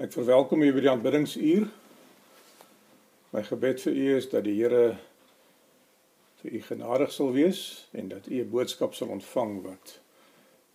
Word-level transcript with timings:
Ek 0.00 0.14
verwelkom 0.16 0.62
u 0.64 0.70
by 0.72 0.80
die 0.80 0.88
aanbiddingsuur. 0.88 1.66
My 3.34 3.40
gebed 3.44 3.82
vir 3.84 3.98
u 4.00 4.04
is 4.16 4.30
dat 4.32 4.46
die 4.46 4.54
Here 4.56 4.94
vir 6.40 6.54
u 6.56 6.60
genadig 6.64 7.12
sal 7.12 7.34
wees 7.34 7.60
en 7.92 8.08
dat 8.08 8.30
u 8.30 8.38
'n 8.40 8.48
boodskap 8.48 8.94
sal 8.96 9.12
ontvang 9.12 9.60
wat 9.62 10.00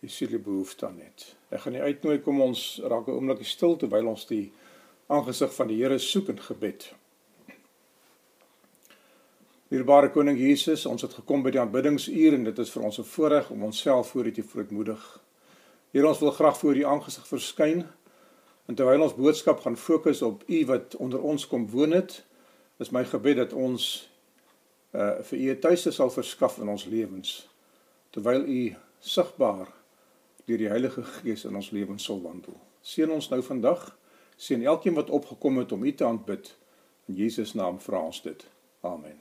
u 0.00 0.08
siele 0.08 0.38
behoefte 0.38 0.86
aan 0.86 1.00
het. 1.02 1.34
Ek 1.50 1.60
gaan 1.60 1.74
u 1.74 1.80
uitnooi 1.80 2.20
kom 2.22 2.40
ons 2.40 2.78
raak 2.84 3.08
'n 3.08 3.18
oombliekie 3.18 3.50
stil 3.50 3.76
terwyl 3.76 4.06
ons 4.06 4.26
die 4.26 4.52
aangesig 5.06 5.54
van 5.54 5.66
die 5.66 5.82
Here 5.82 5.98
soek 5.98 6.28
in 6.28 6.40
gebed. 6.40 6.92
Dierbare 9.68 10.10
koning 10.10 10.38
Jesus, 10.38 10.86
ons 10.86 11.02
het 11.02 11.14
gekom 11.14 11.42
by 11.42 11.50
die 11.50 11.60
aanbiddingsuur 11.60 12.34
en 12.34 12.44
dit 12.44 12.58
is 12.58 12.70
vir 12.70 12.82
ons 12.82 12.98
'n 12.98 13.04
voorreg 13.04 13.50
om 13.50 13.62
onsself 13.62 14.08
voor 14.08 14.26
u 14.26 14.32
te 14.32 14.42
verootmoedig. 14.42 15.20
Here, 15.90 16.08
ons 16.08 16.18
wil 16.18 16.30
graag 16.30 16.58
voor 16.58 16.76
u 16.76 16.84
aangesig 16.84 17.26
verskyn 17.26 17.86
En 18.66 18.74
terwyl 18.74 19.02
ons 19.02 19.14
boodskap 19.14 19.60
gaan 19.60 19.76
fokus 19.76 20.22
op 20.22 20.42
U 20.46 20.64
wat 20.66 20.96
onder 20.96 21.22
ons 21.22 21.46
kom 21.46 21.68
woon 21.70 21.94
het, 21.94 22.24
is 22.82 22.90
my 22.90 23.04
gebed 23.04 23.36
dat 23.36 23.52
ons 23.52 24.08
uh 24.92 25.22
vir 25.28 25.38
U 25.38 25.50
'n 25.52 25.60
tuiste 25.60 25.90
sal 25.92 26.10
verskaf 26.10 26.58
in 26.58 26.68
ons 26.68 26.84
lewens 26.84 27.48
terwyl 28.10 28.44
U 28.48 28.74
sigbaar 29.00 29.68
deur 30.46 30.58
die 30.58 30.68
Heilige 30.68 31.02
Gees 31.02 31.44
in 31.44 31.56
ons 31.56 31.70
lewens 31.70 32.04
sal 32.04 32.22
wandel. 32.22 32.56
Seën 32.80 33.10
ons 33.10 33.28
nou 33.28 33.42
vandag, 33.42 33.98
seën 34.36 34.62
elkeen 34.62 34.94
wat 34.94 35.10
opgekom 35.10 35.58
het 35.58 35.72
om 35.72 35.84
U 35.84 35.94
te 35.94 36.04
aanbid. 36.04 36.56
In 37.08 37.14
Jesus 37.14 37.52
naam 37.54 37.80
vra 37.80 38.00
ons 38.00 38.22
dit. 38.22 38.46
Amen. 38.80 39.18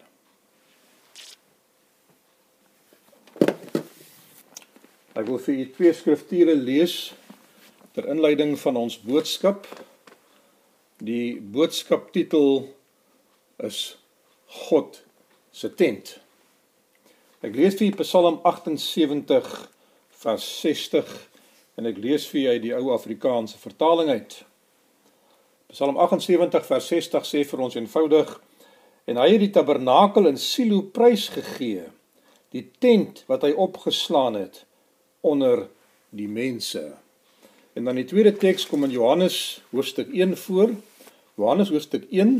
Ek 5.15 5.27
wil 5.27 5.37
vir 5.39 5.55
u 5.55 5.65
twee 5.71 5.93
skrifture 5.95 6.55
lees 6.55 7.13
ter 7.95 8.07
inleiding 8.11 8.57
van 8.59 8.75
ons 8.75 8.97
boodskap. 8.99 9.67
Die 10.99 11.39
boodskaptitel 11.39 12.65
is 13.63 13.95
God 14.67 14.99
se 15.55 15.71
tent. 15.79 16.17
Ek 17.39 17.55
lees 17.55 17.77
vir 17.79 17.95
Psalm 18.01 18.41
78 18.43 19.47
vers 20.25 20.47
60 20.65 21.13
en 21.79 21.87
ek 21.87 22.01
lees 22.03 22.25
vir 22.31 22.55
uit 22.55 22.65
die 22.65 22.73
ou 22.75 22.91
Afrikaanse 22.95 23.59
vertaling 23.61 24.11
uit. 24.11 24.41
Psalm 25.71 25.95
78 25.95 26.67
vers 26.67 26.91
60 26.91 27.29
sê 27.29 27.45
vir 27.47 27.63
ons 27.63 27.79
eenvoudig 27.79 28.35
en 29.07 29.21
hy 29.21 29.29
het 29.37 29.43
die 29.45 29.53
tabernakel 29.55 30.27
in 30.27 30.41
Silo 30.41 30.81
prys 30.91 31.29
gegee, 31.31 31.87
die 32.51 32.65
tent 32.83 33.23
wat 33.31 33.47
hy 33.47 33.53
opgeslaan 33.55 34.35
het 34.39 34.63
onder 35.23 35.67
die 36.15 36.31
mense. 36.31 37.04
En 37.75 37.83
dan 37.83 37.95
die 37.95 38.05
tweede 38.07 38.31
teks 38.39 38.67
kom 38.71 38.83
in 38.83 38.89
Johannes 38.89 39.61
hoofstuk 39.69 40.13
1 40.13 40.37
voor. 40.37 40.69
Johannes 41.35 41.69
hoofstuk 41.69 42.05
1 42.09 42.37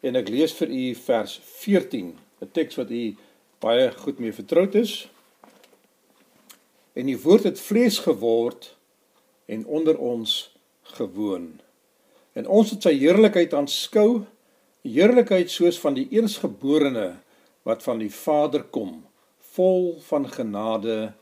en 0.00 0.16
ek 0.16 0.30
lees 0.32 0.54
vir 0.56 0.72
u 0.72 0.84
vers 1.04 1.34
14, 1.60 2.14
'n 2.40 2.48
teks 2.52 2.80
wat 2.80 2.90
u 2.90 3.02
baie 3.60 3.90
goed 3.92 4.18
mee 4.18 4.32
vertroud 4.32 4.74
is. 4.74 5.08
En 6.96 7.12
die 7.12 7.18
woord 7.20 7.44
het 7.44 7.60
vlees 7.60 7.98
geword 8.08 8.72
en 9.44 9.66
onder 9.66 9.98
ons 9.98 10.56
gewoon. 10.96 11.60
En 12.32 12.48
ons 12.48 12.70
het 12.70 12.82
sy 12.82 12.96
heerlikheid 12.96 13.52
aanskou, 13.52 14.24
heerlikheid 14.80 15.50
soos 15.50 15.76
van 15.80 15.94
die 15.94 16.08
eersgeborene 16.08 17.16
wat 17.68 17.82
van 17.82 18.00
die 18.00 18.12
Vader 18.12 18.64
kom, 18.64 19.04
vol 19.38 20.00
van 20.08 20.28
genade 20.28 21.12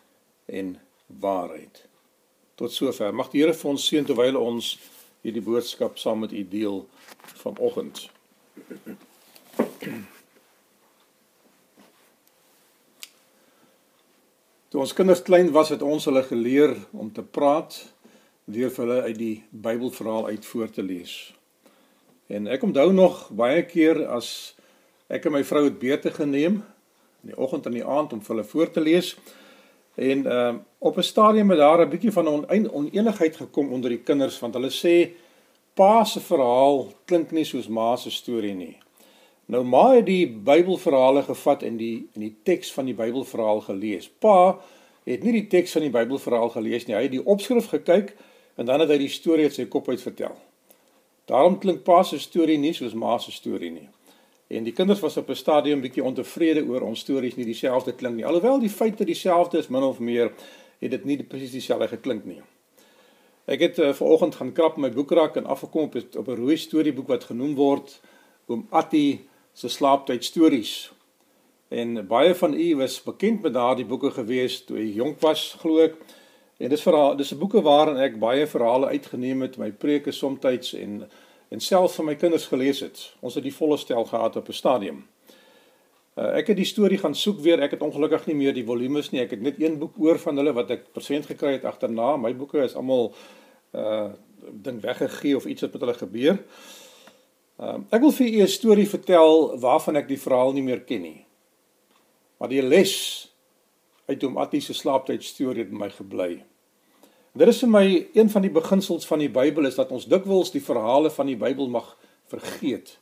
en 0.47 0.79
waarheid. 1.07 1.91
Tot 2.63 2.71
sover. 2.71 3.11
Mag 3.11 3.27
die 3.33 3.41
Here 3.43 3.57
vir 3.59 3.71
ons 3.73 3.85
seën 3.91 4.05
terwyl 4.07 4.37
ons 4.39 4.77
hierdie 5.27 5.43
boodskap 5.43 5.97
saam 5.99 6.21
met 6.23 6.31
u 6.31 6.45
deel 6.47 6.77
vanoggend. 7.41 8.05
Toe 14.71 14.79
ons 14.79 14.95
kinders 14.95 15.25
klein 15.27 15.51
was, 15.51 15.75
het 15.75 15.83
ons 15.83 16.07
hulle 16.07 16.23
geleer 16.31 16.77
om 16.95 17.11
te 17.11 17.27
praat 17.27 17.83
deur 18.47 18.71
vir 18.71 18.87
hulle 18.87 19.03
uit 19.11 19.19
die 19.19 19.35
Bybelverhaal 19.51 20.31
uit 20.31 20.47
voor 20.55 20.71
te 20.71 20.87
lees. 20.87 21.19
En 22.31 22.47
ek 22.47 22.63
onthou 22.63 22.93
nog 22.95 23.25
baie 23.35 23.67
keer 23.67 24.07
as 24.07 24.53
ek 25.11 25.27
en 25.27 25.41
my 25.41 25.43
vrou 25.51 25.67
het 25.67 25.83
beurte 25.83 26.15
geneem 26.15 26.63
in 27.25 27.35
die 27.35 27.41
oggend 27.43 27.67
en 27.67 27.75
die 27.83 27.89
aand 27.99 28.15
om 28.15 28.23
vir 28.23 28.37
hulle 28.37 28.51
voor 28.55 28.71
te 28.71 28.91
lees. 28.93 29.17
En 29.99 30.31
ehm 30.31 30.61
uh, 30.63 30.69
op 30.83 30.97
'n 30.97 31.03
stadium 31.03 31.51
het 31.51 31.59
daar 31.59 31.81
'n 31.87 31.89
bietjie 31.89 32.13
van 32.13 32.29
'n 32.29 32.71
oneenigheid 32.73 33.37
gekom 33.37 33.73
onder 33.73 33.91
die 33.91 34.03
kinders 34.03 34.39
want 34.39 34.55
hulle 34.55 34.71
sê 34.71 35.11
pa 35.75 36.05
se 36.05 36.21
verhaal 36.21 36.93
klink 37.05 37.31
nie 37.31 37.45
soos 37.45 37.69
ma 37.69 37.97
se 37.97 38.11
storie 38.11 38.55
nie. 38.55 38.77
Nou 39.47 39.65
ma 39.65 39.95
het 39.95 40.07
die 40.07 40.27
Bybelverhale 40.27 41.23
gevat 41.23 41.63
en 41.63 41.77
die 41.77 42.09
in 42.13 42.21
die 42.21 42.37
teks 42.43 42.73
van 42.73 42.85
die 42.85 42.95
Bybelverhaal 42.95 43.61
gelees. 43.61 44.09
Pa 44.09 44.59
het 45.05 45.23
nie 45.23 45.33
die 45.33 45.47
teks 45.47 45.73
van 45.73 45.83
die 45.83 45.91
Bybelverhaal 45.91 46.49
gelees 46.49 46.87
nie. 46.87 46.97
Hy 46.97 47.03
het 47.03 47.11
die 47.11 47.27
opskrif 47.27 47.67
gekyk 47.67 48.17
en 48.55 48.67
dan 48.67 48.81
het 48.81 48.89
hy 48.89 48.99
die 48.99 49.09
storie 49.09 49.45
uit 49.45 49.55
sy 49.55 49.67
kop 49.67 49.89
uit 49.89 50.03
vertel. 50.03 50.37
Daarom 51.25 51.59
klink 51.59 51.83
pa 51.83 52.03
se 52.03 52.19
storie 52.19 52.59
nie 52.59 52.73
soos 52.73 52.95
ma 52.95 53.19
se 53.19 53.33
storie 53.33 53.71
nie. 53.71 53.89
En 54.53 54.65
die 54.65 54.73
kinders 54.73 55.01
was 55.01 55.17
op 55.17 55.29
'n 55.29 55.35
stadium 55.35 55.81
bietjie 55.81 56.05
ontevrede 56.05 56.65
oor 56.65 56.81
ons 56.81 57.01
stories 57.01 57.37
nie 57.37 57.45
dieselfde 57.45 57.93
klink 57.93 58.15
nie. 58.15 58.27
Alhoewel 58.27 58.59
die 58.61 58.71
feite 58.71 59.05
dieselfde 59.05 59.59
is 59.59 59.69
min 59.69 59.83
of 59.83 59.99
meer, 59.99 60.33
het 60.83 60.91
dit 60.91 61.05
nie 61.05 61.23
presies 61.23 61.55
dieselfde 61.55 61.89
geklink 61.89 62.25
nie. 62.29 62.43
Ek 63.51 63.61
het 63.61 63.79
uh, 63.79 63.93
vanoggend 63.95 64.39
gaan 64.39 64.53
krap 64.55 64.77
my 64.79 64.91
boekrak 64.91 65.37
en 65.37 65.47
afgekom 65.47 65.91
op 65.91 65.97
op 65.97 66.29
'n 66.29 66.41
rooi 66.41 66.57
storieboek 66.57 67.09
wat 67.09 67.25
genoem 67.31 67.55
word 67.55 68.01
Oom 68.47 68.67
Attie 68.71 69.29
se 69.53 69.69
slaaptyd 69.69 70.25
stories. 70.25 70.93
En 71.69 72.07
baie 72.07 72.35
van 72.35 72.55
u 72.55 72.77
was 72.77 73.03
bekend 73.03 73.43
met 73.43 73.53
daardie 73.53 73.85
boeke 73.85 74.11
gewees 74.11 74.65
toe 74.65 74.77
hy 74.77 74.93
jonk 74.93 75.21
was, 75.21 75.57
glo 75.61 75.79
ek. 75.79 75.95
En 76.59 76.69
dis 76.69 76.83
verhaal, 76.83 77.17
dis 77.17 77.33
'n 77.33 77.39
boeke 77.39 77.63
waarin 77.63 77.97
ek 77.97 78.19
baie 78.19 78.47
verhale 78.47 78.87
uitgeneem 78.87 79.41
het, 79.43 79.57
my 79.57 79.71
preke 79.71 80.13
soms 80.13 80.75
en 80.75 81.09
en 81.53 81.61
self 81.61 81.95
vir 81.95 82.05
my 82.05 82.15
kinders 82.15 82.47
gelees 82.47 82.81
het. 82.81 83.15
Ons 83.21 83.35
het 83.35 83.45
die 83.45 83.55
volle 83.55 83.77
stel 83.77 84.05
gehad 84.05 84.37
op 84.37 84.49
'n 84.49 84.53
stadium. 84.53 85.07
Uh, 86.13 86.35
ek 86.37 86.51
het 86.53 86.59
die 86.59 86.69
storie 86.69 86.99
gaan 87.01 87.15
soek 87.17 87.39
weer. 87.41 87.61
Ek 87.65 87.73
het 87.73 87.83
ongelukkig 87.85 88.27
nie 88.29 88.37
meer 88.37 88.53
die 88.53 88.67
volumes 88.69 89.09
nie. 89.15 89.23
Ek 89.23 89.31
het 89.33 89.41
net 89.41 89.61
een 89.61 89.79
boek 89.81 89.97
oor 89.97 90.19
van 90.21 90.37
hulle 90.37 90.53
wat 90.53 90.71
ek 90.75 90.91
persent 90.93 91.25
gekry 91.31 91.55
het 91.57 91.65
agterna. 91.65 92.19
My 92.21 92.35
boeke 92.37 92.61
is 92.65 92.77
almal 92.77 93.15
uh 93.73 94.11
dink 94.43 94.81
weggegee 94.83 95.37
of 95.39 95.45
iets 95.47 95.63
het 95.63 95.73
met 95.73 95.85
hulle 95.85 95.95
gebeur. 95.95 96.39
Uh 97.57 97.79
ek 97.95 98.03
wil 98.05 98.13
vir 98.13 98.27
u 98.29 98.43
'n 98.43 98.49
storie 98.49 98.89
vertel 98.89 99.57
waarvan 99.61 99.97
ek 99.97 100.09
die 100.09 100.21
verhaal 100.21 100.53
nie 100.53 100.67
meer 100.67 100.85
ken 100.85 101.03
nie. 101.03 101.25
Maar 102.39 102.49
die 102.49 102.63
les 102.63 103.33
uit 104.07 104.23
hom 104.23 104.37
Attie 104.37 104.61
se 104.61 104.75
slaaptyd 104.75 105.25
storie 105.25 105.65
het 105.65 105.73
my 105.73 105.89
gebly. 105.89 106.45
Dit 107.33 107.49
is 107.49 107.61
vir 107.61 107.69
my 107.69 108.09
een 108.13 108.29
van 108.29 108.43
die 108.43 108.53
beginsels 108.53 109.07
van 109.07 109.19
die 109.19 109.31
Bybel 109.31 109.65
is 109.65 109.79
dat 109.79 109.91
ons 109.91 110.05
dikwels 110.05 110.51
die 110.53 110.61
verhale 110.61 111.11
van 111.11 111.27
die 111.27 111.37
Bybel 111.37 111.69
mag 111.69 111.97
vergeet. 112.29 112.99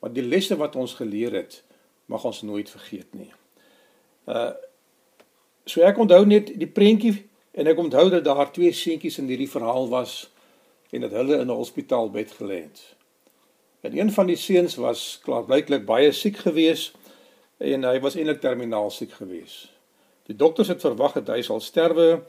Maar 0.00 0.12
die 0.12 0.22
lesse 0.22 0.56
wat 0.56 0.76
ons 0.76 0.94
geleer 0.94 1.32
het, 1.32 1.64
mag 2.06 2.24
ons 2.24 2.42
nooit 2.42 2.70
vergeet 2.70 3.14
nie. 3.14 3.32
Uh 4.26 4.52
so 5.64 5.80
ek 5.80 5.96
onthou 5.96 6.26
net 6.28 6.50
die 6.60 6.68
prentjie 6.68 7.14
en 7.56 7.70
ek 7.70 7.78
onthou 7.80 8.10
dat 8.12 8.24
daar 8.26 8.50
twee 8.52 8.72
seentjies 8.72 9.16
in 9.22 9.30
hierdie 9.32 9.48
verhaal 9.48 9.88
was 9.88 10.26
en 10.92 11.06
dat 11.06 11.14
hulle 11.16 11.38
in 11.40 11.48
'n 11.48 11.56
hospitaalbed 11.56 12.34
gelê 12.36 12.58
het. 12.68 12.82
En 13.80 13.96
een 13.96 14.12
van 14.12 14.26
die 14.26 14.36
seuns 14.36 14.76
was 14.76 15.20
klaarblyklik 15.24 15.86
baie 15.86 16.12
siek 16.12 16.36
gewees 16.36 16.92
en 17.58 17.84
hy 17.84 18.00
was 18.00 18.16
eintlik 18.16 18.40
terminaal 18.40 18.90
siek 18.90 19.12
gewees. 19.12 19.72
Die 20.26 20.36
dokters 20.36 20.68
het 20.68 20.80
verwag 20.80 21.12
dat 21.12 21.28
hy 21.28 21.42
sal 21.42 21.60
sterwe 21.60 22.22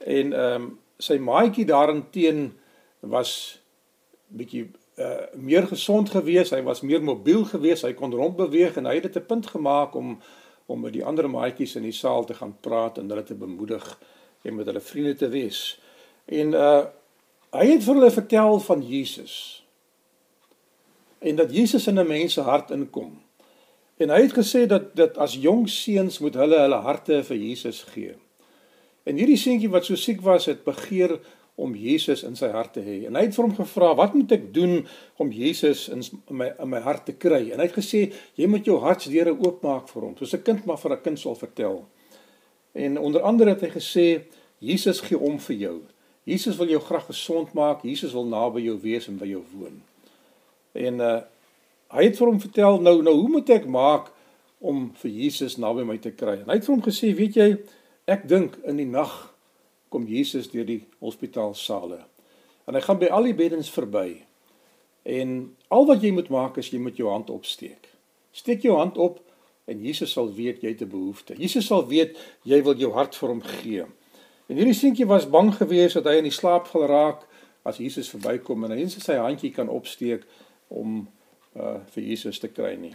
En 0.00 0.32
ehm 0.32 0.62
um, 0.62 0.78
sy 1.00 1.16
maatjie 1.16 1.64
daarenteen 1.64 2.58
was 3.00 3.60
bietjie 4.28 4.66
uh 5.00 5.16
meer 5.34 5.66
gesond 5.66 6.10
geweest, 6.10 6.52
hy 6.52 6.62
was 6.62 6.80
meer 6.84 7.02
mobiel 7.02 7.44
geweest, 7.48 7.86
hy 7.88 7.94
kon 7.96 8.12
rondbeweeg 8.12 8.76
en 8.76 8.88
hy 8.90 8.98
het 8.98 9.08
dit 9.08 9.16
'n 9.16 9.26
punt 9.26 9.46
gemaak 9.46 9.94
om 9.94 10.18
om 10.70 10.80
met 10.80 10.92
die 10.92 11.04
ander 11.04 11.26
maatjies 11.30 11.74
in 11.76 11.82
die 11.82 11.96
saal 11.96 12.24
te 12.24 12.34
gaan 12.34 12.54
praat 12.60 12.98
en 12.98 13.08
hulle 13.08 13.24
te 13.26 13.34
bemoedig 13.34 13.98
en 14.42 14.54
met 14.54 14.66
hulle 14.66 14.80
vriende 14.80 15.14
te 15.14 15.28
wees. 15.28 15.80
En 16.24 16.52
uh 16.52 16.84
hy 17.50 17.66
het 17.66 17.82
vir 17.82 17.94
hulle 17.94 18.10
vertel 18.10 18.60
van 18.60 18.82
Jesus. 18.86 19.64
En 21.18 21.36
dat 21.36 21.50
Jesus 21.54 21.86
in 21.86 21.98
'n 21.98 22.06
mens 22.06 22.32
se 22.32 22.40
hart 22.40 22.70
inkom. 22.70 23.22
En 23.96 24.08
hy 24.08 24.20
het 24.22 24.32
gesê 24.32 24.66
dat 24.66 24.96
dat 24.96 25.18
as 25.18 25.34
jong 25.34 25.68
seuns 25.68 26.18
moet 26.18 26.34
hulle 26.34 26.58
hulle 26.58 26.80
harte 26.86 27.24
vir 27.24 27.36
Jesus 27.36 27.82
gee. 27.82 28.14
En 29.02 29.16
hierdie 29.16 29.36
seentjie 29.36 29.70
wat 29.70 29.84
so 29.84 29.94
siek 29.94 30.20
was, 30.20 30.46
het 30.46 30.64
begeer 30.64 31.18
om 31.60 31.74
Jesus 31.76 32.24
in 32.24 32.36
sy 32.38 32.48
hart 32.54 32.72
te 32.78 32.82
hê. 32.84 33.02
En 33.08 33.18
hy 33.18 33.26
het 33.26 33.36
vir 33.36 33.44
hom 33.44 33.54
gevra, 33.54 33.94
"Wat 33.96 34.14
moet 34.14 34.32
ek 34.32 34.54
doen 34.54 34.86
om 35.18 35.32
Jesus 35.32 35.88
in 35.88 36.02
my 36.30 36.52
in 36.58 36.68
my 36.68 36.80
hart 36.80 37.04
te 37.06 37.12
kry?" 37.12 37.50
En 37.52 37.58
hy 37.60 37.66
het 37.66 37.76
gesê, 37.76 38.12
"Jy 38.34 38.46
moet 38.46 38.64
jou 38.64 38.78
hartsdeure 38.80 39.36
oopmaak 39.38 39.88
vir 39.88 40.02
hom." 40.02 40.16
Soos 40.16 40.34
'n 40.34 40.42
kind 40.42 40.64
maar 40.64 40.78
vir 40.78 40.92
'n 40.92 41.02
kind 41.02 41.18
sal 41.18 41.34
vertel. 41.34 41.86
En 42.72 42.98
onder 42.98 43.22
andere 43.22 43.50
het 43.50 43.60
hy 43.60 43.68
gesê, 43.68 44.22
"Jesus 44.58 45.00
gee 45.00 45.18
om 45.18 45.38
vir 45.38 45.56
jou. 45.56 45.80
Jesus 46.24 46.56
wil 46.56 46.68
jou 46.68 46.80
graag 46.80 47.06
gesond 47.06 47.52
maak. 47.52 47.82
Jesus 47.82 48.12
wil 48.12 48.26
naby 48.26 48.60
jou 48.60 48.78
wees 48.80 49.08
en 49.08 49.18
by 49.18 49.26
jou 49.26 49.42
woon. 49.56 49.82
En 50.72 51.00
uh 51.00 51.20
hy 51.90 52.04
het 52.04 52.18
vir 52.20 52.28
hom 52.28 52.38
vertel 52.38 52.76
nou 52.80 53.00
nou 53.02 53.14
hoe 53.18 53.28
moet 53.28 53.48
ek 53.50 53.64
maak 53.66 54.12
om 54.58 54.92
vir 54.94 55.10
Jesus 55.10 55.56
naby 55.58 55.82
my 55.82 55.98
te 55.98 56.12
kry? 56.14 56.36
En 56.38 56.46
hy 56.46 56.54
het 56.60 56.64
vir 56.64 56.74
hom 56.76 56.84
gesê, 56.84 57.10
weet 57.18 57.34
jy, 57.34 57.48
ek 58.06 58.28
dink 58.30 58.60
in 58.62 58.76
die 58.78 58.86
nag 58.86 59.29
kom 59.90 60.06
Jesus 60.06 60.50
deur 60.50 60.66
die 60.66 60.84
hospitaalsale. 61.02 62.04
En 62.66 62.76
hy 62.78 62.82
gaan 62.84 63.00
by 63.00 63.10
al 63.10 63.26
die 63.26 63.36
beddens 63.36 63.70
verby. 63.74 64.22
En 65.02 65.56
al 65.68 65.88
wat 65.88 66.04
jy 66.04 66.12
moet 66.14 66.30
maak 66.30 66.60
is 66.62 66.70
jy 66.70 66.78
moet 66.82 66.98
jou 67.00 67.10
hand 67.10 67.30
opsteek. 67.30 67.88
Steek 68.30 68.62
jou 68.62 68.76
hand 68.78 68.98
op 68.98 69.18
en 69.70 69.82
Jesus 69.82 70.12
sal 70.14 70.30
weet 70.34 70.62
jy 70.62 70.74
het 70.74 70.82
'n 70.82 70.90
behoefte. 70.90 71.34
Jesus 71.38 71.66
sal 71.66 71.86
weet 71.86 72.18
jy 72.42 72.62
wil 72.62 72.78
jou 72.78 72.92
hart 72.92 73.16
vir 73.16 73.28
hom 73.28 73.42
gee. 73.42 73.84
En 74.46 74.56
hierdie 74.56 74.74
seentjie 74.74 75.06
was 75.06 75.30
bang 75.30 75.54
geweest 75.54 75.94
dat 75.94 76.04
hy 76.04 76.18
in 76.18 76.26
die 76.26 76.34
slaap 76.34 76.66
val 76.66 76.86
raak 76.86 77.26
as 77.62 77.76
Jesus 77.76 78.10
verbykom 78.10 78.64
en 78.64 78.70
hy 78.70 78.76
net 78.82 78.90
sy 78.90 79.14
handjie 79.14 79.50
kan 79.50 79.68
opsteek 79.68 80.24
om 80.68 81.08
uh 81.56 81.78
vir 81.94 82.04
Jesus 82.04 82.38
te 82.38 82.48
kry 82.48 82.76
nie. 82.76 82.94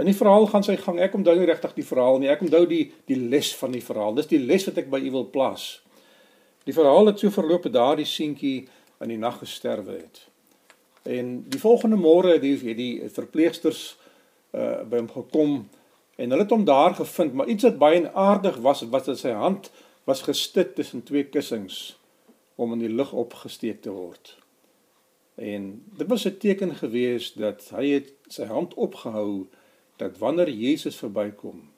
In 0.00 0.08
die 0.08 0.16
verhaal 0.16 0.46
gaan 0.46 0.64
sy 0.64 0.76
gang. 0.80 0.98
Ek 1.00 1.14
onthou 1.14 1.34
nie 1.36 1.48
regtig 1.48 1.74
die 1.76 1.84
verhaal 1.84 2.18
nie. 2.18 2.28
Ek 2.32 2.40
onthou 2.40 2.66
die 2.66 2.92
die 3.10 3.16
les 3.16 3.52
van 3.56 3.72
die 3.72 3.84
verhaal. 3.84 4.14
Dis 4.14 4.30
die 4.30 4.40
les 4.40 4.64
wat 4.68 4.78
ek 4.78 4.90
by 4.90 5.00
u 5.04 5.10
wil 5.10 5.26
plaas. 5.32 5.82
Die 6.64 6.74
verhaal 6.74 7.06
het 7.06 7.18
so 7.18 7.30
verloop 7.30 7.62
dat 7.62 7.72
daardie 7.72 8.06
seentjie 8.06 8.68
in 9.00 9.08
die 9.08 9.18
nag 9.18 9.38
gesterwe 9.38 9.92
het. 9.92 10.26
En 11.02 11.44
die 11.48 11.60
volgende 11.60 11.96
môre 11.96 12.34
het 12.36 12.42
die 12.42 12.74
die 12.74 13.08
verpleegsters 13.08 13.96
uh 14.52 14.82
by 14.82 14.98
hom 14.98 15.10
gekom 15.10 15.54
en 16.20 16.30
hulle 16.30 16.42
het 16.42 16.50
hom 16.52 16.64
daar 16.64 16.94
gevind, 16.94 17.32
maar 17.32 17.48
iets 17.48 17.64
wat 17.64 17.78
baie 17.78 18.12
aardig 18.12 18.56
was, 18.56 18.82
was 18.92 19.04
dat 19.04 19.18
sy 19.18 19.32
hand 19.32 19.70
was 20.04 20.22
gestit 20.26 20.74
tussen 20.74 21.02
twee 21.02 21.24
kussings 21.24 21.96
om 22.60 22.72
in 22.72 22.82
die 22.82 22.92
lug 22.92 23.12
opgesteek 23.12 23.80
te 23.82 23.90
word. 23.94 24.36
En 25.40 25.70
dit 25.96 26.08
was 26.08 26.26
'n 26.26 26.36
teken 26.36 26.74
gewees 26.74 27.32
dat 27.32 27.70
hy 27.70 27.86
het 27.88 28.12
sy 28.28 28.44
hand 28.44 28.74
opgehou 28.74 29.46
dat 29.96 30.18
wanneer 30.18 30.50
Jesus 30.50 30.96
verbykom, 30.96 31.70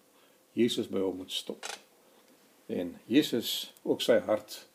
Jesus 0.52 0.88
by 0.88 0.99
hom 0.99 1.17
moet 1.17 1.32
stop. 1.32 1.67
En 2.67 2.96
Jesus 3.06 3.73
ook 3.82 4.00
sy 4.00 4.19
hart 4.19 4.69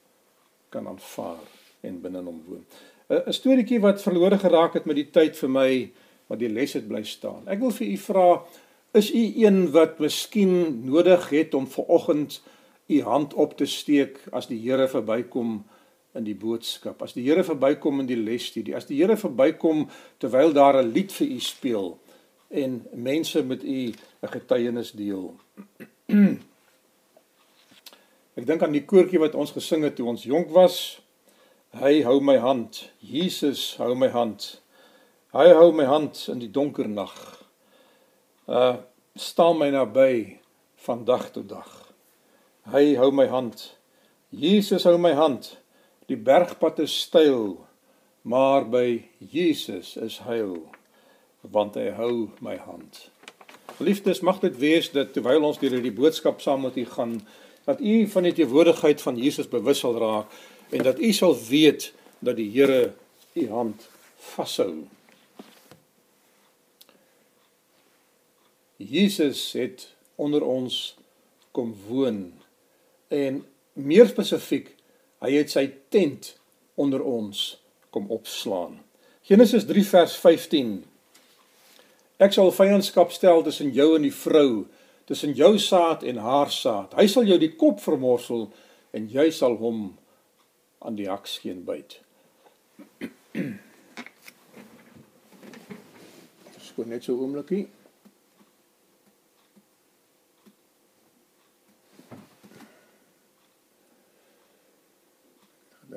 kan 0.77 0.87
aanvaar 0.93 1.41
en 1.81 2.01
binne 2.03 2.21
hom 2.21 2.41
woon. 2.47 2.65
'n 3.09 3.33
Storieetjie 3.33 3.79
wat 3.81 4.03
verlore 4.03 4.37
geraak 4.37 4.73
het 4.77 4.85
met 4.85 4.99
die 4.99 5.09
tyd 5.17 5.37
vir 5.39 5.49
my, 5.49 5.69
maar 6.27 6.37
die 6.37 6.51
les 6.51 6.73
het 6.75 6.87
bly 6.87 7.03
staan. 7.07 7.47
Ek 7.47 7.59
wil 7.63 7.71
vir 7.71 7.87
u 7.87 7.97
vra, 7.97 8.27
is 8.93 9.11
u 9.13 9.23
een 9.43 9.71
wat 9.71 9.99
miskien 10.03 10.83
nodig 10.85 11.29
het 11.29 11.53
om 11.53 11.67
ver 11.67 11.87
oggend 11.87 12.41
u 12.87 13.01
hand 13.01 13.33
op 13.33 13.57
te 13.57 13.65
steek 13.65 14.19
as 14.31 14.47
die 14.47 14.59
Here 14.59 14.87
verbykom 14.87 15.63
in 16.15 16.23
die 16.23 16.35
boodskap. 16.35 17.01
As 17.01 17.13
die 17.13 17.23
Here 17.23 17.43
verbykom 17.43 17.99
in 17.99 18.09
die 18.09 18.19
lesstudie, 18.19 18.75
as 18.75 18.87
die 18.87 18.99
Here 18.99 19.17
verbykom 19.17 19.87
terwyl 20.19 20.53
daar 20.53 20.83
'n 20.83 20.91
lied 20.91 21.11
vir 21.11 21.27
u 21.27 21.39
speel 21.39 21.97
en 22.49 22.85
mense 22.93 23.43
met 23.43 23.63
u 23.63 23.93
'n 24.21 24.31
getuienis 24.35 24.91
deel. 24.91 25.35
Ek 28.37 28.45
dink 28.45 28.61
aan 28.61 28.75
die 28.75 28.85
koortjie 28.85 29.17
wat 29.17 29.33
ons 29.33 29.55
gesing 29.55 29.81
het 29.81 29.95
toe 29.97 30.05
ons 30.11 30.27
jonk 30.29 30.51
was. 30.53 30.99
Hy 31.73 32.03
hou 32.05 32.19
my 32.21 32.35
hand. 32.37 32.83
Jesus 33.01 33.71
hou 33.81 33.95
my 33.97 34.11
hand. 34.13 34.59
Hy 35.33 35.47
hou 35.57 35.71
my 35.73 35.87
hand 35.89 36.19
in 36.29 36.43
die 36.43 36.51
donker 36.53 36.85
nag. 36.85 37.15
Uh 38.45 38.77
staan 39.17 39.57
my 39.57 39.71
naby 39.73 40.37
van 40.85 41.01
dag 41.01 41.31
tot 41.33 41.47
dag. 41.49 41.71
Hy 42.69 42.93
hou 43.01 43.09
my 43.09 43.25
hand. 43.31 43.71
Jesus 44.29 44.85
hou 44.85 44.99
my 45.01 45.15
hand. 45.17 45.55
Die 46.05 46.19
bergpad 46.19 46.83
is 46.83 46.93
steil, 46.93 47.65
maar 48.21 48.67
by 48.69 49.07
Jesus 49.17 49.95
is 49.97 50.19
heil, 50.27 50.59
want 51.41 51.79
hy 51.81 51.89
hou 51.97 52.29
my 52.45 52.59
hand. 52.61 53.07
Liefdes, 53.81 54.21
mag 54.21 54.37
dit 54.45 54.53
wees 54.61 54.91
dat 54.93 55.15
terwyl 55.17 55.49
ons 55.49 55.57
deur 55.57 55.73
hierdie 55.79 55.95
boodskap 55.97 56.45
saam 56.45 56.67
met 56.67 56.77
u 56.77 56.85
gaan, 56.93 57.17
dat 57.67 57.81
u 57.83 58.07
van 58.07 58.23
die 58.23 58.33
teenwoordigheid 58.33 59.01
van 59.03 59.17
Jesus 59.19 59.49
bewus 59.51 59.81
sal 59.83 59.97
raak 59.99 60.31
en 60.71 60.83
dat 60.87 60.99
u 60.99 61.11
sal 61.13 61.35
weet 61.49 61.91
dat 62.19 62.35
die 62.39 62.47
Here 62.51 62.93
u 63.33 63.49
hand 63.49 63.89
vashou. 64.15 64.87
Jesus 68.77 69.51
het 69.51 69.89
onder 70.15 70.43
ons 70.43 70.95
kom 71.51 71.75
woon 71.87 72.33
en 73.07 73.43
meer 73.73 74.07
spesifiek 74.07 74.71
hy 75.19 75.33
het 75.35 75.51
sy 75.51 75.67
tent 75.89 76.37
onder 76.79 77.03
ons 77.03 77.57
kom 77.89 78.07
opslaan. 78.13 78.77
Genesis 79.27 79.65
3 79.67 79.83
vers 79.91 80.15
15 80.23 80.77
Ek 82.17 82.33
sal 82.33 82.49
vyandskap 82.55 83.11
stel 83.13 83.43
tussen 83.45 83.75
jou 83.75 83.91
en 83.97 84.07
die 84.07 84.13
vrou, 84.13 84.65
tussen 85.07 85.33
jou 85.33 85.53
saad 85.59 86.03
en 86.03 86.19
haar 86.19 86.51
saad. 86.51 86.93
Hy 86.99 87.07
sal 87.07 87.27
jou 87.29 87.39
die 87.39 87.53
kop 87.55 87.79
vermorsel 87.79 88.49
en 88.91 89.07
jy 89.11 89.29
sal 89.31 89.55
hom 89.61 89.95
aan 90.83 90.99
die 90.99 91.07
hakskeen 91.07 91.63
byt. 91.67 92.01
Skoon 96.67 96.91
net 96.91 97.07
so 97.07 97.15
oomblikie. 97.15 97.67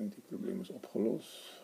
dink 0.00 0.14
die 0.14 0.22
probleem 0.30 0.60
is 0.62 0.70
opgelos. 0.70 1.59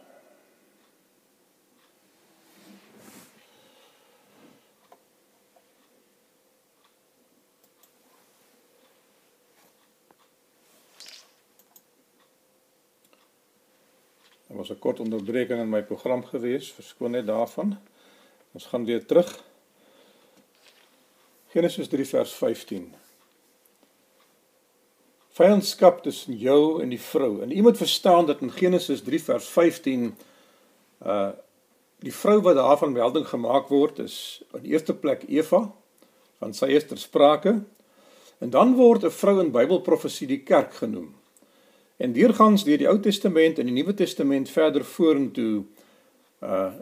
Daar 14.46 14.56
was 14.56 14.70
'n 14.70 14.78
kort 14.78 15.00
onderbreking 15.00 15.60
in 15.60 15.69
my 15.69 15.82
program 15.82 16.25
gewees, 16.25 16.72
verskoon 16.72 17.10
net 17.10 17.26
daarvan. 17.26 17.78
Ons 18.52 18.66
gaan 18.66 18.84
weer 18.84 19.06
terug. 19.06 19.43
Genesis 21.46 21.88
3 21.88 22.06
vers 22.06 22.32
15 22.32 22.94
vyandskap 25.37 26.00
tussen 26.02 26.37
jou 26.40 26.82
en 26.82 26.93
die 26.93 27.00
vrou. 27.00 27.43
En 27.44 27.52
jy 27.52 27.62
moet 27.64 27.76
verstaan 27.76 28.29
dat 28.29 28.41
in 28.44 28.53
Genesis 28.56 29.03
3 29.05 29.22
vers 29.31 29.48
15 29.56 30.15
uh 31.05 31.32
die 32.05 32.12
vrou 32.12 32.43
wat 32.44 32.58
daarvan 32.58 32.93
melding 32.93 33.24
gemaak 33.24 33.70
word 33.72 34.03
is 34.05 34.17
in 34.53 34.67
die 34.67 34.74
eerste 34.74 34.93
plek 34.94 35.22
Eva 35.32 35.62
van 36.43 36.53
sy 36.53 36.69
eerste 36.74 36.98
sprake. 37.00 37.55
En 38.44 38.50
dan 38.53 38.74
word 38.76 39.05
'n 39.05 39.10
vrou 39.10 39.41
in 39.41 39.50
Bybelprofesie 39.50 40.29
die 40.29 40.43
kerk 40.44 40.74
genoem. 40.74 41.15
En 41.96 42.12
deurgangs 42.12 42.65
deur 42.65 42.79
die 42.79 42.88
Ou 42.88 42.98
Testament 43.00 43.58
en 43.58 43.67
die 43.67 43.76
Nuwe 43.76 43.94
Testament 43.94 44.50
verder 44.50 44.84
vorentoe 44.84 45.65
uh 46.43 46.72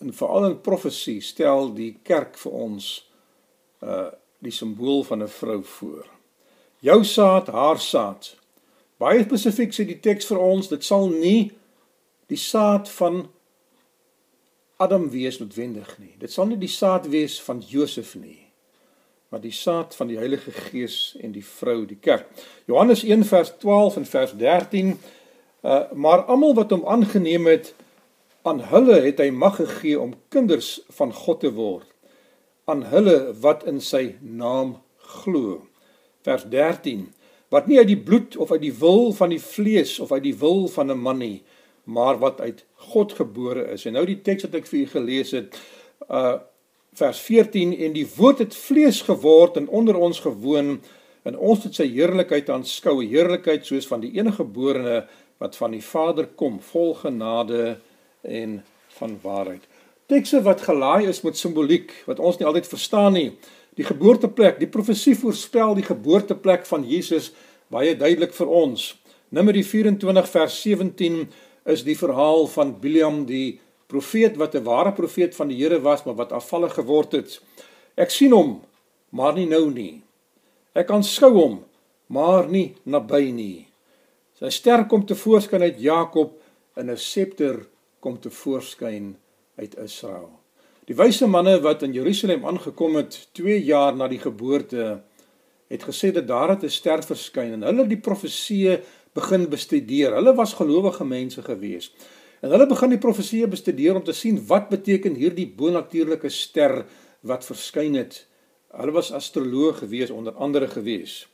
en 0.00 0.14
veral 0.16 0.46
in 0.46 0.60
profesie 0.64 1.20
stel 1.20 1.74
die 1.76 1.98
kerk 2.02 2.38
vir 2.40 2.52
ons 2.52 2.86
uh 3.84 4.08
die 4.40 4.54
simbool 4.54 5.04
van 5.04 5.22
'n 5.22 5.28
vrou 5.28 5.62
voor 5.62 6.08
jou 6.80 7.04
saad, 7.04 7.46
haar 7.46 7.80
saad. 7.80 8.36
Baie 9.00 9.24
spesifiek 9.24 9.72
sê 9.72 9.86
die 9.88 10.00
teks 10.00 10.28
vir 10.30 10.40
ons, 10.40 10.68
dit 10.68 10.84
sal 10.84 11.08
nie 11.12 11.52
die 12.32 12.40
saad 12.40 12.88
van 12.96 13.22
Adam 14.80 15.08
wees 15.12 15.40
noodwendig 15.40 15.98
nie. 15.98 16.14
Dit 16.20 16.32
sal 16.32 16.48
nie 16.48 16.60
die 16.60 16.72
saad 16.72 17.08
wees 17.12 17.40
van 17.44 17.60
Josef 17.60 18.14
nie, 18.16 18.49
maar 19.30 19.40
die 19.40 19.54
saad 19.54 19.94
van 19.94 20.08
die 20.10 20.18
Heilige 20.18 20.50
Gees 20.50 21.14
en 21.22 21.30
die 21.32 21.44
vrou, 21.46 21.84
die 21.86 21.98
kerk. 22.02 22.26
Johannes 22.66 23.04
1 23.06 23.22
vers 23.28 23.52
12 23.62 24.00
en 24.00 24.06
vers 24.06 24.32
13 24.38 24.96
uh 25.62 25.92
maar 25.92 26.24
almal 26.32 26.54
wat 26.56 26.72
hom 26.74 26.82
aangeneem 26.88 27.46
het 27.46 27.74
aan 28.42 28.62
hulle 28.72 28.96
het 29.04 29.20
hy 29.20 29.28
mag 29.30 29.58
gegee 29.60 30.00
om 30.00 30.16
kinders 30.32 30.80
van 30.96 31.12
God 31.14 31.42
te 31.44 31.52
word. 31.54 31.86
Aan 32.64 32.86
hulle 32.90 33.34
wat 33.44 33.62
in 33.68 33.78
sy 33.84 34.16
naam 34.20 34.78
glo. 35.20 35.60
Vers 36.26 36.48
13 36.50 37.06
wat 37.54 37.66
nie 37.70 37.78
uit 37.78 37.90
die 37.90 38.02
bloed 38.02 38.36
of 38.36 38.50
uit 38.50 38.62
die 38.62 38.74
wil 38.82 39.12
van 39.14 39.30
die 39.30 39.42
vlees 39.42 39.98
of 40.00 40.10
uit 40.12 40.24
die 40.26 40.36
wil 40.42 40.66
van 40.68 40.90
'n 40.90 40.98
man 40.98 41.18
nie 41.22 41.42
maar 41.84 42.18
wat 42.18 42.40
uit 42.40 42.64
God 42.74 43.12
gebore 43.12 43.64
is. 43.72 43.84
En 43.84 43.92
nou 43.92 44.06
die 44.06 44.20
teks 44.22 44.42
wat 44.46 44.54
ek 44.54 44.66
vir 44.66 44.80
u 44.80 44.86
gelees 44.86 45.30
het 45.30 45.60
uh 46.08 46.38
vers 46.98 47.20
14 47.26 47.76
en 47.78 47.94
die 47.94 48.06
woord 48.16 48.42
het 48.44 48.56
vlees 48.56 49.02
geword 49.06 49.56
en 49.60 49.68
onder 49.68 49.96
ons 49.96 50.20
gewoon 50.20 50.78
en 51.22 51.36
ons 51.36 51.64
het 51.64 51.76
sy 51.76 51.86
heerlikheid 51.92 52.50
aanskou 52.50 53.00
heerlikheid 53.04 53.66
soos 53.66 53.86
van 53.86 54.02
die 54.04 54.12
enige 54.18 54.42
geborene 54.42 55.04
wat 55.40 55.56
van 55.56 55.76
die 55.76 55.84
Vader 55.84 56.26
kom 56.36 56.58
vol 56.72 56.94
genade 56.94 57.78
en 58.22 58.60
van 58.98 59.16
waarheid 59.22 59.68
tekste 60.10 60.42
wat 60.42 60.66
gelaai 60.66 61.06
is 61.08 61.22
met 61.22 61.38
simboliek 61.38 61.94
wat 62.10 62.18
ons 62.18 62.40
nie 62.40 62.48
altyd 62.48 62.66
verstaan 62.66 63.14
nie 63.14 63.30
die 63.78 63.86
geboorteplek, 63.86 64.58
die 64.60 64.70
profesie 64.70 65.14
voorspel 65.18 65.76
die 65.78 65.86
geboorteplek 65.86 66.66
van 66.68 66.84
Jesus 66.86 67.30
baie 67.70 67.94
duidelik 67.96 68.34
vir 68.34 68.50
ons. 68.50 68.90
Numeri 69.30 69.62
24 69.64 70.30
vers 70.32 70.56
17 70.64 71.20
is 71.70 71.84
die 71.86 71.96
verhaal 71.98 72.48
van 72.50 72.74
Biliam 72.82 73.22
die 73.28 73.60
profeet 73.90 74.36
wat 74.38 74.54
'n 74.54 74.64
ware 74.64 74.92
profeet 74.92 75.34
van 75.34 75.48
die 75.48 75.58
Here 75.62 75.80
was, 75.80 76.04
maar 76.04 76.14
wat 76.14 76.32
afvallig 76.32 76.74
geword 76.74 77.12
het. 77.12 77.40
Ek 77.96 78.10
sien 78.10 78.32
hom, 78.32 78.60
maar 79.10 79.34
nie 79.34 79.46
nou 79.46 79.70
nie. 79.70 80.02
Ek 80.72 80.86
kan 80.86 81.02
skou 81.04 81.32
hom, 81.32 81.64
maar 82.06 82.48
nie 82.48 82.74
naby 82.84 83.30
nie. 83.30 83.66
Sy 84.38 84.48
ster 84.50 84.86
kom 84.86 85.06
te 85.06 85.14
voorskyn 85.14 85.62
uit 85.62 85.80
Jakob 85.80 86.40
en 86.76 86.90
'n 86.90 86.96
scepter 86.96 87.66
kom 88.00 88.20
te 88.20 88.30
voorskyn 88.30 89.16
uit 89.56 89.76
Israel. 89.78 90.30
Die 90.86 90.96
wyse 90.96 91.26
manne 91.26 91.60
wat 91.60 91.82
in 91.82 91.92
Jerusalem 91.92 92.46
aangekom 92.46 92.96
het 92.96 93.28
2 93.32 93.64
jaar 93.64 93.96
na 93.96 94.08
die 94.08 94.18
geboorte 94.18 95.02
het 95.70 95.84
gesê 95.86 96.10
dat 96.12 96.26
daar 96.26 96.56
'n 96.56 96.68
ster 96.68 97.02
verskyn 97.02 97.52
en 97.52 97.62
hulle 97.62 97.86
die 97.86 98.00
profeseë 98.00 98.80
begin 99.14 99.48
bestudeer. 99.48 100.14
Hulle 100.14 100.34
was 100.34 100.54
gelowige 100.54 101.04
mense 101.04 101.42
gewees. 101.42 101.92
En 102.40 102.50
hulle 102.54 102.66
begin 102.68 102.94
die 102.94 103.00
profeseë 103.00 103.48
bestudeer 103.52 103.98
om 103.98 104.04
te 104.04 104.14
sien 104.16 104.38
wat 104.48 104.70
beteken 104.72 105.18
hierdie 105.18 105.48
bonatuurlike 105.56 106.30
ster 106.32 106.86
wat 107.28 107.44
verskyn 107.44 107.98
het. 108.00 108.26
Hulle 108.72 108.94
was 108.96 109.12
astroloog 109.12 109.82
gewees 109.82 110.10
onder 110.14 110.32
andere 110.40 110.68
gewees. 110.72 111.26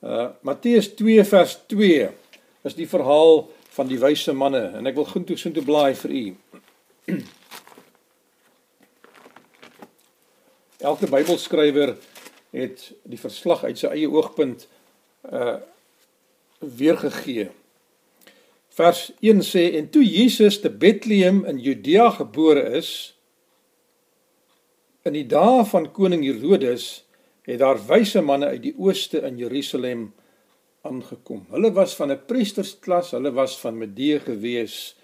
Uh 0.00 0.28
Matteus 0.46 0.88
2 0.96 1.24
vers 1.24 1.58
2 1.68 2.08
is 2.68 2.74
die 2.78 2.88
verhaal 2.88 3.50
van 3.76 3.88
die 3.90 3.98
wyse 4.00 4.32
manne 4.32 4.62
en 4.78 4.86
ek 4.88 4.96
wil 4.96 5.08
goed 5.10 5.26
toe 5.28 5.36
so 5.40 5.50
toe 5.52 5.64
blaai 5.64 5.94
vir 6.00 6.12
u. 6.16 6.24
Elke 10.90 11.06
Bybelskrywer 11.12 11.96
het 12.56 12.92
die 13.04 13.20
verslag 13.20 13.64
uit 13.68 13.78
sy 13.80 13.88
eie 13.92 14.08
oogpunt 14.08 14.68
uh 15.28 15.58
weergegee. 16.56 17.50
Vers 18.76 19.06
1 19.24 19.40
sê 19.40 19.70
en 19.78 19.86
toe 19.88 20.02
Jesus 20.04 20.58
te 20.60 20.68
Bethlehem 20.68 21.44
in 21.48 21.56
Judea 21.64 22.10
gebore 22.18 22.60
is 22.76 22.90
in 25.08 25.14
die 25.16 25.24
dae 25.30 25.62
van 25.70 25.86
koning 25.96 26.26
Herodes 26.26 27.06
het 27.48 27.62
daar 27.62 27.80
wyse 27.88 28.20
manne 28.20 28.50
uit 28.52 28.64
die 28.66 28.74
ooste 28.76 29.22
in 29.24 29.38
Jerusalem 29.40 30.02
aangekom. 30.84 31.46
Hulle 31.54 31.70
was 31.72 31.94
van 31.96 32.12
'n 32.12 32.26
priestersklas, 32.28 33.14
hulle 33.16 33.32
was 33.32 33.56
van 33.60 33.78
Medee 33.78 34.20
gewees. 34.20 34.96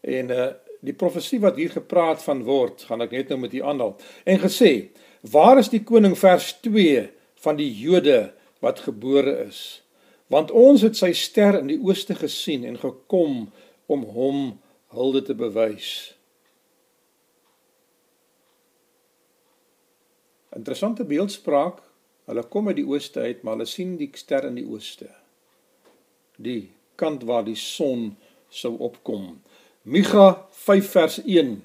En 0.00 0.30
uh 0.30 0.50
die 0.82 0.96
profesie 0.98 1.38
wat 1.40 1.56
hier 1.56 1.70
gepraat 1.70 2.22
van 2.22 2.42
word, 2.42 2.82
gaan 2.82 3.00
ek 3.00 3.12
net 3.14 3.28
nou 3.28 3.38
met 3.38 3.52
u 3.54 3.60
aanhaal. 3.62 3.96
En 4.24 4.40
gesê, 4.42 4.90
waar 5.20 5.58
is 5.58 5.68
die 5.68 5.84
koning 5.84 6.18
vers 6.18 6.58
2 6.60 7.10
van 7.44 7.56
die 7.56 7.70
Jode 7.70 8.32
wat 8.58 8.80
gebore 8.80 9.46
is? 9.46 9.82
Want 10.32 10.50
ons 10.50 10.82
het 10.82 10.96
sy 10.96 11.12
ster 11.12 11.60
in 11.60 11.68
die 11.68 11.80
ooste 11.82 12.16
gesien 12.16 12.64
en 12.64 12.80
gekom 12.80 13.46
om 13.92 14.04
hom 14.16 14.42
hulde 14.96 15.22
te 15.26 15.36
bewys. 15.36 16.14
Interessante 20.56 21.04
beeldspraak 21.04 21.82
Hulle 22.30 22.44
kom 22.46 22.70
uit 22.70 22.78
die 22.78 22.86
ooste 22.86 23.24
uit, 23.24 23.42
maar 23.42 23.56
hulle 23.56 23.68
sien 23.68 23.96
die 23.98 24.10
ster 24.16 24.46
in 24.46 24.58
die 24.60 24.66
ooste. 24.68 25.08
Die 26.38 26.70
kant 27.00 27.26
waar 27.26 27.44
die 27.46 27.58
son 27.58 28.12
sou 28.52 28.76
opkom. 28.84 29.40
Micha 29.82 30.46
5 30.64 30.92
vers 30.94 31.18
1. 31.24 31.56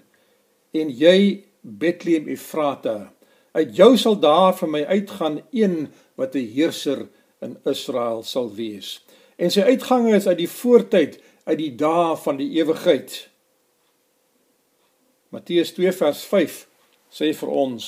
En 0.82 0.90
jy 0.90 1.20
Bethlehem 1.62 2.30
Efrata, 2.32 3.12
uit 3.58 3.76
jou 3.78 3.94
sal 4.00 4.18
daar 4.22 4.56
vir 4.58 4.72
my 4.74 4.84
uitgaan 4.86 5.40
een 5.54 5.88
wat 6.18 6.36
'n 6.36 6.50
heerser 6.56 7.08
in 7.42 7.58
Israel 7.66 8.24
sal 8.24 8.50
wees. 8.56 8.98
En 9.38 9.52
sy 9.54 9.62
uitgange 9.62 10.16
is 10.18 10.28
uit 10.28 10.40
die 10.42 10.50
voortyd, 10.50 11.20
uit 11.46 11.60
die 11.60 11.74
dae 11.78 12.16
van 12.24 12.40
die 12.40 12.50
ewigheid. 12.58 13.28
Matteus 15.30 15.74
2 15.78 15.94
vers 15.94 16.24
5 16.26 16.60
sê 17.14 17.32
vir 17.36 17.52
ons 17.52 17.88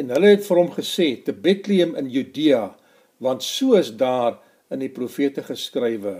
En 0.00 0.08
hulle 0.08 0.30
het 0.32 0.44
vir 0.46 0.56
hom 0.56 0.70
gesê 0.72 1.08
te 1.24 1.34
Bethlehem 1.36 1.92
in 2.00 2.08
Judea, 2.10 2.70
want 3.22 3.44
so 3.44 3.76
is 3.76 3.90
daar 4.00 4.38
in 4.72 4.80
die 4.80 4.92
profete 4.92 5.44
geskrywe. 5.44 6.14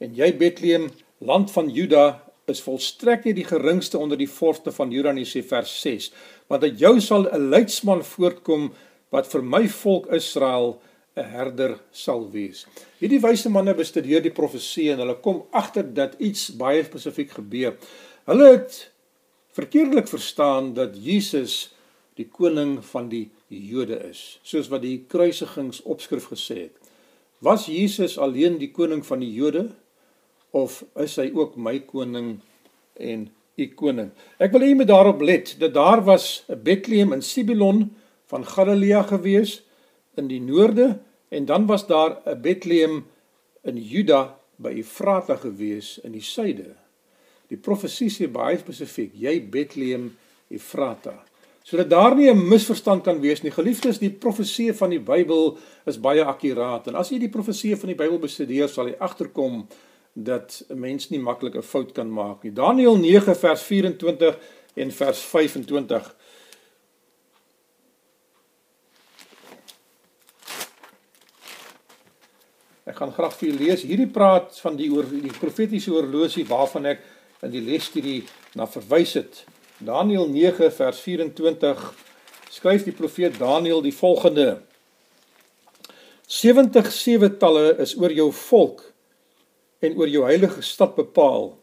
En 0.00 0.14
jy 0.16 0.30
Bethlehem, 0.38 0.88
land 1.18 1.50
van 1.50 1.68
Juda, 1.74 2.22
is 2.50 2.62
volstrek 2.64 3.26
nie 3.26 3.34
die 3.36 3.46
geringste 3.46 3.98
onder 3.98 4.18
die 4.18 4.30
vorste 4.30 4.72
van 4.74 4.94
Juda 4.94 5.12
nie 5.14 5.26
sê 5.28 5.42
vers 5.46 5.72
6, 5.82 6.08
want 6.50 6.64
uit 6.66 6.78
jou 6.80 6.94
sal 7.00 7.26
'n 7.26 7.50
leidsman 7.50 8.02
voortkom 8.02 8.70
wat 9.10 9.28
vir 9.30 9.42
my 9.42 9.66
volk 9.68 10.06
Israel 10.14 10.80
'n 11.16 11.24
herder 11.24 11.78
sal 11.90 12.30
wees. 12.30 12.66
Hierdie 13.00 13.20
wyse 13.20 13.50
manne 13.50 13.74
bestudeer 13.74 14.22
die 14.22 14.34
profesie 14.34 14.90
en 14.92 15.02
hulle 15.02 15.16
kom 15.20 15.42
agter 15.50 15.84
dat 15.94 16.14
iets 16.18 16.50
baie 16.56 16.84
spesifiek 16.84 17.30
gebeur. 17.30 17.76
Hulle 18.26 18.52
het 18.52 18.90
verkeerdelik 19.52 20.08
verstaan 20.08 20.74
dat 20.74 20.94
Jesus 20.94 21.72
die 22.14 22.28
koning 22.28 22.78
van 22.84 23.08
die 23.08 23.30
Jode 23.48 23.98
is, 24.10 24.38
soos 24.42 24.68
wat 24.70 24.82
die 24.82 25.04
kruisigingsopskrif 25.08 26.28
gesê 26.30 26.68
het. 26.68 26.76
Was 27.40 27.66
Jesus 27.66 28.18
alleen 28.18 28.58
die 28.60 28.70
koning 28.70 29.02
van 29.06 29.22
die 29.24 29.32
Jode 29.32 29.70
of 30.52 30.82
is 31.00 31.16
hy 31.16 31.30
ook 31.34 31.56
my 31.56 31.78
koning 31.88 32.40
en 33.00 33.28
u 33.56 33.66
koning? 33.74 34.10
Ek 34.38 34.52
wil 34.52 34.62
hê 34.62 34.70
jy 34.70 34.78
moet 34.82 34.90
daarop 34.90 35.24
let 35.24 35.54
dat 35.58 35.74
daar 35.74 36.04
was 36.04 36.44
'n 36.48 36.60
Bethlehem 36.62 37.12
in 37.12 37.22
Sibilon 37.22 37.90
van 38.30 38.46
Galilea 38.46 39.02
gewees 39.10 39.60
in 40.20 40.28
die 40.30 40.40
noorde 40.40 41.00
en 41.28 41.46
dan 41.46 41.66
was 41.66 41.86
daar 41.86 42.20
'n 42.26 42.40
Bethlehem 42.40 43.04
in 43.62 43.76
Juda 43.76 44.38
by 44.56 44.72
Efrata 44.82 45.36
gewees 45.36 45.98
in 46.02 46.12
die 46.12 46.22
suide. 46.22 46.76
Die 47.48 47.58
profesie 47.58 48.10
sê 48.10 48.30
baie 48.30 48.58
spesifiek, 48.58 49.12
jy 49.14 49.48
Bethlehem 49.50 50.16
Efrata 50.48 51.24
sodat 51.70 51.90
daar 51.90 52.14
nie 52.16 52.30
'n 52.30 52.48
misverstand 52.48 53.02
kan 53.02 53.20
wees 53.20 53.42
nie. 53.42 53.50
Geliefdes, 53.50 53.98
die 53.98 54.10
profeseë 54.10 54.74
van 54.74 54.90
die 54.90 55.00
Bybel 55.00 55.58
is 55.84 56.00
baie 56.00 56.24
akkuraat 56.24 56.86
en 56.86 56.94
as 56.94 57.10
jy 57.10 57.18
die 57.18 57.28
profeseë 57.28 57.76
van 57.76 57.86
die 57.86 57.94
Bybel 57.94 58.18
bestudeer, 58.18 58.68
sal 58.68 58.86
jy 58.86 58.96
agterkom 58.98 59.66
dat 60.12 60.64
'n 60.68 60.80
mens 60.80 61.10
nie 61.10 61.18
maklik 61.18 61.54
'n 61.54 61.62
fout 61.62 61.92
kan 61.92 62.12
maak 62.12 62.42
nie. 62.42 62.52
Daniël 62.52 62.96
9 62.96 63.36
vers 63.36 63.62
24 63.62 64.38
en 64.74 64.90
vers 64.90 65.20
25 65.20 66.16
gaan 73.00 73.12
graag 73.16 73.36
vir 73.38 73.48
julle 73.48 73.64
lees. 73.64 73.82
Hierdie 73.88 74.10
praat 74.12 74.58
van 74.60 74.76
die 74.76 74.90
oor 74.92 75.06
die 75.08 75.32
profetiese 75.32 75.92
oorlosie 75.94 76.44
waarvan 76.48 76.90
ek 76.92 77.04
in 77.46 77.54
die 77.54 77.62
lesstudie 77.64 78.18
na 78.58 78.66
verwys 78.68 79.14
het. 79.16 79.44
Daniël 79.80 80.28
9 80.28 80.68
vers 80.76 81.00
24 81.00 81.80
skryf 82.52 82.84
die 82.84 82.96
profeet 82.96 83.38
Daniël 83.40 83.80
die 83.80 83.94
volgende 83.96 84.58
70 86.30 86.92
sewe 86.92 87.30
talle 87.40 87.72
is 87.80 87.96
oor 87.96 88.12
jou 88.12 88.28
volk 88.36 88.84
en 89.80 89.96
oor 89.96 90.10
jou 90.10 90.26
heilige 90.28 90.62
stad 90.62 90.92
bepaal 90.98 91.54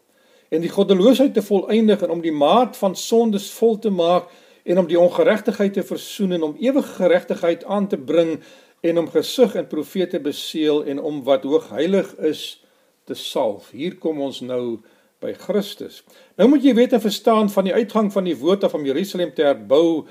en 0.50 0.64
die 0.64 0.72
goddeloosheid 0.72 1.36
te 1.36 1.44
volëindig 1.44 2.02
en 2.02 2.16
om 2.16 2.24
die 2.24 2.34
maat 2.34 2.74
van 2.80 2.98
sondes 2.98 3.46
vol 3.54 3.78
te 3.78 3.92
maak 3.94 4.32
en 4.68 4.82
om 4.82 4.90
die 4.90 4.98
ongeregtigheid 4.98 5.78
te 5.78 5.86
versoen 5.86 6.34
en 6.36 6.50
om 6.50 6.58
ewige 6.58 6.98
geregtigheid 6.98 7.62
aan 7.64 7.86
te 7.88 8.00
bring 8.10 8.40
en 8.80 8.98
om 8.98 9.10
gesig 9.10 9.54
en 9.54 9.66
profete 9.66 10.20
beseël 10.20 10.84
en 10.84 11.00
om 11.00 11.22
wat 11.26 11.42
hoog 11.42 11.68
heilig 11.74 12.14
is 12.16 12.62
te 13.04 13.14
salf. 13.14 13.70
Hier 13.70 13.96
kom 13.98 14.20
ons 14.20 14.40
nou 14.40 14.78
by 15.22 15.32
Christus. 15.34 16.02
Nou 16.38 16.48
moet 16.52 16.64
jy 16.64 16.74
weet 16.78 16.94
en 16.94 17.02
verstaan 17.02 17.50
van 17.50 17.66
die 17.66 17.74
uitgang 17.74 18.12
van 18.14 18.28
die 18.28 18.36
woord 18.38 18.68
af 18.68 18.76
om 18.78 18.86
Jerusalem 18.86 19.32
te 19.34 19.46
herbou 19.48 20.06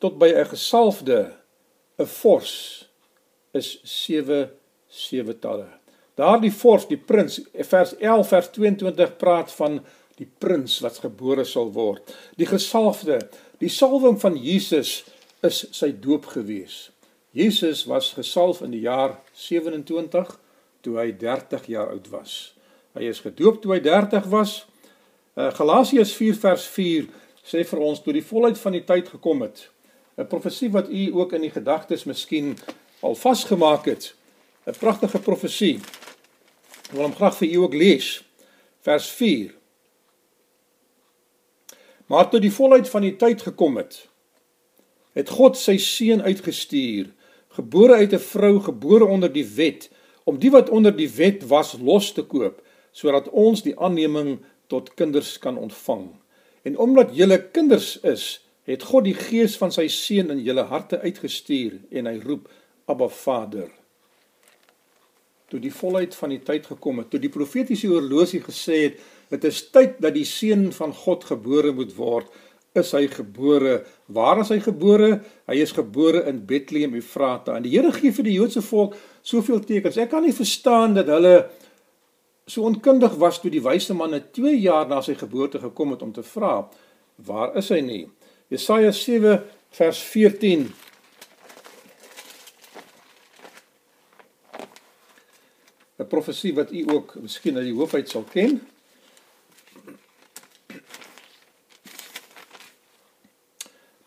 tot 0.00 0.18
by 0.18 0.30
'n 0.32 0.48
gesalfde 0.54 1.34
'n 1.98 2.06
vors 2.06 2.88
is 3.52 3.80
7 3.82 4.50
sewe 4.88 5.38
talle. 5.38 5.68
Daardie 6.14 6.52
vors, 6.52 6.86
die 6.88 6.98
prins, 6.98 7.40
vers 7.54 7.94
11 7.96 8.28
vers 8.28 8.50
22 8.50 9.16
praat 9.16 9.52
van 9.52 9.78
die 10.18 10.26
prins 10.38 10.80
wat 10.80 10.98
gebore 10.98 11.44
sal 11.44 11.72
word. 11.72 12.14
Die 12.36 12.46
gesalfde, 12.46 13.20
die 13.62 13.70
salwing 13.70 14.18
van 14.20 14.36
Jesus 14.36 15.04
is 15.46 15.66
sy 15.70 15.92
doop 15.92 16.26
gewees. 16.26 16.90
Jesus 17.30 17.84
was 17.84 18.12
gesalf 18.12 18.62
in 18.64 18.70
die 18.72 18.80
jaar 18.86 19.18
27 19.32 20.30
toe 20.80 20.96
hy 20.96 21.10
30 21.12 21.66
jaar 21.66 21.90
oud 21.92 22.08
was. 22.08 22.54
Hy 22.96 23.08
is 23.10 23.20
gedoop 23.20 23.60
toe 23.62 23.74
hy 23.74 23.80
30 23.84 24.28
was. 24.32 24.62
Uh, 25.36 25.50
Galasiërs 25.54 26.14
4 26.16 26.38
vers 26.40 26.64
4 26.72 27.08
sê 27.44 27.64
vir 27.68 27.82
ons 27.84 28.00
toe 28.02 28.14
die 28.16 28.24
volheid 28.24 28.58
van 28.58 28.76
die 28.76 28.84
tyd 28.84 29.10
gekom 29.12 29.44
het. 29.44 29.68
'n 30.18 30.26
Profesie 30.26 30.70
wat 30.70 30.88
u 30.90 31.12
ook 31.14 31.32
in 31.32 31.44
die 31.46 31.54
gedagtes 31.54 32.04
miskien 32.04 32.56
al 33.00 33.14
vasgemaak 33.14 33.84
het. 33.86 34.14
'n 34.66 34.74
Pragtige 34.78 35.18
profesie. 35.18 35.80
Ek 36.88 36.92
wil 36.96 37.02
hom 37.02 37.14
graag 37.14 37.36
vir 37.36 37.48
u 37.48 37.56
ook 37.56 37.74
lees. 37.74 38.24
Vers 38.80 39.10
4. 39.10 39.54
Maar 42.06 42.30
toe 42.30 42.40
die 42.40 42.52
volheid 42.52 42.88
van 42.88 43.02
die 43.02 43.16
tyd 43.16 43.42
gekom 43.42 43.76
het, 43.76 44.08
het 45.12 45.28
God 45.28 45.56
sy 45.56 45.76
seun 45.76 46.22
uitgestuur, 46.22 47.12
gebore 47.58 47.94
uit 47.98 48.12
'n 48.12 48.26
vrou, 48.32 48.60
gebore 48.60 49.04
onder 49.04 49.32
die 49.32 49.46
wet, 49.46 49.90
om 50.24 50.38
die 50.38 50.50
wat 50.50 50.68
onder 50.70 50.94
die 50.96 51.10
wet 51.10 51.46
was 51.46 51.76
los 51.80 52.12
te 52.12 52.22
koop, 52.22 52.62
sodat 52.92 53.30
ons 53.30 53.62
die 53.62 53.78
aanneming 53.78 54.38
tot 54.66 54.94
kinders 54.94 55.38
kan 55.38 55.58
ontvang. 55.58 56.08
En 56.62 56.78
omdat 56.78 57.16
julle 57.16 57.38
kinders 57.50 58.00
is, 58.00 58.44
het 58.68 58.82
God 58.82 59.06
die 59.08 59.16
gees 59.16 59.56
van 59.56 59.72
sy 59.72 59.86
seun 59.88 60.30
in 60.34 60.42
julle 60.44 60.66
harte 60.68 61.00
uitgestuur 61.00 61.78
en 61.90 62.06
hy 62.10 62.18
roep 62.20 62.50
Abba 62.84 63.08
Vader. 63.08 63.70
Toe 65.48 65.60
die 65.60 65.72
volheid 65.72 66.12
van 66.14 66.34
die 66.34 66.42
tyd 66.44 66.66
gekom 66.68 67.00
het, 67.00 67.08
toe 67.10 67.20
die 67.20 67.32
profetiese 67.32 67.88
oorlosie 67.88 68.42
gesê 68.44 68.82
het, 68.82 68.98
dit 69.32 69.44
is 69.48 69.62
tyd 69.72 69.96
dat 70.04 70.12
die 70.16 70.26
seun 70.28 70.68
van 70.76 70.92
God 70.92 71.24
gebore 71.30 71.72
moet 71.72 71.94
word, 71.96 72.28
is 72.76 72.92
hy 72.92 73.06
gebore. 73.10 73.82
Waar 74.12 74.42
is 74.42 74.50
hy 74.52 74.58
gebore? 74.64 75.20
Hy 75.48 75.56
is 75.62 75.72
gebore 75.76 76.24
in 76.28 76.42
Bethlehem 76.46 76.94
Efrata. 76.98 77.56
En 77.56 77.64
die 77.64 77.72
Here 77.76 77.92
gee 77.92 78.12
vir 78.14 78.28
die 78.28 78.36
Joodse 78.36 78.62
volk 78.64 78.96
soveel 79.22 79.62
tekens. 79.64 79.98
Ek 80.00 80.12
kan 80.12 80.24
nie 80.26 80.34
verstaan 80.36 80.96
dat 80.98 81.10
hulle 81.12 81.48
so 82.48 82.64
onkundig 82.64 83.16
was 83.20 83.40
toe 83.42 83.52
die 83.52 83.62
wyse 83.64 83.94
manne 83.96 84.22
2 84.32 84.54
jaar 84.56 84.88
na 84.88 85.02
sy 85.04 85.14
geboorte 85.18 85.60
gekom 85.60 85.92
het 85.92 86.02
om 86.02 86.12
te 86.16 86.24
vra, 86.24 86.62
waar 87.28 87.56
is 87.60 87.68
hy 87.74 87.80
nie? 87.84 88.04
Jesaja 88.48 88.92
7 88.96 89.42
vers 89.76 90.00
14 90.14 90.70
'n 95.98 96.06
profesie 96.06 96.54
wat 96.54 96.72
u 96.72 96.84
ook 96.94 97.16
miskien 97.20 97.56
uit 97.56 97.68
die 97.68 97.74
hoof 97.74 97.94
uit 97.94 98.08
sal 98.08 98.24
ken. 98.32 98.60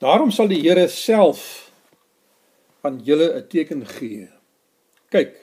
Daarom 0.01 0.31
sal 0.33 0.49
die 0.49 0.63
Here 0.63 0.87
self 0.89 1.69
aan 2.81 3.03
julle 3.05 3.27
'n 3.37 3.47
teken 3.47 3.85
gee. 3.85 4.29
Kyk, 5.13 5.33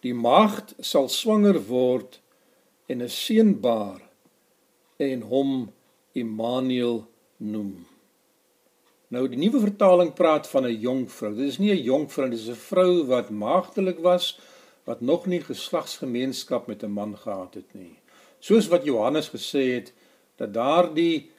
die 0.00 0.14
maagd 0.14 0.72
sal 0.80 1.08
swanger 1.08 1.58
word 1.68 2.20
en 2.88 3.02
'n 3.02 3.08
seun 3.08 3.60
baar 3.60 4.00
en 4.96 5.20
hom 5.28 5.72
Immanuel 6.14 7.06
noem. 7.36 7.86
Nou 9.08 9.28
die 9.28 9.36
nuwe 9.36 9.60
vertaling 9.60 10.14
praat 10.14 10.48
van 10.48 10.64
'n 10.64 10.80
jong 10.80 11.10
vrou. 11.10 11.34
Dit 11.34 11.48
is 11.48 11.58
nie 11.58 11.72
'n 11.72 11.84
jong 11.84 12.06
vrou, 12.12 12.30
dit 12.30 12.38
is 12.38 12.48
'n 12.48 12.64
vrou 12.70 13.04
wat 13.04 13.30
maagdelik 13.30 13.98
was 13.98 14.38
wat 14.84 15.00
nog 15.00 15.26
nie 15.26 15.40
geslagsgemeenskap 15.40 16.66
met 16.66 16.82
'n 16.82 16.90
man 16.90 17.18
gehad 17.18 17.54
het 17.54 17.74
nie. 17.74 17.98
Soos 18.40 18.68
wat 18.68 18.84
Johannes 18.84 19.28
gesê 19.28 19.74
het 19.74 19.92
dat 20.36 20.54
daardie 20.54 21.30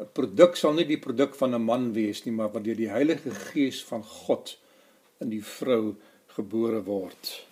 'n 0.00 0.08
produk 0.16 0.56
sal 0.56 0.72
nie 0.74 0.88
die 0.88 1.00
produk 1.00 1.34
van 1.36 1.54
'n 1.54 1.62
man 1.62 1.92
wees 1.92 2.24
nie, 2.24 2.32
maar 2.32 2.52
wat 2.52 2.64
deur 2.64 2.76
die 2.76 2.88
Heilige 2.88 3.30
Gees 3.30 3.84
van 3.84 4.02
God 4.04 4.56
in 5.20 5.28
die 5.28 5.44
vrou 5.44 5.96
gebore 6.26 6.82
word. 6.84 7.44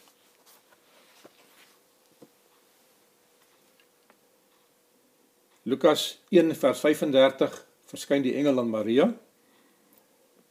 Lukas 5.69 6.19
1 6.33 6.55
vers 6.57 6.81
35 6.81 7.67
verskyn 7.91 8.23
die 8.25 8.35
engel 8.41 8.61
aan 8.63 8.71
Maria 8.73 9.11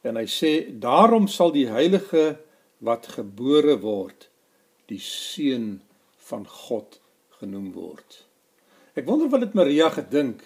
en 0.06 0.20
hy 0.20 0.28
sê 0.30 0.52
daarom 0.70 1.26
sal 1.28 1.50
die 1.56 1.66
heilige 1.70 2.38
wat 2.86 3.10
gebore 3.16 3.80
word 3.82 4.28
die 4.92 5.02
seun 5.02 5.82
van 6.30 6.46
God 6.46 7.00
genoem 7.40 7.72
word. 7.74 8.22
Ek 8.94 9.10
wonder 9.10 9.32
wat 9.34 9.48
het 9.48 9.58
Maria 9.58 9.90
gedink 9.90 10.46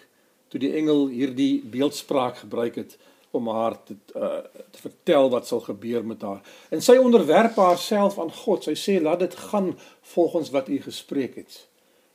toe 0.52 0.60
die 0.60 0.74
engel 0.76 1.08
hierdie 1.08 1.62
beeldspraak 1.72 2.44
gebruik 2.44 2.76
het 2.82 2.98
om 3.32 3.48
haar 3.48 3.78
te 3.88 3.96
uh, 4.20 4.42
te 4.72 4.82
vertel 4.84 5.30
wat 5.32 5.48
sal 5.48 5.64
gebeur 5.64 6.04
met 6.06 6.22
haar. 6.22 6.42
En 6.70 6.84
sy 6.84 6.98
onderwerp 7.00 7.56
haarself 7.56 8.20
aan 8.20 8.32
God. 8.42 8.68
Sy 8.68 8.76
sê 8.76 8.98
laat 9.00 9.24
dit 9.24 9.36
gaan 9.52 9.72
volgens 10.14 10.52
wat 10.52 10.68
u 10.68 10.82
gespreek 10.84 11.38
het. 11.40 11.62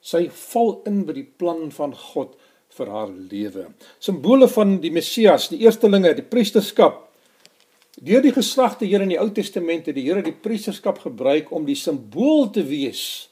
Sy 0.05 0.27
val 0.53 0.77
in 0.87 1.05
by 1.09 1.16
die 1.16 1.29
plan 1.40 1.70
van 1.72 1.96
God 1.96 2.37
vir 2.77 2.92
haar 2.92 3.09
lewe. 3.09 3.70
Simbole 3.99 4.49
van 4.53 4.77
die 4.85 4.92
Messias, 4.92 5.49
die 5.49 5.62
eerstelinge, 5.64 6.12
die 6.18 6.27
priesterskap. 6.27 7.07
Deur 7.96 8.20
die 8.20 8.35
geslagte 8.37 8.85
hier 8.85 9.01
in 9.01 9.14
die 9.14 9.20
Ou 9.20 9.31
Testament 9.33 9.88
het 9.88 9.96
die 9.96 10.05
Here 10.05 10.20
die 10.20 10.37
priesterskap 10.37 11.01
gebruik 11.07 11.49
om 11.57 11.64
die 11.64 11.79
simbool 11.81 12.51
te 12.53 12.66
wees 12.68 13.31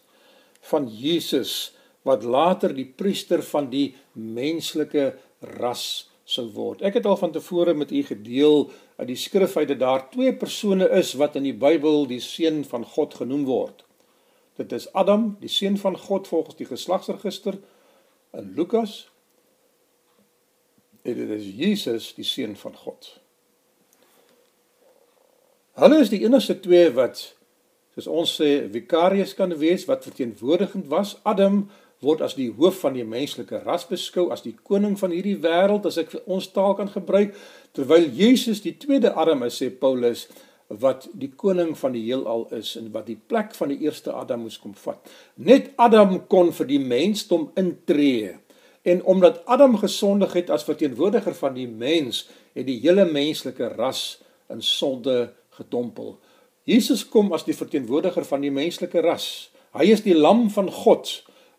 van 0.71 0.89
Jesus 0.89 1.74
wat 2.05 2.25
later 2.25 2.75
die 2.77 2.87
priester 2.87 3.43
van 3.43 3.71
die 3.73 3.95
menslike 4.13 5.15
ras 5.57 6.11
sou 6.25 6.47
word. 6.53 6.83
Ek 6.85 6.99
het 6.99 7.07
al 7.09 7.19
van 7.21 7.33
tevore 7.33 7.75
met 7.77 7.93
u 7.93 8.03
gedeel 8.05 8.71
uit 8.97 9.09
die 9.09 9.19
skrif 9.19 9.57
uit 9.57 9.69
dat 9.69 9.81
daar 9.81 10.07
twee 10.13 10.33
persone 10.37 10.89
is 10.97 11.13
wat 11.21 11.37
in 11.37 11.49
die 11.49 11.57
Bybel 11.57 12.07
die 12.09 12.21
seun 12.25 12.63
van 12.69 12.85
God 12.95 13.17
genoem 13.21 13.45
word. 13.49 13.85
Dit 14.57 14.73
is 14.73 14.87
Adam, 14.95 15.35
die 15.41 15.51
seun 15.51 15.77
van 15.81 15.99
God 15.99 16.29
volgens 16.31 16.57
die 16.57 16.69
geslagsregister 16.69 17.59
in 18.33 18.53
Lukas. 18.57 19.11
En 21.03 21.19
dit 21.19 21.31
is 21.37 21.49
Jesus, 21.57 22.13
die 22.17 22.25
seun 22.25 22.57
van 22.57 22.77
God. 22.77 23.19
Hulle 25.75 25.99
is 26.01 26.13
die 26.13 26.23
enigste 26.23 26.55
twee 26.63 26.93
wat 26.95 27.35
soos 27.95 28.07
ons 28.11 28.31
sê 28.39 28.65
vicarius 28.71 29.35
kan 29.39 29.53
wees 29.59 29.85
wat 29.91 30.07
verteenwoordigend 30.07 30.87
was. 30.91 31.17
Adam 31.27 31.65
word 32.05 32.23
as 32.23 32.37
die 32.39 32.51
hoof 32.53 32.83
van 32.85 32.95
die 32.95 33.07
menslike 33.09 33.65
ras 33.65 33.89
beskou 33.89 34.29
as 34.35 34.45
die 34.45 34.55
koning 34.69 34.99
van 35.01 35.15
hierdie 35.15 35.39
wêreld 35.43 35.89
as 35.89 35.99
ek 36.03 36.15
ons 36.25 36.51
taal 36.53 36.77
kan 36.79 36.93
gebruik 36.93 37.33
terwyl 37.77 38.07
Jesus 38.13 38.63
die 38.65 38.77
tweede 38.79 39.15
Adam 39.17 39.43
is 39.49 39.59
sê 39.59 39.71
Paulus 39.73 40.29
wat 40.69 41.09
die 41.13 41.31
koning 41.37 41.75
van 41.79 41.93
die 41.95 42.05
heelal 42.07 42.47
is 42.57 42.75
en 42.81 42.89
wat 42.95 43.09
die 43.09 43.19
plek 43.19 43.53
van 43.55 43.73
die 43.73 43.81
eerste 43.85 44.15
Adam 44.17 44.45
moes 44.47 44.57
kom 44.59 44.73
vat. 44.75 45.01
Net 45.37 45.71
Adam 45.77 46.17
kon 46.31 46.53
vir 46.57 46.69
die 46.71 46.81
mensdom 46.81 47.51
intree. 47.61 48.37
En 48.85 49.03
omdat 49.05 49.43
Adam 49.47 49.77
gesondig 49.81 50.33
het 50.33 50.51
as 50.51 50.65
verteenwoordiger 50.65 51.37
van 51.37 51.55
die 51.57 51.69
mens, 51.69 52.27
het 52.57 52.67
die 52.69 52.81
hele 52.81 53.05
menslike 53.09 53.71
ras 53.77 54.21
in 54.53 54.63
sonde 54.63 55.33
gedompel. 55.57 56.19
Jesus 56.65 57.05
kom 57.09 57.33
as 57.37 57.45
die 57.45 57.57
verteenwoordiger 57.57 58.25
van 58.25 58.45
die 58.45 58.53
menslike 58.53 59.01
ras. 59.05 59.51
Hy 59.77 59.89
is 59.93 60.05
die 60.05 60.17
lam 60.17 60.47
van 60.53 60.71
God 60.73 61.11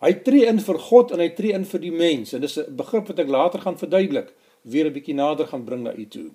Hy 0.06 0.14
tree 0.22 0.46
in 0.46 0.60
vir 0.62 0.78
God 0.86 1.16
en 1.16 1.22
hy 1.24 1.32
tree 1.34 1.56
in 1.58 1.64
vir 1.66 1.82
die 1.82 1.94
mens 1.94 2.34
en 2.38 2.44
dis 2.44 2.58
'n 2.62 2.76
begrip 2.78 3.08
wat 3.10 3.20
ek 3.20 3.28
later 3.28 3.60
gaan 3.62 3.78
verduidelik, 3.78 4.34
weer 4.62 4.86
'n 4.86 4.94
bietjie 4.94 5.16
nader 5.16 5.48
gaan 5.48 5.66
bring 5.66 5.84
na 5.84 5.94
u 5.94 6.06
toe. 6.06 6.30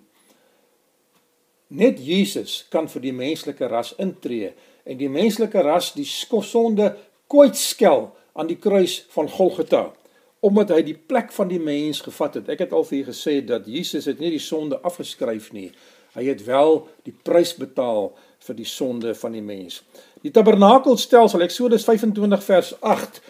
Net 1.69 2.01
Jesus 2.03 2.67
kan 2.71 2.89
vir 2.89 3.03
die 3.03 3.13
menslike 3.13 3.69
ras 3.69 3.95
intree 3.99 4.53
en 4.85 4.99
die 4.99 5.09
menslike 5.09 5.63
ras 5.63 5.93
die 5.95 6.05
sonde 6.05 6.97
kwytskel 7.29 8.11
aan 8.35 8.47
die 8.47 8.59
kruis 8.59 9.07
van 9.15 9.29
Golgotha 9.29 9.93
omdat 10.41 10.71
hy 10.73 10.83
die 10.83 10.97
plek 10.97 11.33
van 11.33 11.49
die 11.49 11.61
mens 11.61 12.01
gevat 12.01 12.35
het. 12.35 12.49
Ek 12.49 12.63
het 12.65 12.73
al 12.73 12.85
vir 12.85 12.99
u 12.99 13.05
gesê 13.11 13.41
dat 13.45 13.67
Jesus 13.69 14.07
het 14.09 14.21
nie 14.23 14.31
die 14.31 14.41
sonde 14.41 14.79
afgeskryf 14.81 15.53
nie. 15.53 15.71
Hy 16.17 16.25
het 16.25 16.45
wel 16.47 16.89
die 17.05 17.13
prys 17.13 17.53
betaal 17.55 18.09
vir 18.47 18.57
die 18.57 18.67
sonde 18.67 19.13
van 19.15 19.37
die 19.37 19.45
mens. 19.45 19.83
Die 20.25 20.33
tabernakelstelsel 20.33 21.45
Eksodus 21.45 21.85
25 21.85 22.43
vers 22.45 22.73
8 22.81 23.21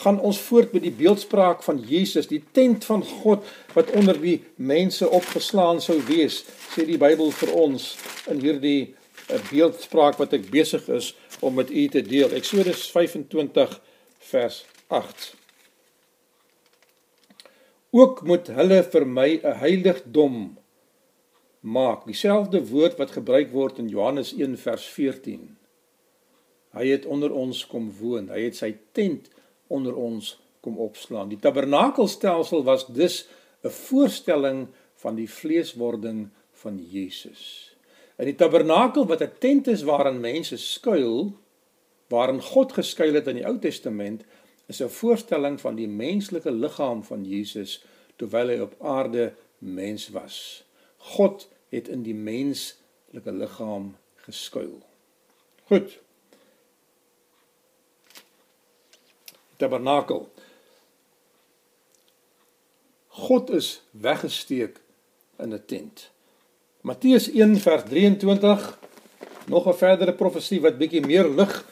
gaan 0.00 0.20
ons 0.20 0.38
voort 0.40 0.72
met 0.72 0.82
die 0.82 0.94
beeldspraak 0.96 1.62
van 1.62 1.80
Jesus, 1.84 2.30
die 2.30 2.42
tent 2.56 2.84
van 2.88 3.02
God 3.04 3.44
wat 3.74 3.90
onder 3.96 4.16
die 4.20 4.38
mense 4.56 5.08
opgeslaan 5.08 5.80
sou 5.84 5.98
wees, 6.08 6.40
sê 6.72 6.86
die 6.88 7.00
Bybel 7.00 7.32
vir 7.36 7.52
ons 7.52 7.90
in 8.32 8.40
hierdie 8.40 8.94
eh, 9.28 9.40
beeldspraak 9.50 10.16
wat 10.20 10.32
ek 10.38 10.48
besig 10.52 10.88
is 10.88 11.12
om 11.44 11.58
met 11.60 11.70
u 11.70 11.84
te 11.92 12.02
deel. 12.06 12.32
Eksodus 12.36 12.86
25 12.94 13.76
vers 14.30 14.62
8. 14.88 15.34
Ook 17.90 18.22
moet 18.24 18.48
hulle 18.54 18.82
vir 18.92 19.06
my 19.06 19.30
'n 19.42 19.56
heiligdom 19.60 20.56
maak. 21.60 22.06
Dieselfde 22.06 22.62
woord 22.68 22.96
wat 22.98 23.10
gebruik 23.10 23.52
word 23.52 23.78
in 23.78 23.88
Johannes 23.88 24.32
1 24.32 24.56
vers 24.58 24.86
14. 24.86 25.56
Hy 26.72 26.86
het 26.86 27.06
onder 27.06 27.32
ons 27.32 27.66
kom 27.66 27.90
woon. 27.98 28.28
Hy 28.28 28.40
het 28.46 28.56
sy 28.56 28.76
tent 28.92 29.28
onder 29.70 29.94
ons 29.94 30.34
kom 30.60 30.78
opslaan. 30.78 31.30
Die 31.30 31.40
tabernakelstelsel 31.40 32.64
was 32.66 32.86
dus 32.86 33.28
'n 33.62 33.68
voorstelling 33.68 34.68
van 34.94 35.14
die 35.14 35.30
vleeswording 35.30 36.28
van 36.52 36.76
Jesus. 36.90 37.74
In 38.16 38.24
die 38.24 38.34
tabernakel 38.34 39.06
wat 39.06 39.22
'n 39.22 39.32
tent 39.38 39.66
is 39.66 39.82
waarin 39.82 40.20
mense 40.20 40.56
skuil, 40.56 41.32
waarin 42.08 42.42
God 42.42 42.72
geskuil 42.72 43.14
het 43.14 43.26
in 43.26 43.34
die 43.34 43.46
Ou 43.46 43.58
Testament, 43.58 44.24
is 44.66 44.82
'n 44.82 44.88
voorstelling 44.88 45.60
van 45.60 45.74
die 45.74 45.88
menslike 45.88 46.50
liggaam 46.50 47.04
van 47.04 47.24
Jesus 47.24 47.84
terwyl 48.16 48.48
hy 48.48 48.58
op 48.60 48.74
aarde 48.78 49.32
mens 49.58 50.08
was. 50.08 50.64
God 50.96 51.48
het 51.68 51.88
in 51.88 52.02
die 52.02 52.14
menslike 52.14 53.32
liggaam 53.32 53.96
geskuil. 54.14 54.82
Goed. 55.64 55.98
Tabernakel. 59.60 60.24
God 63.20 63.50
is 63.50 63.82
weggesteek 63.90 64.80
in 65.38 65.52
'n 65.52 65.62
tent. 65.66 66.10
Matteus 66.80 67.28
1 67.28 67.56
vers 67.60 67.82
23 67.84 68.78
nog 69.46 69.66
'n 69.66 69.74
verdere 69.74 70.14
profesie 70.14 70.60
wat 70.60 70.78
bietjie 70.78 71.06
meer 71.06 71.28
lig 71.28 71.64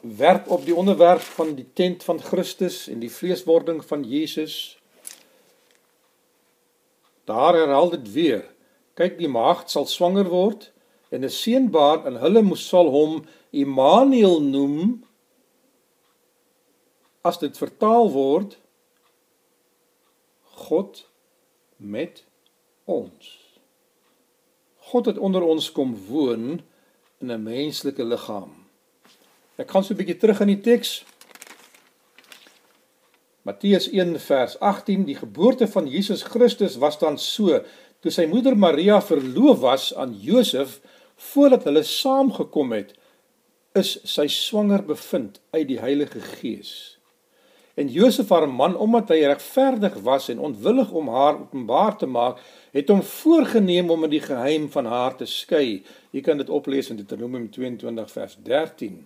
werp 0.00 0.48
op 0.48 0.64
die 0.64 0.74
onderwerp 0.74 1.20
van 1.20 1.54
die 1.54 1.66
tent 1.72 2.04
van 2.04 2.20
Christus 2.20 2.88
en 2.88 2.98
die 2.98 3.12
vleeswording 3.12 3.84
van 3.84 4.04
Jesus. 4.04 4.78
Daar 7.24 7.54
herhaal 7.54 7.90
dit 7.90 8.12
weer. 8.12 8.44
Kyk, 8.94 9.18
die 9.18 9.28
maagd 9.28 9.70
sal 9.70 9.86
swanger 9.86 10.28
word 10.28 10.72
en 11.10 11.24
'n 11.24 11.30
seun 11.30 11.70
baar 11.70 12.06
en 12.06 12.16
hulle 12.16 12.42
moes 12.42 12.68
sal 12.68 12.88
hom 12.88 13.24
Immanuel 13.50 14.42
noem. 14.42 15.04
As 17.22 17.38
dit 17.38 17.56
vertaal 17.56 18.10
word 18.12 18.56
God 20.60 21.04
met 21.76 22.24
ons. 22.84 23.36
God 24.90 25.06
het 25.06 25.18
onder 25.18 25.44
ons 25.44 25.72
kom 25.72 25.94
woon 26.08 26.60
in 27.20 27.32
'n 27.32 27.42
menslike 27.42 28.04
liggaam. 28.04 28.52
Ek 29.56 29.70
gaan 29.70 29.84
so 29.84 29.94
'n 29.94 29.96
bietjie 29.96 30.16
terug 30.16 30.40
in 30.40 30.46
die 30.46 30.60
teks. 30.60 31.04
Matteus 33.42 33.88
1 33.88 34.20
vers 34.20 34.58
18 34.60 35.04
die 35.04 35.14
geboorte 35.14 35.68
van 35.68 35.88
Jesus 35.88 36.22
Christus 36.22 36.76
was 36.76 36.98
dan 36.98 37.18
so 37.18 37.62
toe 38.00 38.10
sy 38.10 38.26
moeder 38.26 38.56
Maria 38.56 39.00
verloof 39.02 39.58
was 39.58 39.94
aan 39.94 40.14
Josef 40.20 40.80
voordat 41.16 41.64
hulle 41.64 41.82
saamgekom 41.82 42.72
het 42.72 42.94
is 43.72 43.98
sy 44.04 44.26
swanger 44.26 44.82
bevind 44.84 45.40
uit 45.50 45.68
die 45.68 45.80
Heilige 45.80 46.20
Gees. 46.20 46.99
En 47.80 47.88
Josef 47.88 48.28
haar 48.28 48.48
man 48.48 48.74
omdat 48.76 49.08
hy 49.08 49.22
regverdig 49.24 49.94
was 50.04 50.28
en 50.28 50.42
ontwillig 50.50 50.90
om 50.92 51.08
haar 51.08 51.38
openbaar 51.38 51.94
te 51.96 52.06
maak, 52.06 52.42
het 52.76 52.90
hom 52.92 53.00
voorgenem 53.02 53.88
om 53.90 54.04
in 54.04 54.12
die 54.12 54.24
geheim 54.24 54.66
van 54.74 54.88
haar 54.90 55.16
te 55.16 55.24
skei. 55.24 55.80
Jy 56.12 56.20
kan 56.26 56.42
dit 56.42 56.52
oplees 56.52 56.90
in 56.92 57.00
Deuteronomium 57.00 57.48
22 57.54 58.12
vers 58.12 58.36
13. 58.44 58.98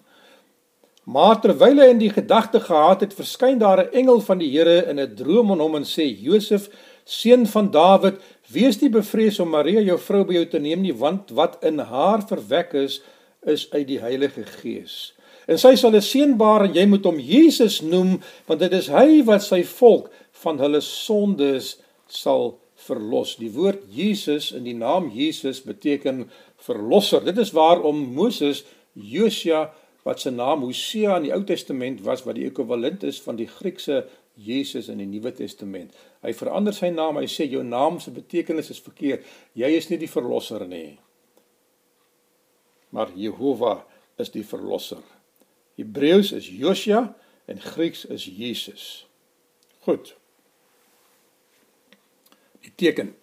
Maar 1.05 1.39
terwyl 1.41 1.85
hy 1.85 1.89
in 1.93 2.01
die 2.01 2.11
gedagte 2.11 2.59
gehad 2.65 3.05
het, 3.05 3.15
verskyn 3.15 3.61
daar 3.63 3.85
'n 3.85 3.93
engel 3.93 4.21
van 4.21 4.39
die 4.39 4.51
Here 4.51 4.89
in 4.91 4.99
'n 4.99 5.15
droom 5.15 5.53
aan 5.53 5.61
hom 5.61 5.77
en 5.77 5.85
sê: 5.85 6.07
"Josef, 6.09 6.69
seun 7.05 7.47
van 7.47 7.71
Dawid, 7.71 8.17
wees 8.49 8.81
nie 8.81 8.91
bevrees 8.91 9.39
om 9.41 9.49
Maria 9.49 9.81
jou 9.81 9.99
vrou 9.99 10.25
by 10.25 10.33
jou 10.33 10.47
te 10.47 10.59
neem 10.59 10.81
nie, 10.81 10.95
want 10.95 11.31
wat 11.31 11.63
in 11.63 11.79
haar 11.79 12.27
verwek 12.27 12.73
is, 12.73 13.03
is 13.43 13.71
uit 13.71 13.87
die 13.87 14.01
Heilige 14.01 14.43
Gees." 14.43 15.15
En 15.47 15.59
sy 15.59 15.75
sal 15.77 15.95
'n 15.95 16.03
seun 16.03 16.37
baar 16.37 16.65
en 16.65 16.75
jy 16.75 16.87
moet 16.87 17.05
hom 17.05 17.19
Jesus 17.19 17.81
noem, 17.83 18.21
want 18.47 18.61
dit 18.61 18.73
is 18.73 18.89
hy 18.89 19.23
wat 19.25 19.43
sy 19.43 19.63
volk 19.63 20.11
van 20.43 20.59
hulle 20.59 20.81
sondes 20.81 21.79
sal 22.09 22.59
verlos. 22.87 23.37
Die 23.37 23.51
woord 23.51 23.85
Jesus 23.91 24.53
in 24.53 24.65
die 24.65 24.77
naam 24.77 25.11
Jesus 25.15 25.63
beteken 25.65 26.31
verlosser. 26.57 27.25
Dit 27.25 27.39
is 27.39 27.53
waarom 27.53 28.15
Moses 28.15 28.65
Josia 28.95 29.71
wat 30.05 30.21
se 30.21 30.31
naam 30.31 30.61
Hosea 30.67 31.17
in 31.17 31.29
die 31.29 31.33
Ou 31.33 31.43
Testament 31.45 32.03
was 32.05 32.25
wat 32.27 32.37
die 32.37 32.47
ekwivalent 32.47 33.07
is 33.09 33.21
van 33.25 33.37
die 33.37 33.49
Griekse 33.49 34.05
Jesus 34.37 34.91
in 34.93 34.99
die 35.01 35.09
Nuwe 35.09 35.33
Testament. 35.33 35.95
Hy 36.25 36.35
verander 36.37 36.75
sy 36.75 36.91
naam. 36.93 37.21
Hy 37.23 37.29
sê 37.31 37.47
jou 37.49 37.63
naam 37.65 38.01
se 38.03 38.13
betekenis 38.15 38.73
is 38.75 38.83
verkeerd. 38.83 39.25
Jy 39.57 39.71
is 39.79 39.89
nie 39.91 40.01
die 40.03 40.11
verlosser 40.11 40.67
nie. 40.69 40.99
Maar 42.95 43.15
Jehovah 43.17 43.81
is 44.21 44.31
die 44.35 44.45
verlosser. 44.47 45.03
Hebreëus 45.75 46.33
is 46.33 46.49
Josia 46.49 47.17
en 47.45 47.61
Grieks 47.61 48.05
is 48.05 48.25
Jesus. 48.25 49.07
Goed. 49.81 50.15
Die 52.61 52.73
teken. 52.75 53.17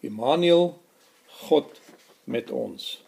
Immanuel 0.00 0.82
God 1.26 1.80
met 2.24 2.50
ons. 2.50 3.02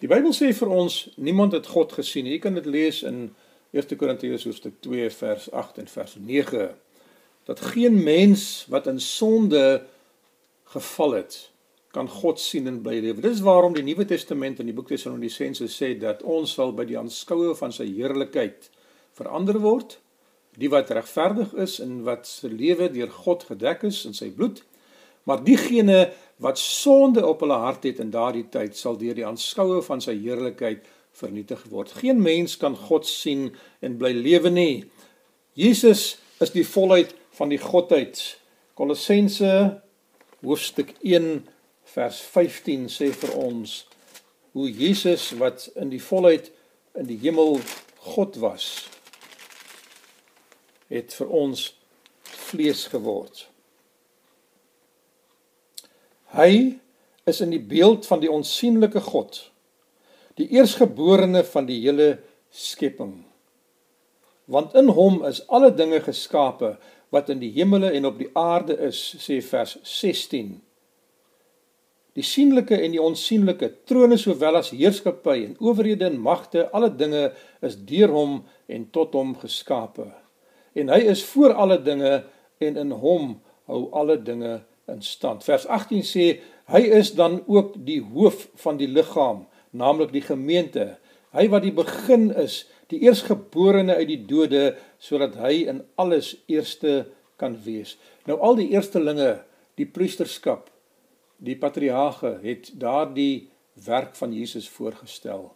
Die 0.00 0.08
Bybel 0.08 0.32
sê 0.32 0.50
vir 0.56 0.72
ons 0.72 1.02
niemand 1.20 1.52
het 1.52 1.68
God 1.68 1.92
gesien 1.92 2.24
nie. 2.24 2.38
Jy 2.38 2.44
kan 2.46 2.56
dit 2.56 2.66
lees 2.66 3.02
in 3.04 3.28
1 3.76 3.96
Korintiërs 4.00 4.46
hoofstuk 4.48 4.80
2 4.82 5.10
vers 5.12 5.50
8 5.52 5.78
en 5.78 5.90
vers 5.92 6.16
9 6.16 6.70
dat 7.44 7.60
geen 7.60 8.02
mens 8.02 8.64
wat 8.68 8.86
in 8.86 9.00
sonde 9.00 9.86
geval 10.64 11.12
het 11.20 11.49
kan 11.94 12.08
God 12.08 12.38
sien 12.40 12.68
en 12.70 12.78
bly 12.84 13.00
lewe. 13.02 13.22
Dis 13.24 13.42
waarom 13.42 13.74
die 13.74 13.82
Nuwe 13.82 14.06
Testament 14.06 14.60
in 14.62 14.68
die 14.70 14.74
boek 14.76 14.92
Tessalonisense 14.92 15.66
sê 15.70 15.92
dat 15.98 16.22
ons 16.22 16.52
sal 16.54 16.74
by 16.76 16.86
die 16.86 16.98
aanskoue 16.98 17.56
van 17.58 17.74
sy 17.74 17.88
heerlikheid 17.88 18.70
verander 19.18 19.58
word. 19.62 19.96
Die 20.60 20.70
wat 20.70 20.92
regverdig 20.94 21.52
is 21.58 21.78
en 21.82 22.00
wat 22.06 22.28
se 22.30 22.50
lewe 22.50 22.90
deur 22.94 23.10
God 23.24 23.46
gedek 23.48 23.84
is 23.90 24.04
in 24.06 24.14
sy 24.14 24.30
bloed. 24.34 24.62
Maar 25.26 25.42
diegene 25.44 25.98
wat 26.42 26.58
sonde 26.58 27.26
op 27.26 27.42
hulle 27.44 27.58
hart 27.60 27.84
het 27.88 28.00
in 28.02 28.14
daardie 28.14 28.46
tyd 28.50 28.78
sal 28.78 28.96
deur 28.98 29.18
die 29.18 29.26
aanskoue 29.26 29.82
van 29.84 30.02
sy 30.02 30.14
heerlikheid 30.14 30.86
vernietig 31.18 31.66
word. 31.70 31.92
Geen 31.98 32.22
mens 32.22 32.56
kan 32.56 32.76
God 32.78 33.06
sien 33.06 33.50
en 33.82 33.98
bly 33.98 34.14
lewe 34.14 34.50
nie. 34.54 34.84
Jesus 35.58 36.20
is 36.40 36.54
die 36.54 36.64
volheid 36.64 37.12
van 37.36 37.50
die 37.50 37.60
godheid. 37.60 38.20
Kolossense 38.78 39.80
hoofstuk 40.40 40.94
1 41.02 41.42
vers 41.94 42.20
15 42.32 42.88
sê 42.92 43.10
vir 43.12 43.34
ons 43.38 43.74
hoe 44.54 44.70
Jesus 44.70 45.30
wat 45.38 45.68
in 45.78 45.90
die 45.90 46.02
volheid 46.02 46.50
in 46.98 47.06
die 47.08 47.18
hemel 47.22 47.60
God 48.14 48.38
was 48.42 48.70
het 50.90 51.14
vir 51.14 51.30
ons 51.30 51.68
vlees 52.50 52.86
geword. 52.90 53.44
Hy 56.34 56.78
is 57.30 57.40
in 57.42 57.54
die 57.54 57.62
beeld 57.62 58.06
van 58.10 58.22
die 58.22 58.30
onsigbare 58.30 59.02
God, 59.02 59.38
die 60.38 60.48
eersgeborene 60.56 61.44
van 61.46 61.68
die 61.68 61.78
hele 61.82 62.16
skepping. 62.50 63.20
Want 64.50 64.74
in 64.78 64.90
hom 64.94 65.20
is 65.26 65.44
alle 65.46 65.70
dinge 65.74 66.00
geskape 66.02 66.74
wat 67.14 67.30
in 67.30 67.42
die 67.42 67.52
hemele 67.54 67.92
en 67.94 68.06
op 68.10 68.18
die 68.18 68.30
aarde 68.38 68.76
is, 68.88 68.98
sê 69.22 69.38
vers 69.42 69.76
16. 69.86 70.56
Die 72.18 72.24
sienlike 72.26 72.74
en 72.74 72.94
die 72.94 73.02
onsigbare, 73.02 73.70
trone 73.86 74.18
sowel 74.18 74.58
as 74.58 74.72
heerskappy 74.74 75.36
en 75.44 75.54
owerhede 75.62 76.08
en 76.08 76.18
magte, 76.22 76.66
alle 76.74 76.90
dinge 76.90 77.28
is 77.62 77.76
deur 77.86 78.10
hom 78.14 78.40
en 78.66 78.88
tot 78.94 79.14
hom 79.14 79.36
geskape. 79.38 80.08
En 80.74 80.90
hy 80.90 81.00
is 81.12 81.22
voor 81.30 81.54
alle 81.54 81.78
dinge 81.82 82.20
en 82.62 82.80
in 82.82 82.90
hom 83.02 83.36
hou 83.70 83.84
alle 83.96 84.18
dinge 84.18 84.58
in 84.90 85.02
stand. 85.06 85.44
Vers 85.46 85.68
18 85.70 86.02
sê 86.06 86.26
hy 86.70 86.82
is 86.98 87.12
dan 87.18 87.40
ook 87.46 87.76
die 87.86 88.00
hoof 88.02 88.48
van 88.62 88.78
die 88.80 88.90
liggaam, 88.90 89.46
naamlik 89.70 90.10
die 90.14 90.24
gemeente. 90.26 90.96
Hy 91.34 91.46
wat 91.50 91.62
die 91.62 91.74
begin 91.74 92.30
is, 92.34 92.64
die 92.90 93.04
eersgeborene 93.06 93.94
uit 94.00 94.08
die 94.10 94.22
dode 94.26 94.64
sodat 94.98 95.36
hy 95.38 95.62
in 95.70 95.84
alles 96.00 96.34
eerste 96.50 97.04
kan 97.38 97.54
wees. 97.64 97.94
Nou 98.26 98.38
al 98.42 98.58
die 98.58 98.70
eerstelinge, 98.74 99.44
die 99.78 99.86
priesterskap, 99.86 100.66
die 101.40 101.56
patriarge 101.56 102.36
het 102.42 102.70
daardie 102.80 103.48
werk 103.84 104.14
van 104.16 104.32
Jesus 104.36 104.68
voorgestel. 104.68 105.48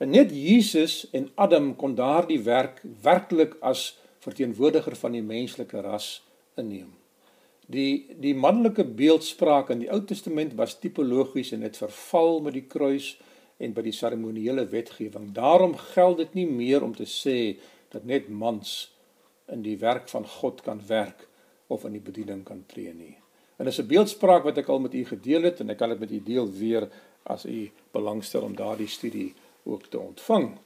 En 0.00 0.10
net 0.12 0.32
Jesus 0.32 1.06
en 1.16 1.30
Adam 1.34 1.74
kon 1.76 1.94
daardie 1.96 2.40
werk 2.44 2.82
werklik 3.02 3.56
as 3.60 3.98
verteenwoordiger 4.24 4.96
van 4.96 5.16
die 5.16 5.24
menslike 5.24 5.80
ras 5.84 6.08
inneem. 6.56 6.92
Die 7.66 8.16
die 8.20 8.34
manlike 8.34 8.84
beeldspraak 8.84 9.72
in 9.74 9.84
die 9.84 9.90
Ou 9.92 10.02
Testament 10.04 10.54
was 10.58 10.78
tipologies 10.80 11.52
en 11.56 11.64
het 11.66 11.80
verval 11.80 12.40
met 12.44 12.56
die 12.56 12.66
kruis 12.68 13.14
en 13.56 13.72
by 13.76 13.84
die 13.86 13.94
seremonieele 13.96 14.66
wetgewing. 14.72 15.32
Daarom 15.36 15.76
geld 15.94 16.20
dit 16.22 16.34
nie 16.42 16.48
meer 16.48 16.84
om 16.84 16.94
te 16.94 17.08
sê 17.08 17.56
dat 17.92 18.04
net 18.04 18.28
mans 18.28 18.76
in 19.52 19.62
die 19.64 19.78
werk 19.80 20.08
van 20.12 20.26
God 20.26 20.60
kan 20.66 20.82
werk 20.88 21.28
of 21.72 21.84
in 21.84 21.96
die 21.96 22.04
bediening 22.04 22.44
kan 22.44 22.64
tree 22.68 22.92
nie. 22.94 23.16
En 23.56 23.64
dis 23.64 23.78
'n 23.78 23.86
beeldspraak 23.86 24.42
wat 24.42 24.58
ek 24.58 24.68
al 24.68 24.78
met 24.78 24.94
u 24.94 25.04
gedeel 25.04 25.42
het 25.42 25.60
en 25.60 25.70
ek 25.70 25.76
kan 25.76 25.88
dit 25.88 25.98
met 25.98 26.10
u 26.10 26.22
deel 26.22 26.50
weer 26.52 26.88
as 27.22 27.44
u 27.44 27.70
belangstel 27.90 28.42
om 28.42 28.56
daardie 28.56 28.88
studie 28.88 29.34
ook 29.62 29.86
te 29.86 29.98
ontvang. 29.98 30.58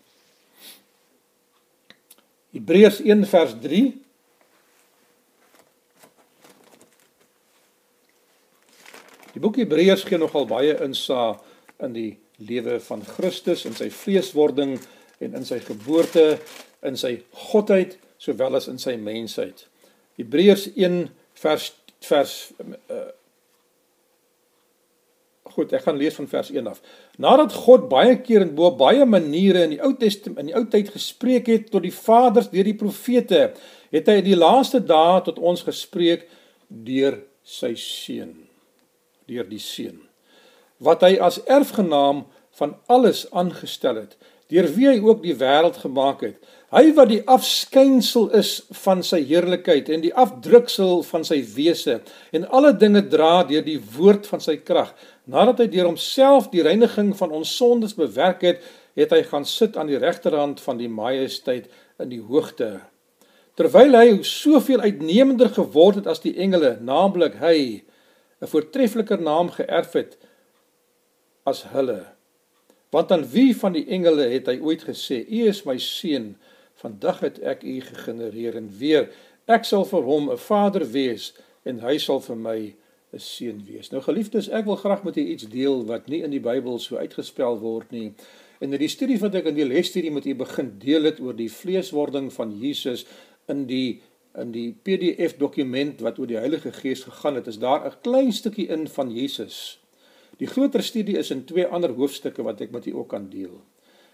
Hebreërs 2.50 3.00
1 3.00 3.26
vers 3.26 3.54
3 3.60 4.00
Die 9.32 9.40
boek 9.40 9.56
Hebreërs 9.56 10.02
gee 10.02 10.18
nogal 10.18 10.46
baie 10.46 10.74
insaag 10.82 11.38
in 11.78 11.92
die 11.94 12.18
lewe 12.36 12.80
van 12.80 13.04
Christus 13.06 13.64
en 13.64 13.76
sy 13.78 13.86
vleeswording 13.94 14.74
en 15.20 15.36
in 15.38 15.46
sy 15.46 15.60
geboorte, 15.62 16.40
in 16.82 16.96
sy 16.96 17.22
godheid 17.52 17.98
sowel 18.20 18.58
as 18.58 18.66
in 18.68 18.80
sy 18.82 18.96
mensheid. 19.00 19.66
Hebreërs 20.18 20.72
1 20.74 21.06
vers 21.40 21.70
vers 22.08 22.36
uh, 22.90 23.08
Goed, 25.50 25.72
ek 25.74 25.82
gaan 25.82 25.96
lees 25.98 26.14
van 26.14 26.28
vers 26.30 26.52
1 26.54 26.68
af. 26.70 26.76
Nadat 27.18 27.56
God 27.64 27.88
baie 27.90 28.12
keer 28.22 28.44
en 28.44 28.52
bo 28.54 28.68
baie 28.78 29.02
maniere 29.02 29.64
in 29.66 29.72
die 29.72 29.80
Ou 29.82 29.96
Testament 29.98 30.44
in 30.44 30.52
die 30.52 30.54
Ou 30.54 30.62
tyd 30.70 30.92
gespreek 30.94 31.48
het 31.50 31.72
tot 31.72 31.82
die 31.82 31.94
vaders 31.94 32.52
deur 32.52 32.68
die 32.68 32.76
profete, 32.78 33.40
het 33.90 34.06
hy 34.06 34.20
in 34.20 34.28
die 34.28 34.38
laaste 34.38 34.78
dae 34.78 35.18
tot 35.26 35.40
ons 35.42 35.64
gespreek 35.66 36.28
deur 36.68 37.18
sy 37.42 37.72
seun 37.74 38.36
deur 39.26 39.48
die 39.50 39.62
seun. 39.62 39.98
wat 40.80 41.04
hy 41.04 41.18
as 41.20 41.42
erfgenaam 41.44 42.24
van 42.56 42.74
alles 42.88 43.26
aangestel 43.36 44.00
het, 44.00 44.16
deur 44.50 44.66
wie 44.74 44.88
hy 44.88 44.96
ook 45.04 45.20
die 45.22 45.36
wêreld 45.36 45.76
gemaak 45.84 46.24
het. 46.24 46.38
Hy 46.70 46.92
wat 46.94 47.08
die 47.10 47.22
afskynsel 47.26 48.28
is 48.38 48.60
van 48.84 49.00
sy 49.02 49.18
heerlikheid 49.26 49.88
en 49.90 50.04
die 50.04 50.12
afdruksel 50.14 51.00
van 51.08 51.24
sy 51.26 51.40
wese 51.56 51.96
en 52.30 52.44
alle 52.54 52.70
dinge 52.78 53.02
dra 53.10 53.40
deur 53.48 53.64
die 53.66 53.80
woord 53.96 54.28
van 54.30 54.42
sy 54.44 54.54
krag. 54.62 54.92
Nadat 55.26 55.64
hy 55.64 55.66
deur 55.72 55.88
homself 55.88 56.46
die 56.52 56.62
reiniging 56.62 57.10
van 57.18 57.34
ons 57.34 57.50
sondes 57.58 57.96
bewerk 57.98 58.44
het, 58.46 58.62
het 58.94 59.10
hy 59.10 59.24
gaan 59.26 59.46
sit 59.46 59.74
aan 59.74 59.90
die 59.90 59.98
regterhand 59.98 60.62
van 60.62 60.78
die 60.78 60.90
majesteit 60.90 61.66
in 61.98 62.12
die 62.12 62.22
hoogte. 62.22 62.76
Terwyl 63.58 63.98
hy 63.98 64.20
soveel 64.22 64.84
uitnemender 64.86 65.50
geword 65.56 65.98
het 65.98 66.08
as 66.10 66.22
die 66.22 66.36
engele, 66.38 66.76
naamlik 66.78 67.40
hy 67.42 67.82
'n 68.40 68.46
voortreffeliker 68.46 69.20
naam 69.20 69.50
geërf 69.50 69.92
het 69.98 70.16
as 71.44 71.66
hulle. 71.74 72.06
Want 72.90 73.12
aan 73.12 73.26
wie 73.26 73.56
van 73.56 73.72
die 73.72 73.86
engele 73.90 74.30
het 74.30 74.46
hy 74.46 74.58
ooit 74.60 74.86
gesê: 74.86 75.26
"U 75.26 75.48
is 75.48 75.64
my 75.66 75.78
seun, 75.78 76.36
vandag 76.80 77.20
het 77.20 77.38
ek 77.40 77.62
u 77.62 77.80
gegenereer 77.84 78.56
en 78.56 78.68
weer 78.78 79.08
ek 79.50 79.64
sal 79.68 79.84
vir 79.88 80.04
hom 80.06 80.30
'n 80.30 80.38
vader 80.38 80.84
wees 80.90 81.32
en 81.64 81.80
hy 81.80 81.98
sal 81.98 82.20
vir 82.20 82.36
my 82.36 82.58
'n 83.12 83.18
seun 83.18 83.64
wees." 83.66 83.90
Nou 83.90 84.02
geliefdes, 84.02 84.48
ek 84.48 84.64
wil 84.64 84.76
graag 84.76 85.04
met 85.04 85.16
u 85.16 85.20
iets 85.20 85.48
deel 85.48 85.84
wat 85.86 86.08
nie 86.08 86.22
in 86.22 86.30
die 86.30 86.40
Bybel 86.40 86.78
so 86.78 86.96
uitgespel 86.96 87.58
word 87.58 87.90
nie. 87.90 88.12
En 88.60 88.72
in 88.72 88.78
die 88.78 88.88
studie 88.88 89.18
wat 89.18 89.34
ek 89.34 89.46
in 89.46 89.54
die 89.54 89.64
lesstudie 89.64 90.10
met 90.10 90.26
u 90.26 90.34
begin 90.34 90.78
deel 90.78 91.02
het 91.02 91.20
oor 91.20 91.36
die 91.36 91.52
vleeswording 91.52 92.32
van 92.32 92.58
Jesus 92.58 93.06
in 93.48 93.66
die 93.66 94.02
in 94.34 94.52
die 94.52 94.72
PDF 94.82 95.36
dokument 95.36 96.00
wat 96.00 96.18
oor 96.18 96.26
die 96.26 96.38
Heilige 96.38 96.72
Gees 96.72 97.02
gegaan 97.02 97.34
het, 97.34 97.46
is 97.46 97.58
daar 97.58 97.86
'n 97.86 98.00
klein 98.02 98.32
stukkie 98.32 98.68
in 98.68 98.88
van 98.88 99.10
Jesus 99.10 99.80
Die 100.40 100.48
groter 100.48 100.80
studie 100.82 101.18
is 101.20 101.30
in 101.34 101.44
twee 101.44 101.66
ander 101.68 101.92
hoofstukke 101.92 102.44
wat 102.46 102.62
ek 102.64 102.72
met 102.72 102.86
u 102.88 102.94
ook 103.02 103.10
kan 103.12 103.26
deel. 103.28 103.58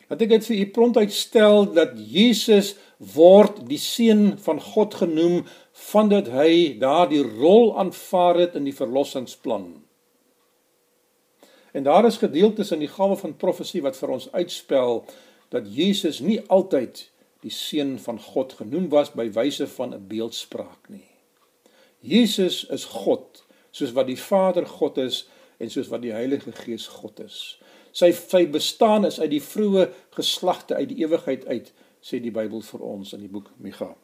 Laat 0.06 0.22
ek 0.22 0.34
dit 0.36 0.44
vir 0.46 0.56
u 0.56 0.66
prompt 0.74 1.00
uitstel 1.02 1.64
dat 1.74 1.96
Jesus 1.98 2.74
word 2.96 3.64
die 3.66 3.80
seun 3.80 4.36
van 4.38 4.60
God 4.62 4.94
genoem 5.02 5.40
vandat 5.90 6.30
hy 6.32 6.76
daardie 6.80 7.24
rol 7.26 7.74
aanvaar 7.78 8.38
het 8.44 8.54
in 8.56 8.68
die 8.68 8.76
verlossingsplan. 8.76 9.66
En 11.76 11.84
daar 11.84 12.06
is 12.08 12.22
gedeeltes 12.22 12.70
in 12.72 12.80
die 12.80 12.92
gawe 12.92 13.18
van 13.20 13.36
profesie 13.36 13.82
wat 13.84 13.98
vir 13.98 14.14
ons 14.14 14.30
uitspel 14.32 15.02
dat 15.52 15.66
Jesus 15.68 16.22
nie 16.24 16.38
altyd 16.48 17.02
die 17.44 17.52
seun 17.52 17.98
van 18.00 18.16
God 18.22 18.54
genoem 18.60 18.88
was 18.94 19.12
by 19.12 19.28
wyse 19.34 19.66
van 19.74 19.92
'n 19.94 20.06
beeldspraak 20.08 20.88
nie. 20.88 21.04
Jesus 22.00 22.64
is 22.70 22.84
God, 22.84 23.44
soos 23.70 23.92
wat 23.92 24.06
die 24.06 24.20
Vader 24.20 24.66
God 24.66 24.98
is 24.98 25.26
en 25.58 25.70
soos 25.70 25.88
wat 25.88 26.02
die 26.02 26.12
Heilige 26.12 26.52
Gees 26.52 26.86
God 26.86 27.20
is. 27.20 27.58
Sy 27.96 28.10
sy 28.12 28.44
bestaan 28.52 29.08
is 29.08 29.20
uit 29.22 29.30
die 29.32 29.42
vroeë 29.42 29.88
geslagte 30.18 30.76
uit 30.76 30.90
die 30.90 31.02
ewigheid 31.04 31.46
uit, 31.48 31.70
sê 32.04 32.20
die 32.20 32.34
Bybel 32.34 32.60
vir 32.60 32.82
ons 32.84 33.14
in 33.16 33.22
die 33.24 33.32
boek 33.32 33.48
Micha. 33.62 33.94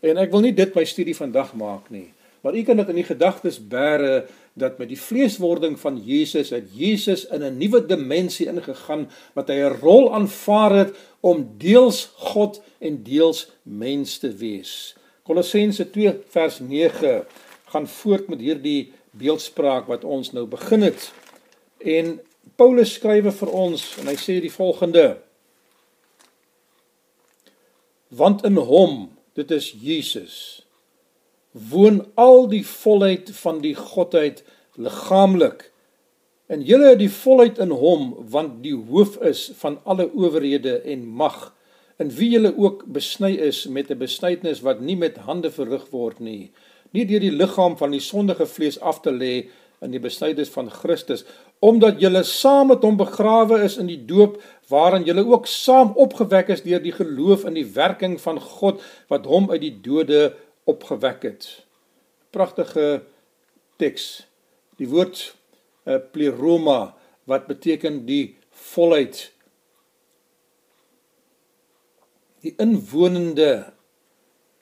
En 0.00 0.20
ek 0.22 0.32
wil 0.32 0.46
nie 0.46 0.54
dit 0.56 0.72
my 0.76 0.84
studie 0.88 1.16
vandag 1.16 1.52
maak 1.58 1.90
nie, 1.92 2.08
maar 2.40 2.54
u 2.54 2.62
kan 2.64 2.78
dit 2.78 2.90
in 2.92 3.00
die 3.00 3.08
gedagtes 3.08 3.58
bære 3.58 4.28
dat 4.58 4.78
met 4.78 4.88
die 4.92 5.00
vleeswording 5.00 5.74
van 5.80 5.98
Jesus 6.00 6.52
het 6.54 6.70
Jesus 6.72 7.26
in 7.34 7.42
'n 7.42 7.58
nuwe 7.58 7.82
dimensie 7.86 8.46
ingegaan 8.46 9.08
wat 9.34 9.48
hy 9.48 9.58
'n 9.60 9.80
rol 9.82 10.14
aanvaar 10.14 10.72
het 10.72 10.96
om 11.20 11.44
deels 11.58 12.10
God 12.14 12.62
en 12.78 13.02
deels 13.02 13.50
mens 13.62 14.18
te 14.18 14.30
wees. 14.32 14.94
Kolossense 15.22 15.90
2 15.90 16.14
vers 16.28 16.60
9 16.60 17.24
gaan 17.66 17.86
voort 17.86 18.28
met 18.28 18.40
hierdie 18.40 18.92
beeldspraak 19.10 19.86
wat 19.86 20.04
ons 20.04 20.32
nou 20.32 20.46
begin 20.46 20.82
het. 20.82 21.12
En 21.78 22.20
Paulus 22.58 22.96
skrywe 22.98 23.30
vir 23.30 23.50
ons 23.54 23.82
en 24.00 24.10
hy 24.10 24.16
sê 24.18 24.38
die 24.42 24.52
volgende: 24.52 25.20
Want 28.10 28.42
in 28.48 28.58
hom, 28.58 29.10
dit 29.38 29.50
is 29.54 29.70
Jesus, 29.78 30.36
woon 31.52 32.02
al 32.18 32.48
die 32.50 32.64
volheid 32.66 33.30
van 33.38 33.60
die 33.62 33.76
godheid 33.78 34.42
liggaamlik. 34.74 35.68
En 36.48 36.64
julle 36.64 36.94
het 36.94 37.02
die 37.02 37.12
volheid 37.12 37.60
in 37.62 37.74
hom 37.76 38.10
want 38.32 38.58
die 38.64 38.74
hoof 38.74 39.20
is 39.28 39.50
van 39.60 39.78
alle 39.84 40.08
owerhede 40.16 40.78
en 40.80 41.04
mag 41.06 41.52
in 41.98 42.10
wie 42.14 42.30
julle 42.30 42.54
ook 42.56 42.84
besny 42.94 43.32
is 43.42 43.66
met 43.66 43.90
'n 43.90 43.98
besnydenis 43.98 44.62
wat 44.62 44.80
nie 44.80 44.96
met 44.96 45.16
hande 45.28 45.50
verrig 45.50 45.90
word 45.90 46.20
nie 46.20 46.50
nie 46.92 47.04
deur 47.04 47.20
die 47.20 47.34
liggaam 47.34 47.76
van 47.76 47.90
die 47.90 48.00
sondige 48.00 48.46
vlees 48.46 48.78
af 48.80 49.02
te 49.02 49.10
lê 49.10 49.48
in 49.82 49.90
die 49.90 50.02
besnydenis 50.02 50.48
van 50.54 50.70
Christus 50.70 51.24
omdat 51.58 52.00
julle 52.00 52.22
saam 52.22 52.70
met 52.72 52.84
hom 52.86 52.98
begrawe 52.98 53.62
is 53.66 53.78
in 53.82 53.88
die 53.90 54.00
doop 54.06 54.38
waarin 54.70 55.06
julle 55.08 55.24
ook 55.26 55.46
saam 55.50 55.94
opgewek 55.98 56.52
is 56.54 56.62
deur 56.62 56.82
die 56.82 56.94
geloof 56.94 57.46
in 57.48 57.56
die 57.58 57.66
werking 57.74 58.18
van 58.20 58.40
God 58.40 58.82
wat 59.10 59.26
hom 59.26 59.50
uit 59.50 59.62
die 59.64 59.74
dode 59.82 60.36
opgewek 60.68 61.24
het. 61.24 61.48
Pragtige 62.30 63.02
teks. 63.80 64.28
Die 64.78 64.88
woord 64.90 65.22
uh, 65.88 65.98
pleroma 66.12 66.94
wat 67.28 67.48
beteken 67.48 68.04
die 68.06 68.36
volheid. 68.74 69.30
Die 72.44 72.54
inwonende 72.60 73.72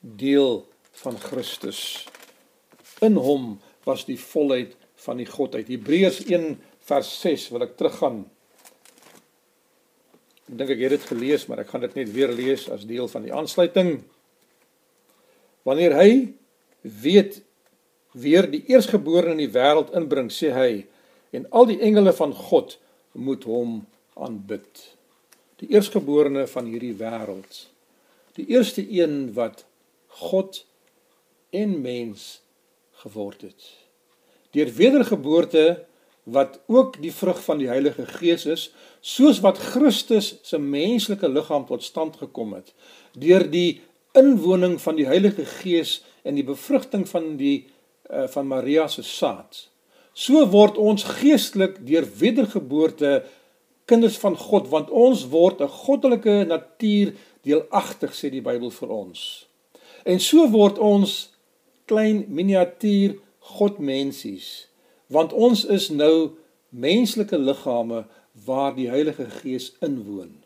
deel 0.01 0.63
van 1.03 1.19
Christus. 1.21 2.07
In 3.05 3.19
hom 3.21 3.57
was 3.85 4.07
die 4.07 4.19
volheid 4.21 4.77
van 5.05 5.21
die 5.21 5.29
godheid. 5.29 5.69
Hebreërs 5.69 6.23
1 6.25 6.57
vers 6.87 7.11
6 7.21 7.49
wil 7.55 7.67
ek 7.67 7.77
teruggaan. 7.79 8.23
Ek 10.47 10.59
dink 10.61 10.71
ek 10.77 10.85
het 10.85 10.95
dit 10.95 11.09
gelees, 11.11 11.47
maar 11.51 11.65
ek 11.65 11.73
gaan 11.73 11.83
dit 11.83 11.97
net 11.99 12.13
weer 12.15 12.31
lees 12.31 12.69
as 12.71 12.87
deel 12.87 13.09
van 13.11 13.27
die 13.27 13.35
aansluiting. 13.35 13.97
Wanneer 15.67 15.97
hy 15.99 16.11
weet 16.87 17.41
weer 18.17 18.47
die 18.51 18.63
eersgeborene 18.71 19.35
in 19.35 19.43
die 19.43 19.53
wêreld 19.53 19.91
inbring, 19.99 20.31
sê 20.31 20.53
hy 20.55 20.71
en 21.35 21.49
al 21.51 21.67
die 21.69 21.81
engele 21.85 22.15
van 22.17 22.33
God 22.33 22.77
moet 23.19 23.45
hom 23.51 23.81
aanbid. 24.15 24.85
Die 25.61 25.73
eersgeborene 25.75 26.47
van 26.49 26.69
hierdie 26.71 26.95
wêreld. 26.97 27.67
Die 28.39 28.47
eerste 28.53 28.85
een 28.85 29.35
wat 29.37 29.65
God 30.23 30.63
en 31.51 31.81
mens 31.83 32.41
geword 33.03 33.43
het. 33.49 33.69
Deur 34.55 34.71
wedergeboorte 34.79 35.67
wat 36.27 36.59
ook 36.67 36.99
die 37.03 37.13
vrug 37.15 37.39
van 37.45 37.61
die 37.63 37.69
Heilige 37.71 38.07
Gees 38.07 38.47
is, 38.51 38.71
soos 39.01 39.39
wat 39.45 39.61
Christus 39.63 40.33
se 40.43 40.59
menslike 40.59 41.29
liggaam 41.31 41.69
tot 41.69 41.87
stand 41.87 42.17
gekom 42.19 42.57
het, 42.57 42.73
deur 43.15 43.47
die 43.51 43.81
inwoning 44.19 44.75
van 44.83 44.99
die 44.99 45.07
Heilige 45.07 45.47
Gees 45.47 46.01
en 46.27 46.35
die 46.35 46.47
bevrugting 46.47 47.07
van 47.09 47.37
die 47.39 47.69
uh, 48.11 48.27
van 48.33 48.51
Maria 48.51 48.89
se 48.91 49.07
saad. 49.07 49.69
So 50.17 50.43
word 50.51 50.81
ons 50.83 51.07
geestelik 51.21 51.79
deur 51.87 52.07
wedergeboorte 52.19 53.21
kinders 53.87 54.19
van 54.19 54.35
God, 54.35 54.67
want 54.73 54.91
ons 54.91 55.29
word 55.31 55.63
'n 55.63 55.71
goddelike 55.71 56.45
natuur 56.51 57.15
deelagtig 57.47 58.15
sê 58.15 58.31
die 58.35 58.43
Bybel 58.43 58.71
vir 58.71 58.91
ons. 58.91 59.47
En 60.05 60.19
so 60.21 60.51
word 60.51 60.79
ons 60.79 61.31
klein 61.87 62.25
miniatuur 62.29 63.15
godmensies 63.39 64.67
want 65.13 65.33
ons 65.33 65.65
is 65.65 65.89
nou 65.89 66.31
menslike 66.69 67.39
liggame 67.39 68.05
waar 68.45 68.75
die 68.75 68.89
Heilige 68.91 69.31
Gees 69.41 69.73
inwoon. 69.81 70.43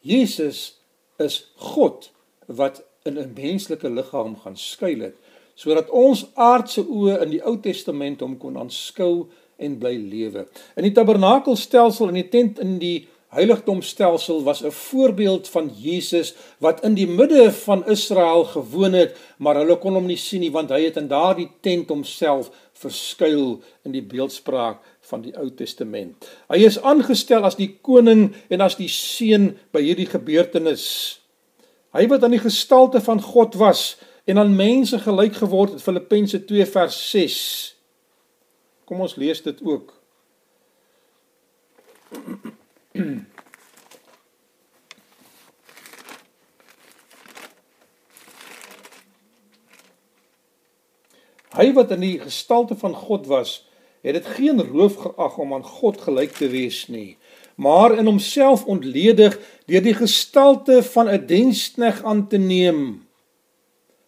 Jesus 0.00 0.80
is 1.18 1.50
God 1.56 2.10
wat 2.46 2.82
in 3.02 3.18
'n 3.18 3.32
menslike 3.34 3.90
liggaam 3.90 4.36
gaan 4.36 4.56
skuil 4.56 5.00
het 5.00 5.16
sodat 5.54 5.90
ons 5.90 6.26
aardse 6.34 6.84
oë 6.86 7.22
in 7.22 7.30
die 7.30 7.42
Ou 7.42 7.56
Testament 7.60 8.20
hom 8.20 8.36
kon 8.38 8.56
aanskou 8.56 9.26
en 9.58 9.78
bly 9.78 9.96
lewe. 9.96 10.46
In 10.78 10.86
die 10.86 10.94
tabernakelstelsel 10.94 12.12
in 12.12 12.20
die 12.20 12.28
tent 12.28 12.60
in 12.62 12.76
die 12.78 13.08
heiligdomstelsel 13.28 14.42
was 14.42 14.62
'n 14.64 14.70
voorbeeld 14.70 15.48
van 15.48 15.70
Jesus 15.76 16.34
wat 16.58 16.84
in 16.84 16.94
die 16.94 17.06
midde 17.06 17.52
van 17.52 17.86
Israel 17.86 18.44
gewoon 18.44 18.92
het, 18.92 19.16
maar 19.36 19.54
hulle 19.54 19.78
kon 19.78 19.94
hom 19.94 20.06
nie 20.06 20.16
sien 20.16 20.40
nie 20.40 20.52
want 20.52 20.70
hy 20.70 20.84
het 20.84 20.96
in 20.96 21.08
daardie 21.08 21.50
tent 21.60 21.88
homself 21.88 22.50
verskuil 22.72 23.60
in 23.84 23.92
die 23.92 24.02
beeldspraak 24.02 24.78
van 25.00 25.20
die 25.20 25.36
Ou 25.36 25.50
Testament. 25.54 26.28
Hy 26.48 26.64
is 26.64 26.80
aangestel 26.82 27.44
as 27.44 27.56
die 27.56 27.78
koning 27.82 28.34
en 28.48 28.60
as 28.60 28.76
die 28.76 28.88
seun 28.88 29.58
by 29.72 29.82
hierdie 29.82 30.08
gebeurtenis. 30.08 31.20
Hy 31.96 32.06
wat 32.06 32.24
aan 32.24 32.36
die 32.36 32.44
gestalte 32.44 33.00
van 33.00 33.22
God 33.22 33.54
was 33.54 33.96
en 34.28 34.38
aan 34.38 34.56
mense 34.56 34.98
gelyk 34.98 35.40
geword 35.40 35.72
het 35.72 35.82
Filippense 35.82 36.44
2 36.44 36.66
vers 36.66 37.10
6. 37.10 37.38
Kom 38.84 39.00
ons 39.00 39.16
lees 39.16 39.42
dit 39.42 39.64
ook. 39.64 39.92
Hy 51.58 51.72
wat 51.74 51.90
in 51.90 52.00
die 52.02 52.20
gestalte 52.20 52.76
van 52.78 52.94
God 52.94 53.26
was 53.26 53.68
het 54.02 54.14
dit 54.14 54.26
geen 54.26 54.62
roof 54.62 54.94
geag 54.96 55.38
om 55.38 55.54
aan 55.54 55.64
God 55.64 56.00
gelyk 56.00 56.32
te 56.38 56.48
wees 56.48 56.86
nie, 56.86 57.18
maar 57.54 57.98
in 57.98 58.06
homself 58.06 58.64
ontledig 58.64 59.38
deur 59.66 59.82
die 59.82 59.94
gestalte 59.94 60.82
van 60.82 61.08
'n 61.10 61.26
dienskneg 61.26 62.02
aan 62.02 62.28
te 62.28 62.36
neem. 62.36 63.06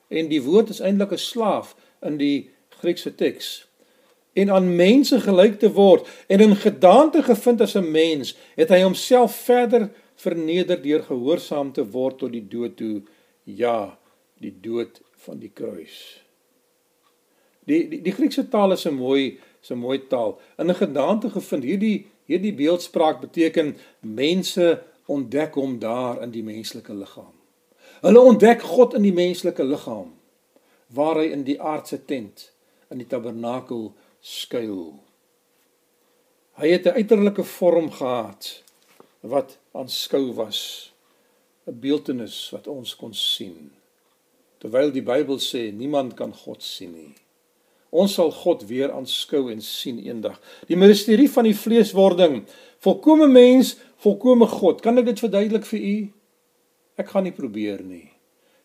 En 0.09 0.29
die 0.29 0.43
woord 0.43 0.69
is 0.69 0.81
eintlik 0.81 1.13
'n 1.13 1.19
slaaf 1.19 1.77
in 2.03 2.17
die 2.17 2.51
Griekse 2.69 3.15
teks. 3.15 3.70
En 4.33 4.51
aan 4.51 4.77
mense 4.77 5.21
gelyk 5.21 5.59
te 5.59 5.73
word 5.73 6.09
en 6.27 6.41
in 6.41 6.57
gedaante 6.57 7.23
gevind 7.23 7.61
as 7.61 7.75
'n 7.75 7.91
mens, 7.91 8.37
het 8.55 8.69
hy 8.69 8.83
homself 8.83 9.35
verder 9.35 9.91
verneder 10.15 10.83
deur 10.83 11.03
gehoorsaam 11.03 11.73
te 11.73 11.85
word 11.91 12.19
tot 12.19 12.33
die 12.33 12.49
dood 12.49 12.77
toe, 12.77 13.03
ja, 13.45 13.99
die 14.39 14.55
dood 14.61 15.01
van 15.25 15.39
die 15.39 15.51
kruis. 15.55 16.23
Die 17.65 17.89
die, 17.89 18.03
die 18.03 18.13
Griekse 18.13 18.49
taal 18.49 18.73
is 18.73 18.87
'n 18.87 18.95
mooi 18.95 19.39
so 19.61 19.75
'n 19.75 19.79
mooi 19.79 20.07
taal. 20.07 20.39
In 20.59 20.71
'n 20.71 20.75
gedaante 20.75 21.31
gevind 21.31 21.65
hierdie 21.65 22.07
hierdie 22.27 22.55
beeldspraak 22.55 23.21
beteken 23.21 23.77
mense 24.01 24.83
ontdek 25.07 25.55
hom 25.55 25.79
daar 25.79 26.23
in 26.23 26.31
die 26.31 26.43
menslike 26.43 26.95
liggaam. 26.95 27.35
Hulle 28.01 28.21
ontdek 28.21 28.63
God 28.63 28.95
in 28.95 29.03
die 29.03 29.13
menslike 29.13 29.65
liggaam 29.65 30.13
waar 30.87 31.21
hy 31.21 31.31
in 31.31 31.43
die 31.47 31.61
aardse 31.61 32.05
tent 32.05 32.53
in 32.91 32.99
die 32.99 33.07
tabernakel 33.07 33.93
skuil. 34.21 35.01
Hy 36.61 36.69
het 36.69 36.87
'n 36.87 36.97
uiterlike 37.01 37.45
vorm 37.45 37.91
gehad 37.91 38.63
wat 39.21 39.59
aanskou 39.73 40.33
was, 40.35 40.93
'n 41.67 41.81
beeltenis 41.81 42.51
wat 42.51 42.67
ons 42.67 42.97
kon 42.97 43.15
sien. 43.15 43.71
Terwyl 44.59 44.93
die 44.93 45.03
Bybel 45.03 45.39
sê 45.39 45.73
niemand 45.73 46.15
kan 46.15 46.35
God 46.35 46.63
sien 46.63 46.93
nie. 46.93 47.15
Ons 47.91 48.15
sal 48.15 48.31
God 48.31 48.63
weer 48.69 48.93
aanskou 48.93 49.51
en 49.51 49.61
sien 49.61 49.99
eendag. 49.99 50.41
Die 50.67 50.77
misterie 50.77 51.31
van 51.31 51.45
die 51.49 51.57
vleeswording, 51.57 52.45
volkomme 52.79 53.27
mens, 53.27 53.77
volkomme 53.97 54.47
God. 54.47 54.81
Kan 54.81 54.99
ek 54.99 55.05
dit 55.11 55.19
verduidelik 55.19 55.67
vir 55.67 55.81
u? 55.81 55.97
Ek 57.01 57.09
gaan 57.09 57.27
nie 57.27 57.35
probeer 57.35 57.83
nie. 57.83 58.13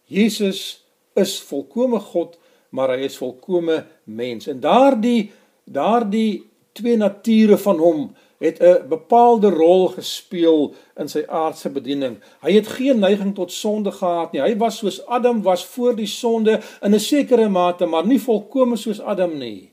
Jesus 0.06 0.84
is 1.18 1.40
volkomme 1.48 2.00
God, 2.00 2.38
maar 2.70 2.94
hy 2.94 3.08
is 3.08 3.18
volkomme 3.18 3.86
mens. 4.04 4.50
En 4.52 4.60
daardie 4.62 5.32
daardie 5.66 6.50
twee 6.72 6.98
nature 6.98 7.58
van 7.58 7.78
hom 7.78 8.16
het 8.38 8.60
'n 8.60 8.88
bepaalde 8.88 9.50
rol 9.50 9.88
gespeel 9.88 10.74
in 10.96 11.10
sy 11.10 11.24
aardse 11.28 11.70
bediening. 11.70 12.20
Hy 12.42 12.52
het 12.52 12.68
geen 12.68 13.00
neiging 13.00 13.36
tot 13.36 13.52
sonde 13.52 13.92
gehad 13.92 14.32
nie. 14.32 14.42
Hy 14.42 14.58
was 14.58 14.78
soos 14.78 15.06
Adam 15.06 15.42
was 15.42 15.66
voor 15.66 15.96
die 15.96 16.08
sonde 16.08 16.62
in 16.82 16.94
'n 16.94 17.00
sekere 17.00 17.50
mate, 17.50 17.86
maar 17.86 18.06
nie 18.06 18.22
volkome 18.22 18.76
soos 18.76 19.00
Adam 19.00 19.38
nie. 19.38 19.72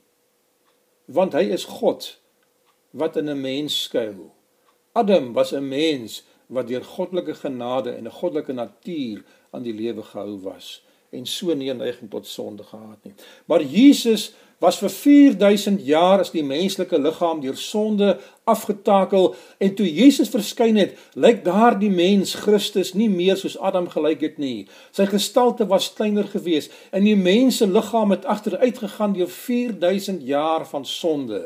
Want 1.05 1.33
hy 1.33 1.43
is 1.43 1.65
God 1.65 2.21
wat 2.91 3.17
in 3.17 3.29
'n 3.29 3.41
mens 3.41 3.83
skuil. 3.83 4.35
Adam 4.93 5.33
was 5.33 5.53
'n 5.53 5.69
mens 5.69 6.25
wat 6.47 6.69
deur 6.69 6.85
goddelike 6.85 7.35
genade 7.35 7.91
en 7.91 8.05
'n 8.05 8.11
goddelike 8.11 8.53
natuur 8.53 9.25
aan 9.51 9.63
die 9.63 9.75
lewe 9.75 10.03
gehou 10.03 10.41
was 10.41 10.85
en 11.11 11.27
so 11.27 11.55
nie 11.55 11.71
'n 11.71 11.77
neiging 11.77 12.11
tot 12.11 12.27
sonde 12.27 12.63
gehad 12.63 12.99
nie. 13.03 13.15
Maar 13.47 13.63
Jesus 13.63 14.35
was 14.63 14.79
vir 14.79 14.93
4000 14.95 15.81
jaar 15.83 16.23
as 16.23 16.31
die 16.31 16.45
menslike 16.47 16.99
liggaam 16.99 17.41
deur 17.43 17.57
sonde 17.59 18.13
afgetakel 18.47 19.33
en 19.59 19.75
toe 19.75 19.89
Jesus 19.89 20.31
verskyn 20.31 20.79
het, 20.79 20.95
lyk 21.19 21.43
daardie 21.43 21.91
mens 21.91 22.37
Christus 22.45 22.93
nie 22.95 23.11
meer 23.11 23.41
soos 23.41 23.59
Adam 23.59 23.89
gelyk 23.91 24.23
het 24.23 24.39
nie. 24.39 24.69
Sy 24.95 25.09
gestalte 25.11 25.67
was 25.67 25.91
kleiner 25.99 26.31
geweest 26.31 26.71
en 26.95 27.03
die 27.09 27.19
mens 27.19 27.59
se 27.59 27.67
liggaam 27.67 28.15
het 28.15 28.29
agteruit 28.31 28.79
gegaan 28.85 29.19
deur 29.19 29.31
4000 29.35 30.23
jaar 30.31 30.67
van 30.71 30.87
sonde. 30.87 31.43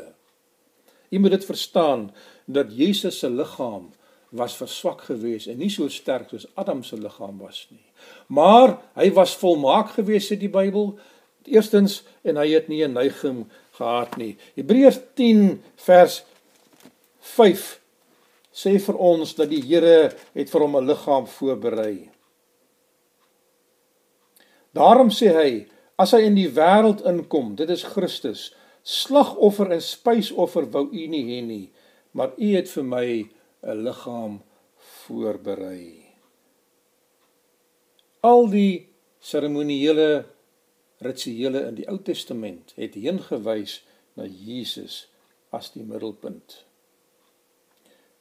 Jy 1.09 1.23
moet 1.23 1.39
dit 1.39 1.49
verstaan 1.49 2.11
dat 2.45 2.69
Jesus 2.75 3.19
se 3.19 3.29
liggaam 3.33 3.89
was 4.29 4.57
verswak 4.59 5.01
geweest 5.07 5.49
en 5.49 5.57
nie 5.57 5.73
so 5.73 5.89
sterk 5.89 6.29
soos 6.29 6.45
Adam 6.53 6.83
se 6.83 6.99
liggaam 6.99 7.41
was 7.41 7.65
nie. 7.71 7.85
Maar 8.29 8.77
hy 8.99 9.09
was 9.17 9.37
volmaak 9.41 9.95
geweest 9.97 10.29
sê 10.29 10.37
die 10.37 10.51
Bybel 10.51 10.97
Eerstens 11.47 12.03
en 12.27 12.37
hy 12.37 12.51
het 12.53 12.67
nie 12.67 12.83
'n 12.83 12.93
neiging 12.93 13.45
gehad 13.77 14.17
nie. 14.17 14.37
Hebreërs 14.55 14.99
10 15.15 15.61
vers 15.75 16.23
5 17.19 17.79
sê 18.51 18.77
vir 18.79 18.97
ons 18.97 19.35
dat 19.37 19.49
die 19.49 19.61
Here 19.61 20.13
het 20.33 20.49
vir 20.49 20.61
hom 20.61 20.77
'n 20.77 20.87
liggaam 20.87 21.27
voorberei. 21.27 22.09
Daarom 24.73 25.09
sê 25.09 25.33
hy, 25.33 25.51
as 25.97 26.11
hy 26.11 26.21
in 26.27 26.35
die 26.35 26.49
wêreld 26.49 27.05
inkom, 27.05 27.55
dit 27.55 27.69
is 27.69 27.83
Christus, 27.83 28.53
slagoffer 28.83 29.71
en 29.71 29.81
spysoffer 29.81 30.67
wou 30.71 30.85
u 30.91 31.07
nie 31.07 31.23
hê 31.25 31.41
nie, 31.41 31.69
maar 32.11 32.31
u 32.37 32.55
het 32.55 32.69
vir 32.69 32.83
my 32.83 33.07
'n 33.63 33.83
liggaam 33.83 34.41
voorberei. 34.77 36.05
Al 38.21 38.47
die 38.47 38.87
seremonieele 39.19 40.25
rituele 41.03 41.65
in 41.69 41.77
die 41.77 41.87
Ou 41.91 41.99
Testament 42.01 42.73
het 42.77 42.97
heen 42.97 43.19
gewys 43.23 43.81
na 44.17 44.25
Jesus 44.25 45.05
as 45.53 45.71
die 45.75 45.85
middelpunt. 45.85 46.63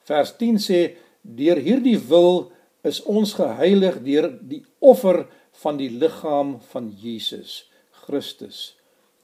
Vers 0.06 0.36
10 0.38 0.60
sê 0.62 0.80
deur 1.22 1.58
hierdie 1.58 1.98
wil 2.10 2.50
is 2.86 3.00
ons 3.10 3.34
geheilig 3.38 3.98
deur 4.06 4.30
die 4.38 4.62
offer 4.78 5.24
van 5.62 5.80
die 5.80 5.90
liggaam 5.90 6.58
van 6.70 6.92
Jesus 7.00 7.64
Christus 8.04 8.76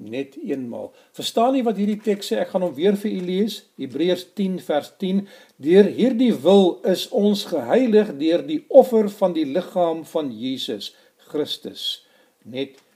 net 0.02 0.34
eenmaal. 0.42 0.88
Verstaan 1.14 1.54
jy 1.54 1.62
wat 1.62 1.78
hierdie 1.78 2.00
teks 2.02 2.32
sê? 2.32 2.40
Ek 2.42 2.50
gaan 2.50 2.64
hom 2.66 2.74
weer 2.74 2.96
vir 2.98 3.12
u 3.12 3.20
lees. 3.22 3.60
Hebreërs 3.78 4.24
10 4.38 4.56
vers 4.66 4.90
10. 4.98 5.20
Deur 5.62 5.90
hierdie 5.94 6.32
wil 6.42 6.80
is 6.88 7.04
ons 7.14 7.44
geheilig 7.52 8.10
deur 8.18 8.42
die 8.48 8.62
offer 8.66 9.06
van 9.20 9.36
die 9.36 9.46
liggaam 9.46 10.02
van 10.08 10.32
Jesus 10.34 10.90
Christus 11.30 12.02
net 12.42 12.74
eenmaal. 12.74 12.91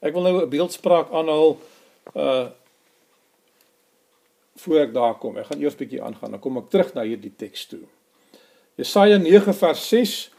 Ek 0.00 0.12
wil 0.12 0.22
nou 0.22 0.42
'n 0.42 0.48
beeldspraak 0.48 1.10
aanhaal 1.10 1.58
uh 2.14 2.48
voor 4.58 4.80
ek 4.80 4.92
daar 4.92 5.14
kom. 5.18 5.36
Ek 5.38 5.46
gaan 5.46 5.60
eers 5.60 5.76
bietjie 5.78 6.02
aangaan, 6.02 6.30
dan 6.30 6.40
kom 6.40 6.56
ek 6.58 6.70
terug 6.70 6.94
na 6.94 7.02
hierdie 7.06 7.34
teks 7.36 7.66
toe. 7.66 7.86
Jesaja 8.74 9.18
9 9.18 9.54
vers 9.54 9.88
6 9.88 10.30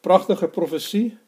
Pragtige 0.00 0.48
profesie. 0.48 1.18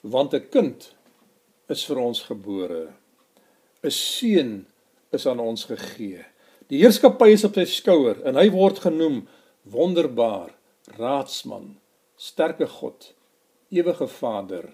Want 0.00 0.32
'n 0.32 0.48
kind 0.48 0.94
is 1.68 1.84
vir 1.84 1.98
ons 1.98 2.22
gebore. 2.22 2.92
'n 3.82 3.90
Seun 3.90 4.66
is 5.10 5.26
aan 5.26 5.40
ons 5.40 5.64
gegee. 5.64 6.24
Die 6.72 6.80
heerskappy 6.80 7.34
is 7.34 7.42
op 7.44 7.58
sy 7.58 7.66
skouer 7.68 8.22
en 8.24 8.38
hy 8.40 8.46
word 8.52 8.78
genoem 8.86 9.26
wonderbaar, 9.68 10.54
raadsman, 10.96 11.74
sterke 12.16 12.64
God, 12.78 13.10
ewige 13.68 14.08
Vader 14.08 14.70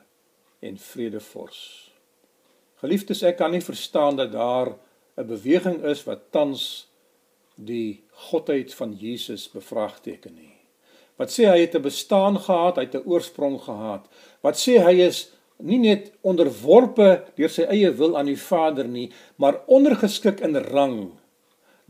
en 0.62 0.79
vredevors. 0.79 1.59
Geliefdes, 2.79 3.24
ek 3.26 3.40
kan 3.40 3.50
nie 3.50 3.64
verstaan 3.64 4.20
dat 4.20 4.31
daar 4.37 4.76
'n 5.18 5.26
beweging 5.26 5.83
is 5.83 6.05
wat 6.07 6.31
tans 6.31 6.87
die 7.57 8.05
godheid 8.31 8.74
van 8.74 8.94
Jesus 8.94 9.50
bevraagteken 9.50 10.35
nie. 10.35 10.55
Wat 11.18 11.29
sê 11.29 11.50
hy 11.50 11.59
het 11.61 11.74
'n 11.74 11.83
bestaan 11.83 12.38
gehad, 12.38 12.76
hy 12.76 12.87
het 12.87 12.94
'n 12.94 13.09
oorsprong 13.09 13.59
gehad. 13.61 14.07
Wat 14.42 14.55
sê 14.55 14.79
hy 14.79 15.00
is 15.00 15.33
nie 15.59 15.79
net 15.79 16.12
onderworpe 16.22 17.24
deur 17.37 17.48
sy 17.48 17.62
eie 17.62 17.90
wil 17.90 18.16
aan 18.16 18.26
die 18.26 18.38
Vader 18.38 18.88
nie, 18.88 19.11
maar 19.37 19.61
ondergeskik 19.66 20.40
in 20.40 20.57
rang 20.57 21.19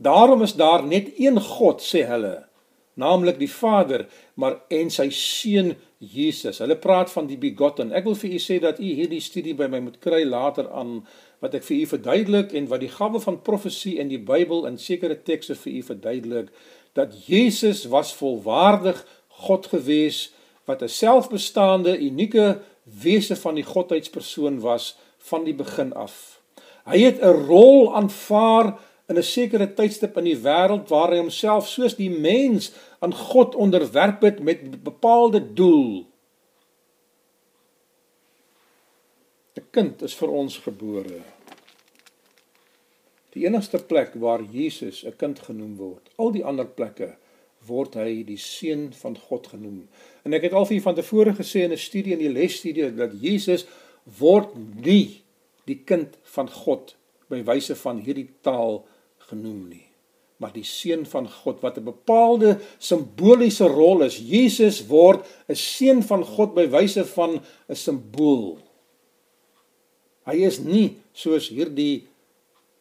Daarom 0.01 0.41
is 0.41 0.53
daar 0.57 0.83
net 0.83 1.11
een 1.17 1.37
God 1.41 1.81
sê 1.85 2.01
hulle, 2.09 2.47
naamlik 2.97 3.37
die 3.37 3.51
Vader, 3.51 4.07
maar 4.33 4.57
en 4.73 4.89
sy 4.89 5.09
seun 5.13 5.75
Jesus. 6.01 6.57
Hulle 6.63 6.77
praat 6.81 7.11
van 7.13 7.27
die 7.29 7.37
begotten. 7.37 7.93
Ek 7.93 8.07
wil 8.09 8.17
vir 8.17 8.33
u 8.33 8.39
sê 8.41 8.57
dat 8.63 8.81
u 8.81 8.87
hierdie 8.87 9.21
studie 9.21 9.53
by 9.57 9.69
my 9.69 9.83
moet 9.85 9.99
kry 10.01 10.23
later 10.25 10.71
aan 10.73 11.03
wat 11.41 11.53
ek 11.57 11.67
vir 11.67 11.83
u 11.83 11.85
verduidelik 11.93 12.57
en 12.57 12.69
wat 12.73 12.81
die 12.81 12.89
gawe 12.89 13.21
van 13.21 13.39
profesie 13.45 13.99
in 14.01 14.09
die 14.09 14.21
Bybel 14.21 14.65
in 14.69 14.81
sekere 14.81 15.19
tekste 15.21 15.57
vir 15.61 15.77
u 15.77 15.85
verduidelik 15.93 16.51
dat 16.97 17.13
Jesus 17.27 17.85
was 17.93 18.13
volwaardig 18.17 19.05
God 19.45 19.69
gewees 19.69 20.31
wat 20.65 20.81
'n 20.81 20.89
selfbestaande 20.89 21.97
unieke 21.99 22.61
wese 22.83 23.35
van 23.35 23.55
die 23.55 23.69
godheidspersoon 23.69 24.59
was 24.59 24.95
van 25.17 25.45
die 25.45 25.53
begin 25.53 25.93
af. 25.93 26.41
Hy 26.89 26.99
het 26.99 27.21
'n 27.21 27.45
rol 27.47 27.93
aanvaar 27.95 28.79
in 29.11 29.17
'n 29.19 29.27
sekere 29.27 29.67
tydstip 29.77 30.17
in 30.17 30.29
die 30.31 30.39
wêreld 30.47 30.87
waar 30.89 31.11
hy 31.11 31.19
homself 31.19 31.67
soos 31.67 31.95
die 31.95 32.09
mens 32.09 32.71
aan 32.99 33.13
God 33.13 33.55
onderwerp 33.55 34.21
het 34.21 34.39
met 34.39 34.83
bepaalde 34.83 35.53
doel. 35.53 36.07
'n 39.57 39.67
Kind 39.71 40.01
is 40.01 40.15
vir 40.15 40.29
ons 40.29 40.57
gebore. 40.57 41.21
Die 43.31 43.45
enigste 43.45 43.79
plek 43.79 44.13
waar 44.13 44.43
Jesus 44.43 45.03
'n 45.05 45.15
kind 45.17 45.39
genoem 45.39 45.75
word, 45.75 46.09
al 46.15 46.31
die 46.31 46.45
ander 46.45 46.67
plekke 46.67 47.15
word 47.67 47.95
hy 47.95 48.23
die 48.23 48.37
seun 48.37 48.93
van 48.93 49.17
God 49.17 49.47
genoem. 49.47 49.87
En 50.25 50.33
ek 50.33 50.41
het 50.47 50.53
al 50.53 50.65
vir 50.65 50.81
van 50.81 50.95
tevore 50.95 51.33
gesê 51.33 51.63
in 51.63 51.71
'n 51.71 51.77
studie 51.77 52.13
in 52.13 52.19
die 52.19 52.33
lesstudie 52.33 52.95
dat 52.95 53.11
Jesus 53.21 53.65
word 54.19 54.55
nie 54.57 55.23
die 55.65 55.81
kind 55.85 56.17
van 56.23 56.49
God 56.49 56.95
by 57.29 57.43
wyse 57.43 57.75
van 57.75 57.99
hierdie 57.99 58.29
taal 58.41 58.85
genoem 59.31 59.63
nie 59.71 59.87
maar 60.41 60.53
die 60.55 60.65
seun 60.65 61.05
van 61.05 61.27
God 61.29 61.61
wat 61.61 61.77
'n 61.77 61.85
bepaalde 61.85 62.59
simboliese 62.77 63.67
rol 63.67 64.01
is. 64.01 64.17
Jesus 64.17 64.87
word 64.87 65.25
'n 65.47 65.55
seun 65.55 66.03
van 66.03 66.25
God 66.25 66.53
by 66.53 66.65
wyse 66.69 67.05
van 67.05 67.41
'n 67.69 67.75
simbool. 67.75 68.57
Hy 70.25 70.35
is 70.35 70.59
nie 70.59 70.97
soos 71.13 71.49
hierdie 71.49 72.07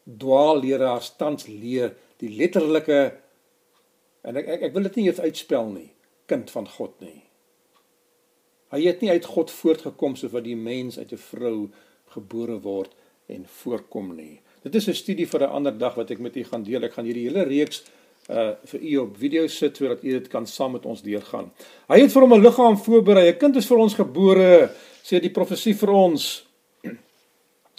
dwaalleraars 0.05 1.17
tans 1.17 1.47
leer 1.47 1.97
die 2.17 2.37
letterlike 2.37 3.13
en 4.23 4.37
ek 4.37 4.49
ek, 4.49 4.63
ek 4.63 4.73
wil 4.73 4.83
dit 4.83 4.97
nie 4.97 5.07
eers 5.07 5.21
uitspel 5.21 5.67
nie, 5.69 5.93
kind 6.27 6.51
van 6.51 6.69
God 6.69 7.01
nie. 7.01 7.23
Hy 8.71 8.81
het 8.87 9.01
nie 9.01 9.11
uit 9.11 9.25
God 9.25 9.51
voortgekom 9.51 10.17
soos 10.17 10.33
wat 10.33 10.45
die 10.45 10.57
mens 10.57 10.99
uit 10.99 11.13
'n 11.13 11.17
vrou 11.17 11.69
gebore 12.07 12.61
word 12.61 12.95
en 13.27 13.47
voorkom 13.47 14.17
nie. 14.17 14.41
Dit 14.63 14.75
is 14.75 14.89
'n 14.89 14.95
studie 14.95 15.27
vir 15.27 15.41
'n 15.41 15.51
ander 15.51 15.79
dag 15.79 15.95
wat 15.95 16.11
ek 16.11 16.19
met 16.19 16.37
u 16.37 16.45
gaan 16.45 16.63
deel. 16.63 16.83
Ek 16.83 16.93
gaan 16.93 17.05
hierdie 17.05 17.29
hele 17.29 17.43
reeks 17.43 17.83
uh 18.29 18.53
vir 18.65 18.81
u 18.81 18.97
op 18.97 19.17
video 19.17 19.47
sit 19.47 19.77
sodat 19.77 20.05
u 20.05 20.11
dit 20.11 20.29
kan 20.29 20.47
saam 20.47 20.73
met 20.73 20.87
ons 20.87 21.03
deurgaan. 21.03 21.51
Hy 21.89 22.01
het 22.01 22.13
vir 22.13 22.23
hom 22.23 22.35
'n 22.35 22.43
liggaam 22.43 22.77
voorberei. 22.77 23.29
'n 23.29 23.39
Kind 23.39 23.57
is 23.57 23.67
vir 23.67 23.79
ons 23.79 23.95
gebore, 23.95 24.71
sê 25.03 25.21
die 25.21 25.31
profesie 25.31 25.75
vir 25.75 25.91
ons. 25.91 26.47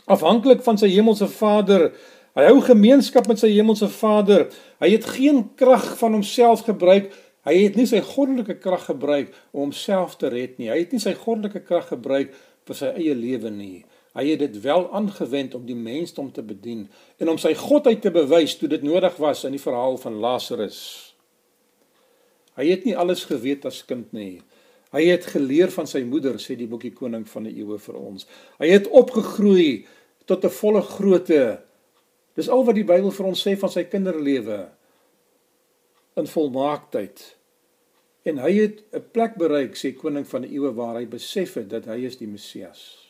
Afhanklik 0.06 0.62
van 0.62 0.78
sy 0.78 0.88
hemelse 0.88 1.28
Vader. 1.28 1.92
Hy 2.36 2.44
hou 2.44 2.62
gemeenskap 2.62 3.28
met 3.28 3.40
sy 3.40 3.50
hemelse 3.50 3.88
Vader. 3.88 4.48
Hy 4.80 4.90
het 4.90 5.06
geen 5.06 5.56
krag 5.56 5.98
van 5.98 6.12
homself 6.12 6.62
gebruik. 6.62 7.14
Hy 7.46 7.64
het 7.64 7.76
nie 7.76 7.86
sy 7.86 8.02
goddelike 8.02 8.60
krag 8.60 8.86
gebruik 8.86 9.34
om 9.52 9.60
homself 9.60 10.16
te 10.16 10.30
red 10.30 10.58
nie. 10.58 10.70
Hy 10.70 10.80
het 10.80 10.92
nie 10.92 11.00
sy 11.00 11.14
goddelike 11.14 11.60
krag 11.60 11.88
gebruik 11.88 12.34
vir 12.66 12.76
sy 12.76 12.86
eie 12.86 13.16
lewe 13.16 13.50
nie. 13.50 13.86
Hy 14.12 14.26
het 14.28 14.42
dit 14.44 14.58
wel 14.62 14.90
aangewend 14.92 15.56
om 15.56 15.64
die 15.66 15.76
mensdom 15.76 16.32
te 16.36 16.44
bedien 16.44 16.84
en 17.18 17.30
om 17.32 17.38
sy 17.40 17.54
godheid 17.56 18.02
te 18.04 18.12
bewys 18.12 18.58
toe 18.60 18.68
dit 18.72 18.84
nodig 18.84 19.16
was 19.24 19.46
in 19.48 19.56
die 19.56 19.64
verhaal 19.64 19.96
van 20.02 20.20
Lazarus. 20.20 20.82
Hy 22.60 22.68
het 22.68 22.84
nie 22.84 22.98
alles 23.00 23.24
geweet 23.30 23.66
as 23.70 23.86
kind 23.88 24.12
nie. 24.12 24.42
Hy 24.92 25.06
het 25.08 25.30
geleer 25.32 25.72
van 25.72 25.88
sy 25.88 26.02
moeder, 26.04 26.36
sê 26.36 26.58
die 26.60 26.68
boekie 26.68 26.92
Koning 26.92 27.24
van 27.32 27.48
die 27.48 27.54
Eeue 27.62 27.78
vir 27.80 27.96
ons. 27.96 28.28
Hy 28.60 28.68
het 28.74 28.90
opgegroei 28.92 29.86
tot 30.28 30.44
'n 30.44 30.52
volle 30.60 30.82
grootte. 30.82 31.62
Dis 32.36 32.50
al 32.50 32.66
wat 32.66 32.76
die 32.76 32.84
Bybel 32.84 33.12
vir 33.12 33.26
ons 33.26 33.48
sê 33.48 33.56
van 33.56 33.70
sy 33.70 33.84
kinderlewe 33.84 34.68
in 36.18 36.28
volmaaktheid. 36.28 37.36
En 38.26 38.38
hy 38.38 38.52
het 38.52 38.84
'n 38.92 39.06
plek 39.12 39.38
bereik, 39.38 39.76
sê 39.76 39.96
Koning 39.96 40.28
van 40.28 40.42
die 40.42 40.52
Eeue, 40.52 40.74
waar 40.76 40.96
hy 40.96 41.06
besef 41.06 41.54
het 41.54 41.70
dat 41.70 41.86
hy 41.86 42.04
is 42.06 42.18
die 42.18 42.28
Messias 42.28 43.01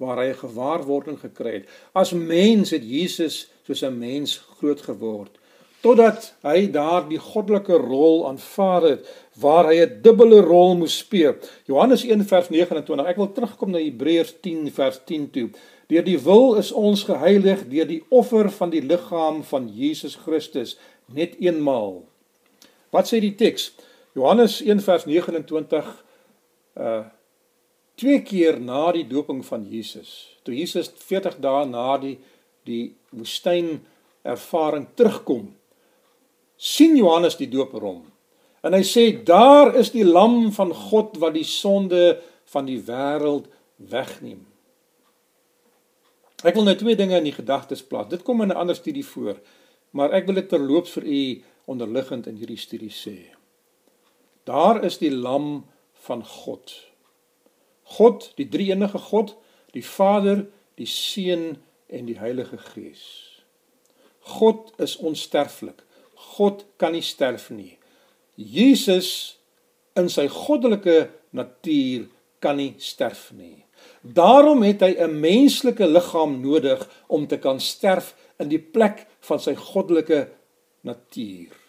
waar 0.00 0.18
hy 0.22 0.32
'n 0.32 0.42
gewaarwording 0.44 1.18
gekry 1.20 1.52
het. 1.60 1.68
As 1.92 2.12
mens 2.12 2.70
het 2.70 2.84
Jesus 2.84 3.52
soos 3.66 3.82
'n 3.84 3.98
mens 3.98 4.40
groot 4.56 4.80
geword 4.80 5.40
totdat 5.80 6.34
hy 6.44 6.68
daardie 6.72 7.18
goddelike 7.20 7.78
rol 7.80 8.26
aanvaar 8.28 8.84
het 8.84 9.08
waar 9.40 9.70
hy 9.70 9.80
'n 9.80 10.00
dubbele 10.02 10.40
rol 10.40 10.76
moes 10.76 10.98
speel. 10.98 11.34
Johannes 11.64 12.04
1 12.04 12.24
vers 12.24 12.48
29. 12.48 13.06
Ek 13.06 13.16
wil 13.16 13.32
terugkom 13.32 13.70
na 13.70 13.78
Hebreërs 13.78 14.34
10 14.40 14.70
vers 14.72 15.00
10 15.04 15.30
toe. 15.30 15.50
Deur 15.88 16.04
die 16.04 16.18
wil 16.18 16.54
is 16.54 16.72
ons 16.72 17.04
geheilig 17.04 17.68
deur 17.68 17.86
die 17.86 18.04
offer 18.08 18.50
van 18.50 18.70
die 18.70 18.82
liggaam 18.82 19.42
van 19.42 19.70
Jesus 19.74 20.14
Christus 20.14 20.78
net 21.06 21.34
eenmaal. 21.40 22.04
Wat 22.90 23.08
sê 23.08 23.20
die 23.20 23.34
teks? 23.34 23.72
Johannes 24.14 24.60
1 24.60 24.80
vers 24.80 25.04
29 25.04 26.04
uh 26.76 27.04
twee 28.00 28.22
keer 28.24 28.58
na 28.60 28.90
die 28.96 29.06
doping 29.08 29.42
van 29.46 29.66
Jesus. 29.68 30.38
Toe 30.44 30.56
Jesus 30.56 30.90
40 31.04 31.38
dae 31.44 31.64
na 31.68 31.94
die 32.00 32.16
die 32.68 32.92
woestyn 33.16 33.78
ervaring 34.22 34.84
terugkom, 34.94 35.46
sien 36.60 36.92
Johannes 36.98 37.38
die 37.40 37.48
doper 37.48 37.82
hom. 37.86 38.02
En 38.60 38.76
hy 38.76 38.82
sê 38.84 39.06
daar 39.26 39.72
is 39.80 39.92
die 39.94 40.04
lam 40.04 40.50
van 40.52 40.74
God 40.76 41.16
wat 41.22 41.34
die 41.38 41.46
sonde 41.48 42.20
van 42.52 42.68
die 42.68 42.78
wêreld 42.84 43.48
wegneem. 43.90 44.44
Ek 46.44 46.56
wil 46.56 46.68
nou 46.68 46.76
twee 46.76 46.96
dinge 46.96 47.16
in 47.16 47.28
die 47.28 47.36
gedagtes 47.36 47.82
plaas. 47.84 48.10
Dit 48.12 48.24
kom 48.24 48.42
in 48.44 48.52
'n 48.52 48.60
ander 48.60 48.76
studie 48.76 49.04
voor, 49.04 49.40
maar 49.92 50.12
ek 50.12 50.26
wil 50.26 50.34
dit 50.34 50.48
terloops 50.48 50.92
vir 50.96 51.04
u 51.04 51.42
onderliggend 51.64 52.26
in 52.26 52.36
hierdie 52.36 52.60
studie 52.60 52.92
sê. 52.92 53.16
Daar 54.44 54.84
is 54.84 54.98
die 54.98 55.12
lam 55.12 55.64
van 56.06 56.24
God. 56.24 56.89
God, 57.96 58.30
die 58.38 58.48
drie-enige 58.48 58.98
God, 59.10 59.34
die 59.74 59.82
Vader, 59.82 60.46
die 60.78 60.86
Seun 60.86 61.58
en 61.88 62.06
die 62.06 62.18
Heilige 62.20 62.58
Gees. 62.58 63.02
God 64.20 64.72
is 64.78 64.96
onsterflik. 64.96 65.82
God 66.36 66.64
kan 66.78 66.94
nie 66.94 67.04
sterf 67.04 67.48
nie. 67.50 67.78
Jesus 68.36 69.38
in 69.98 70.08
sy 70.12 70.28
goddelike 70.30 71.10
natuur 71.36 72.06
kan 72.40 72.60
nie 72.60 72.74
sterf 72.80 73.30
nie. 73.36 73.64
Daarom 74.02 74.62
het 74.62 74.80
hy 74.84 74.92
'n 74.96 75.20
menslike 75.20 75.86
liggaam 75.86 76.40
nodig 76.40 76.80
om 77.08 77.26
te 77.26 77.38
kan 77.38 77.60
sterf 77.60 78.14
in 78.38 78.48
die 78.48 78.62
plek 78.62 79.06
van 79.20 79.40
sy 79.40 79.54
goddelike 79.54 80.28
natuur. 80.80 81.59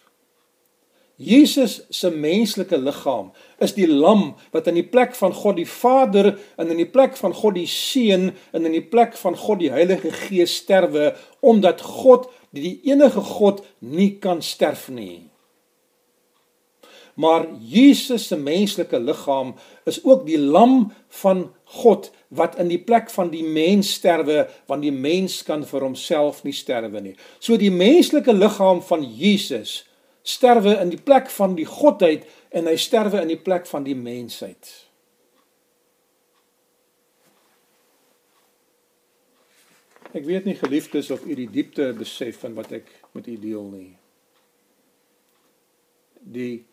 Jesus 1.22 1.82
se 1.94 2.10
menslike 2.10 2.78
liggaam 2.78 3.32
is 3.62 3.76
die 3.78 3.88
lam 3.88 4.32
wat 4.54 4.70
in 4.72 4.80
die 4.80 4.88
plek 4.88 5.14
van 5.18 5.34
God 5.38 5.60
die 5.60 5.70
Vader 5.70 6.34
en 6.58 6.74
in 6.74 6.82
die 6.82 6.90
plek 6.90 7.18
van 7.20 7.36
God 7.38 7.58
die 7.60 7.68
Seun 7.70 8.32
en 8.52 8.66
in 8.66 8.78
die 8.78 8.86
plek 8.94 9.18
van 9.22 9.38
God 9.38 9.62
die 9.62 9.74
Heilige 9.74 10.14
Gees 10.26 10.56
sterwe 10.64 11.12
omdat 11.46 11.84
God 11.86 12.30
die 12.56 12.80
enige 12.90 13.22
God 13.22 13.62
nie 13.80 14.16
kan 14.24 14.42
sterf 14.44 14.90
nie. 14.92 15.32
Maar 17.16 17.46
Jesus 17.60 18.28
se 18.28 18.38
menslike 18.40 19.00
liggaam 19.00 19.54
is 19.86 20.00
ook 20.04 20.26
die 20.26 20.40
lam 20.40 20.94
van 21.22 21.52
God 21.64 22.10
wat 22.28 22.56
in 22.60 22.72
die 22.72 22.80
plek 22.82 23.12
van 23.12 23.30
die 23.30 23.44
mens 23.44 23.94
sterwe 24.00 24.48
want 24.72 24.84
die 24.86 24.96
mens 24.96 25.42
kan 25.44 25.66
vir 25.68 25.86
homself 25.86 26.44
nie 26.48 26.56
sterwe 26.56 27.04
nie. 27.04 27.16
So 27.40 27.60
die 27.60 27.72
menslike 27.72 28.34
liggaam 28.34 28.82
van 28.88 29.04
Jesus 29.04 29.82
sterwe 30.24 30.76
in 30.82 30.92
die 30.94 31.02
plek 31.02 31.30
van 31.34 31.56
die 31.58 31.66
godheid 31.66 32.28
en 32.50 32.70
hy 32.70 32.78
sterwe 32.78 33.22
in 33.22 33.32
die 33.34 33.42
plek 33.42 33.66
van 33.70 33.86
die 33.88 33.98
mensheid. 33.98 34.70
Ek 40.12 40.26
weet 40.28 40.46
nie 40.46 40.58
geliefdes 40.60 41.12
of 41.14 41.24
u 41.24 41.36
die 41.36 41.50
diepte 41.50 41.94
besef 41.96 42.42
van 42.44 42.58
wat 42.58 42.74
ek 42.82 42.90
met 43.16 43.30
u 43.32 43.38
deel 43.40 43.70
nie. 43.72 43.92
Die 46.22 46.66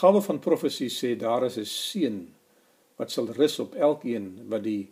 gawe 0.00 0.22
van 0.24 0.40
profesie 0.42 0.90
sê 0.90 1.14
daar 1.16 1.46
is 1.46 1.58
'n 1.58 1.64
seën 1.64 2.18
wat 2.96 3.10
sal 3.10 3.30
rus 3.32 3.58
op 3.58 3.74
elkeen 3.74 4.48
wat 4.48 4.64
die 4.64 4.90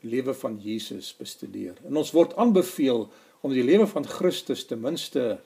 lewe 0.00 0.34
van 0.34 0.58
Jesus 0.60 1.14
bestudeer. 1.16 1.74
En 1.86 1.96
ons 1.96 2.12
word 2.12 2.34
aanbeveel 2.36 3.08
om 3.40 3.52
die 3.52 3.64
lewe 3.64 3.86
van 3.86 4.06
Christus 4.06 4.64
ten 4.66 4.80
minste 4.80 5.40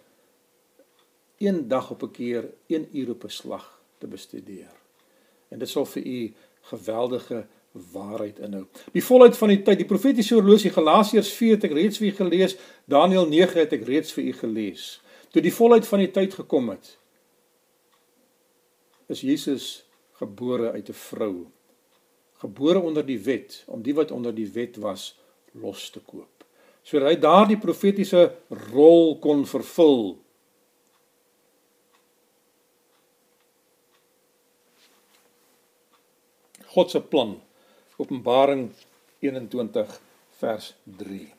een 1.38 1.68
dag 1.68 1.90
op 1.90 2.02
'n 2.02 2.10
keer, 2.10 2.50
een 2.66 2.88
uur 2.92 3.10
op 3.10 3.24
'n 3.24 3.28
slag 3.28 3.82
te 3.98 4.06
bestudeer. 4.06 4.72
En 5.48 5.58
dit 5.58 5.68
sal 5.68 5.84
vir 5.84 6.06
u 6.06 6.34
geweldige 6.60 7.46
waarheid 7.92 8.38
inhou. 8.38 8.66
Die 8.92 9.04
volheid 9.04 9.36
van 9.36 9.48
die 9.48 9.62
tyd, 9.62 9.76
die 9.76 9.86
profetiese 9.86 10.34
horlosie 10.34 10.70
Galasiërs 10.70 11.32
4 11.32 11.50
het 11.50 11.64
ek 11.64 11.72
reeds 11.72 11.98
vir 11.98 12.06
u 12.06 12.12
gelees, 12.12 12.56
Daniël 12.84 13.28
9 13.28 13.60
het 13.60 13.72
ek 13.72 13.86
reeds 13.86 14.12
vir 14.12 14.24
u 14.24 14.32
gelees. 14.32 15.00
Toe 15.30 15.42
die 15.42 15.54
volheid 15.54 15.86
van 15.86 15.98
die 15.98 16.10
tyd 16.10 16.34
gekom 16.34 16.68
het, 16.68 16.98
is 19.08 19.20
Jesus 19.20 19.84
gebore 20.12 20.72
uit 20.72 20.88
'n 20.88 20.92
vrou. 20.92 21.46
Gebore 22.32 22.80
onder 22.80 23.06
die 23.06 23.20
wet 23.20 23.62
om 23.66 23.82
die 23.82 23.94
wat 23.94 24.10
onder 24.10 24.34
die 24.34 24.50
wet 24.52 24.76
was 24.76 25.18
los 25.52 25.90
te 25.90 26.00
koop. 26.00 26.44
Sodat 26.82 27.08
hy 27.08 27.18
daardie 27.18 27.58
profetiese 27.58 28.34
rol 28.48 29.18
kon 29.18 29.46
vervul 29.46 30.18
God 36.74 36.90
se 36.90 37.00
plan. 37.00 37.36
Openbaring 37.98 38.68
21 39.20 40.00
vers 40.38 40.74
3. 40.98 41.32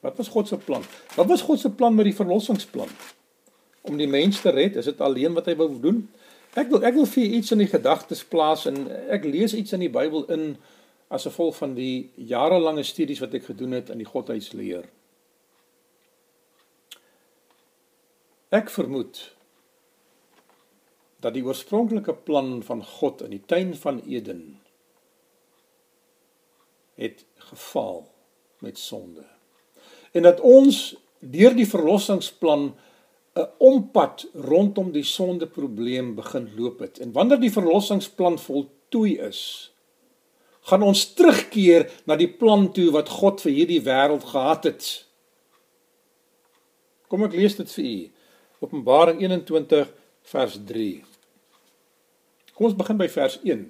Wat 0.00 0.16
was 0.16 0.28
God 0.28 0.48
se 0.48 0.56
plan? 0.56 0.84
Wat 1.16 1.26
was 1.26 1.42
God 1.42 1.58
se 1.58 1.70
plan 1.70 1.94
met 1.94 2.04
die 2.04 2.14
verlossingsplan? 2.14 2.88
Om 3.80 3.96
die 3.96 4.08
mens 4.08 4.40
te 4.40 4.50
red, 4.50 4.76
is 4.76 4.84
dit 4.84 5.00
alleen 5.00 5.34
wat 5.34 5.48
hy 5.50 5.56
wou 5.58 5.72
doen? 5.80 6.04
Ek 6.58 6.70
wil 6.70 6.84
ek 6.86 6.94
wil 6.96 7.08
vir 7.08 7.34
iets 7.38 7.52
in 7.54 7.62
die 7.62 7.70
gedagtes 7.70 8.22
plaas 8.26 8.64
en 8.70 8.86
ek 9.12 9.26
lees 9.26 9.54
iets 9.54 9.74
in 9.76 9.82
die 9.84 9.92
Bybel 9.92 10.24
in 10.32 10.52
as 11.12 11.26
gevolg 11.28 11.56
van 11.56 11.74
die 11.76 12.10
jarelange 12.30 12.84
studies 12.84 13.20
wat 13.24 13.34
ek 13.36 13.48
gedoen 13.48 13.76
het 13.78 13.90
in 13.92 14.00
die 14.02 14.08
godheidsleer. 14.08 14.86
Ek 18.54 18.72
vermoed 18.72 19.20
dat 21.20 21.34
die 21.34 21.44
oorspronklike 21.44 22.14
plan 22.14 22.58
van 22.62 22.84
God 22.84 23.22
in 23.26 23.34
die 23.34 23.42
tuin 23.46 23.74
van 23.76 24.00
Eden 24.06 24.60
het 26.98 27.24
gefaal 27.50 28.06
met 28.58 28.78
sonde. 28.78 29.24
En 30.12 30.22
dat 30.22 30.40
ons 30.40 30.96
deur 31.18 31.54
die 31.54 31.66
verlossingsplan 31.66 32.74
'n 33.38 33.48
ompad 33.58 34.26
rondom 34.34 34.92
die 34.92 35.04
sondeprobleem 35.06 36.14
begin 36.14 36.48
loop 36.56 36.78
het. 36.78 36.98
En 36.98 37.12
wanneer 37.12 37.40
die 37.40 37.52
verlossingsplan 37.52 38.38
voltooi 38.38 39.18
is, 39.18 39.72
gaan 40.60 40.82
ons 40.82 41.12
terugkeer 41.14 41.90
na 42.04 42.16
die 42.16 42.30
plan 42.40 42.72
toe 42.72 42.90
wat 42.90 43.08
God 43.08 43.40
vir 43.40 43.52
hierdie 43.52 43.82
wêreld 43.82 44.24
gehad 44.24 44.64
het. 44.64 45.06
Kom 47.08 47.24
ek 47.24 47.32
lees 47.32 47.56
dit 47.56 47.70
vir 47.72 47.84
u. 47.84 48.10
Openbaring 48.66 49.20
21 49.22 49.92
vers 50.28 50.58
3. 50.68 51.02
Kom 52.54 52.68
ons 52.68 52.76
begin 52.76 52.98
by 53.00 53.08
vers 53.08 53.38
1. 53.44 53.66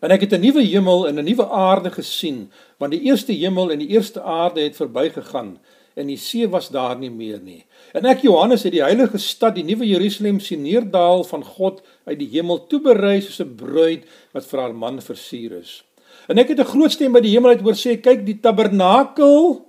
En 0.00 0.12
ek 0.14 0.24
het 0.24 0.32
'n 0.32 0.40
nuwe 0.40 0.62
hemel 0.62 1.08
en 1.08 1.18
'n 1.18 1.24
nuwe 1.24 1.46
aarde 1.48 1.90
gesien, 1.90 2.50
want 2.78 2.92
die 2.92 3.02
eerste 3.08 3.32
hemel 3.32 3.70
en 3.72 3.78
die 3.78 3.88
eerste 3.88 4.22
aarde 4.22 4.60
het 4.60 4.76
verbygegaan 4.76 5.58
en 5.94 6.06
die 6.06 6.16
see 6.16 6.48
was 6.48 6.68
daar 6.68 6.98
nie 6.98 7.10
meer 7.10 7.40
nie. 7.40 7.64
En 7.92 8.04
ek 8.04 8.22
Johannes 8.22 8.62
het 8.62 8.72
die 8.72 8.82
heilige 8.82 9.18
stad, 9.18 9.54
die 9.54 9.64
nuwe 9.64 9.86
Jerusalem 9.86 10.40
sien 10.40 10.62
neerdal 10.62 11.24
van 11.24 11.44
God 11.44 11.82
uit 12.04 12.18
die 12.18 12.28
hemel 12.28 12.66
toeberei 12.66 13.20
soos 13.20 13.40
'n 13.40 13.54
bruid 13.56 14.04
wat 14.32 14.46
vir 14.46 14.60
haar 14.60 14.74
man 14.74 15.00
versier 15.00 15.52
is. 15.52 15.84
En 16.28 16.38
ek 16.38 16.48
het 16.48 16.60
'n 16.60 16.72
groot 16.72 16.92
stem 16.92 17.12
by 17.12 17.20
die 17.20 17.32
hemel 17.32 17.50
uit 17.50 17.60
hoor 17.60 17.74
sê, 17.74 18.00
kyk 18.00 18.24
die 18.26 18.40
tabernakel 18.40 19.66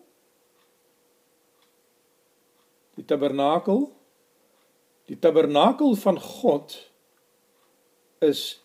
die 2.95 3.05
tabernakel 3.05 3.91
die 5.11 5.19
tabernakel 5.19 5.97
van 5.99 6.15
God 6.23 6.77
is 8.23 8.61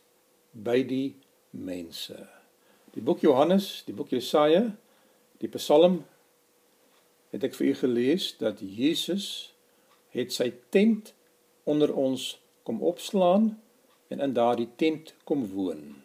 by 0.55 0.79
die 0.87 1.17
mense. 1.51 2.15
Die 2.95 3.03
boek 3.03 3.25
Johannes, 3.25 3.83
die 3.89 3.95
boek 3.97 4.13
Jesaja, 4.15 4.69
die 5.43 5.51
Psalm 5.57 6.05
het 7.35 7.45
ek 7.45 7.57
vir 7.59 7.73
u 7.73 7.75
gelees 7.83 8.31
dat 8.39 8.63
Jesus 8.63 9.27
het 10.15 10.31
sy 10.33 10.53
tent 10.73 11.13
onder 11.67 11.91
ons 11.93 12.37
kom 12.65 12.79
opslaan 12.79 13.57
en 14.15 14.23
in 14.23 14.37
daardie 14.37 14.69
tent 14.79 15.17
kom 15.27 15.43
woon. 15.51 15.97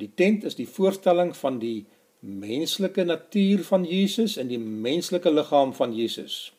Die 0.00 0.08
tent 0.16 0.46
is 0.48 0.56
die 0.56 0.68
voorstelling 0.68 1.34
van 1.36 1.60
die 1.60 1.84
menslike 2.20 3.04
natuur 3.04 3.62
van 3.68 3.84
Jesus 3.84 4.38
en 4.40 4.48
die 4.48 4.60
menslike 4.60 5.30
liggaam 5.30 5.76
van 5.76 5.92
Jesus. 5.96 6.50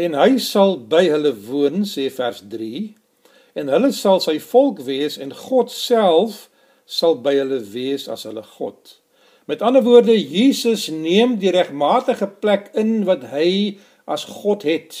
En 0.00 0.14
hy 0.16 0.38
sal 0.40 0.78
by 0.88 1.04
hulle 1.10 1.34
woon 1.46 1.84
sê 1.88 2.08
vers 2.12 2.40
3 2.48 2.94
en 3.60 3.68
hulle 3.68 3.90
sal 3.92 4.22
sy 4.24 4.38
volk 4.40 4.80
wees 4.86 5.18
en 5.20 5.34
God 5.36 5.72
self 5.72 6.46
sal 6.88 7.18
by 7.24 7.34
hulle 7.36 7.60
wees 7.74 8.08
as 8.08 8.24
hulle 8.28 8.44
God. 8.56 8.96
Met 9.50 9.62
ander 9.62 9.82
woorde, 9.84 10.14
Jesus 10.16 10.86
neem 10.88 11.36
die 11.42 11.52
regmatige 11.52 12.28
plek 12.40 12.70
in 12.78 13.02
wat 13.08 13.28
hy 13.34 13.78
as 14.08 14.24
God 14.24 14.64
het. 14.64 14.96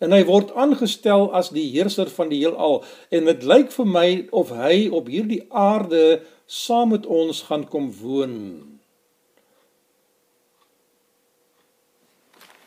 En 0.00 0.12
hy 0.12 0.20
word 0.28 0.52
aangestel 0.56 1.28
as 1.36 1.52
die 1.54 1.68
heerser 1.72 2.10
van 2.12 2.28
die 2.32 2.42
heelal 2.42 2.80
en 3.12 3.28
dit 3.28 3.46
lyk 3.46 3.72
vir 3.72 3.88
my 3.88 4.08
of 4.36 4.52
hy 4.56 4.88
op 4.92 5.08
hierdie 5.12 5.42
aarde 5.48 6.20
saam 6.50 6.92
met 6.92 7.06
ons 7.06 7.44
gaan 7.48 7.64
kom 7.70 7.88
woon. 8.00 8.36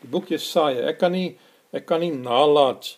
Die 0.02 0.10
boek 0.12 0.30
Jesaja, 0.34 0.86
ek 0.90 0.98
kan 1.00 1.14
nie 1.14 1.34
ek 1.74 1.88
kan 1.90 2.00
nie 2.04 2.14
nalat 2.14 2.94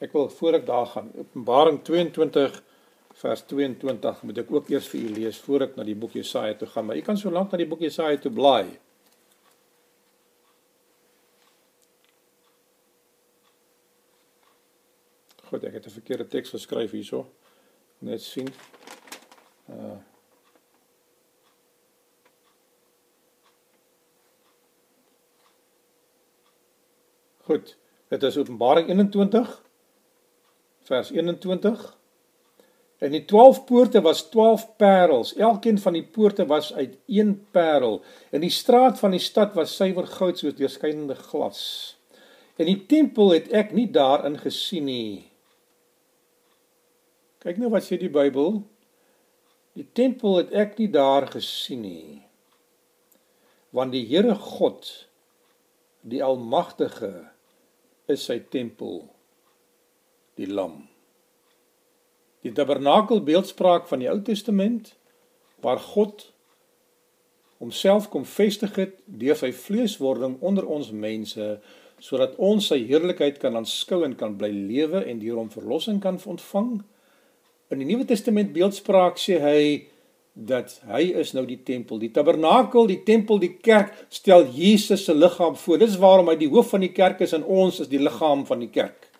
Ek 0.00 0.14
wil 0.16 0.30
voor 0.32 0.56
ek 0.56 0.62
daar 0.64 0.86
gaan 0.86 1.10
Openbaring 1.12 1.82
22 1.84 2.62
vers 3.20 3.42
22 3.46 4.22
moet 4.22 4.38
ek 4.40 4.52
ook 4.54 4.70
eers 4.72 4.86
vir 4.88 5.00
u 5.00 5.08
lees 5.18 5.40
voor 5.44 5.66
ek 5.66 5.74
na 5.76 5.84
die 5.84 5.96
boek 5.98 6.14
Jesaja 6.16 6.54
toe 6.56 6.68
gaan, 6.70 6.86
maar 6.88 6.96
u 6.96 7.02
kan 7.04 7.18
so 7.20 7.32
lank 7.32 7.52
na 7.52 7.60
die 7.60 7.68
boek 7.68 7.82
Jesaja 7.84 8.16
toe 8.16 8.32
blaai. 8.32 8.78
Goed, 15.50 15.64
ek 15.64 15.74
het 15.74 15.86
'n 15.86 15.98
verkeerde 15.98 16.26
teks 16.26 16.50
geskryf 16.50 16.90
hierso. 16.90 17.26
Net 17.98 18.22
sien. 18.22 18.48
Uh 19.68 19.98
Goed, 27.50 27.76
dit 28.08 28.22
is 28.22 28.36
Openbaring 28.38 28.88
21 28.88 29.56
vers 30.86 31.10
21 31.10 31.80
En 33.00 33.14
die 33.14 33.24
12 33.24 33.64
poorte 33.64 34.00
was 34.04 34.22
12 34.28 34.76
parels. 34.76 35.32
Elkeen 35.34 35.78
van 35.78 35.92
die 35.96 36.04
poorte 36.04 36.44
was 36.46 36.74
uit 36.74 36.98
een 37.06 37.46
parel. 37.50 38.02
En 38.30 38.44
die 38.44 38.52
straat 38.52 38.98
van 38.98 39.10
die 39.10 39.22
stad 39.24 39.54
was 39.56 39.72
suiwer 39.76 40.06
goud 40.06 40.38
soos 40.38 40.54
deurskynende 40.58 41.14
glas. 41.14 41.62
En 42.60 42.68
die 42.68 42.84
tempel 42.86 43.32
het 43.32 43.48
ek 43.56 43.72
nie 43.72 43.88
daarin 43.90 44.36
gesien 44.38 44.84
nie. 44.84 45.30
Kyk 47.40 47.56
nou 47.56 47.72
wat 47.72 47.88
sê 47.88 47.96
die 47.96 48.12
Bybel. 48.12 48.60
Die 49.80 49.88
tempel 49.96 50.36
het 50.42 50.52
ek 50.52 50.76
nie 50.76 50.90
daar 50.92 51.30
gesien 51.32 51.80
nie. 51.88 52.20
Want 53.72 53.96
die 53.96 54.04
Here 54.12 54.36
God, 54.36 54.92
die 56.04 56.20
Almagtige, 56.20 57.29
is 58.12 58.26
sy 58.28 58.38
tempel, 58.52 59.04
die 60.38 60.48
lam. 60.48 60.82
Die 62.44 62.52
tabernakel 62.56 63.20
beeldspraak 63.24 63.88
van 63.90 64.00
die 64.02 64.08
Ou 64.10 64.20
Testament 64.24 64.94
waar 65.60 65.80
God 65.80 66.30
homself 67.60 68.08
kom 68.08 68.24
vestig 68.24 68.78
het 68.80 68.94
deur 69.04 69.36
sy 69.36 69.50
vleeswording 69.52 70.38
onder 70.40 70.64
ons 70.64 70.88
mense 70.96 71.50
sodat 72.00 72.38
ons 72.40 72.70
sy 72.70 72.78
heerlikheid 72.88 73.36
kan 73.42 73.58
aanskou 73.60 74.00
en 74.06 74.16
kan 74.16 74.38
bly 74.40 74.48
lewe 74.48 75.02
en 75.04 75.20
deur 75.20 75.36
hom 75.42 75.50
verlossing 75.52 75.98
kan 76.00 76.16
ontvang. 76.16 76.78
In 77.70 77.82
die 77.82 77.88
Nuwe 77.90 78.06
Testament 78.08 78.54
beeldspraak 78.54 79.20
sê 79.20 79.36
hy 79.42 79.60
dat 80.46 80.78
hy 80.88 81.02
is 81.20 81.32
nou 81.36 81.44
die 81.46 81.58
tempel. 81.64 81.98
Die 82.00 82.10
tabernakel, 82.14 82.88
die 82.88 83.02
tempel, 83.04 83.40
die 83.42 83.52
kerk 83.60 83.92
stel 84.08 84.46
Jesus 84.54 85.04
se 85.04 85.14
liggaam 85.14 85.56
voor. 85.56 85.80
Dis 85.82 85.98
waarom 86.00 86.30
hy 86.32 86.36
die 86.40 86.50
hoof 86.50 86.72
van 86.74 86.84
die 86.84 86.92
kerk 86.96 87.20
is 87.26 87.34
en 87.36 87.44
ons 87.44 87.82
is 87.84 87.90
die 87.90 88.00
liggaam 88.00 88.46
van 88.48 88.64
die 88.64 88.70
kerk. 88.72 89.10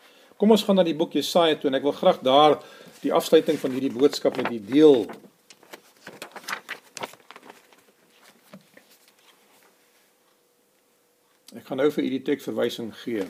Kom 0.40 0.54
ons 0.54 0.64
gaan 0.64 0.80
na 0.80 0.86
die 0.86 0.96
boek 0.96 1.18
Jesaja 1.18 1.58
toe 1.60 1.68
en 1.68 1.76
ek 1.76 1.84
wil 1.84 1.96
graag 1.96 2.22
daar 2.24 2.56
die 3.02 3.12
afsluiting 3.12 3.58
van 3.60 3.76
hierdie 3.76 3.92
boodskap 3.92 4.38
met 4.40 4.48
die 4.48 4.62
deel. 4.64 5.04
Ek 11.56 11.66
gaan 11.68 11.80
nou 11.82 11.90
vir 11.92 12.06
u 12.06 12.10
die 12.16 12.24
teksverwysing 12.24 12.94
gee. 13.02 13.28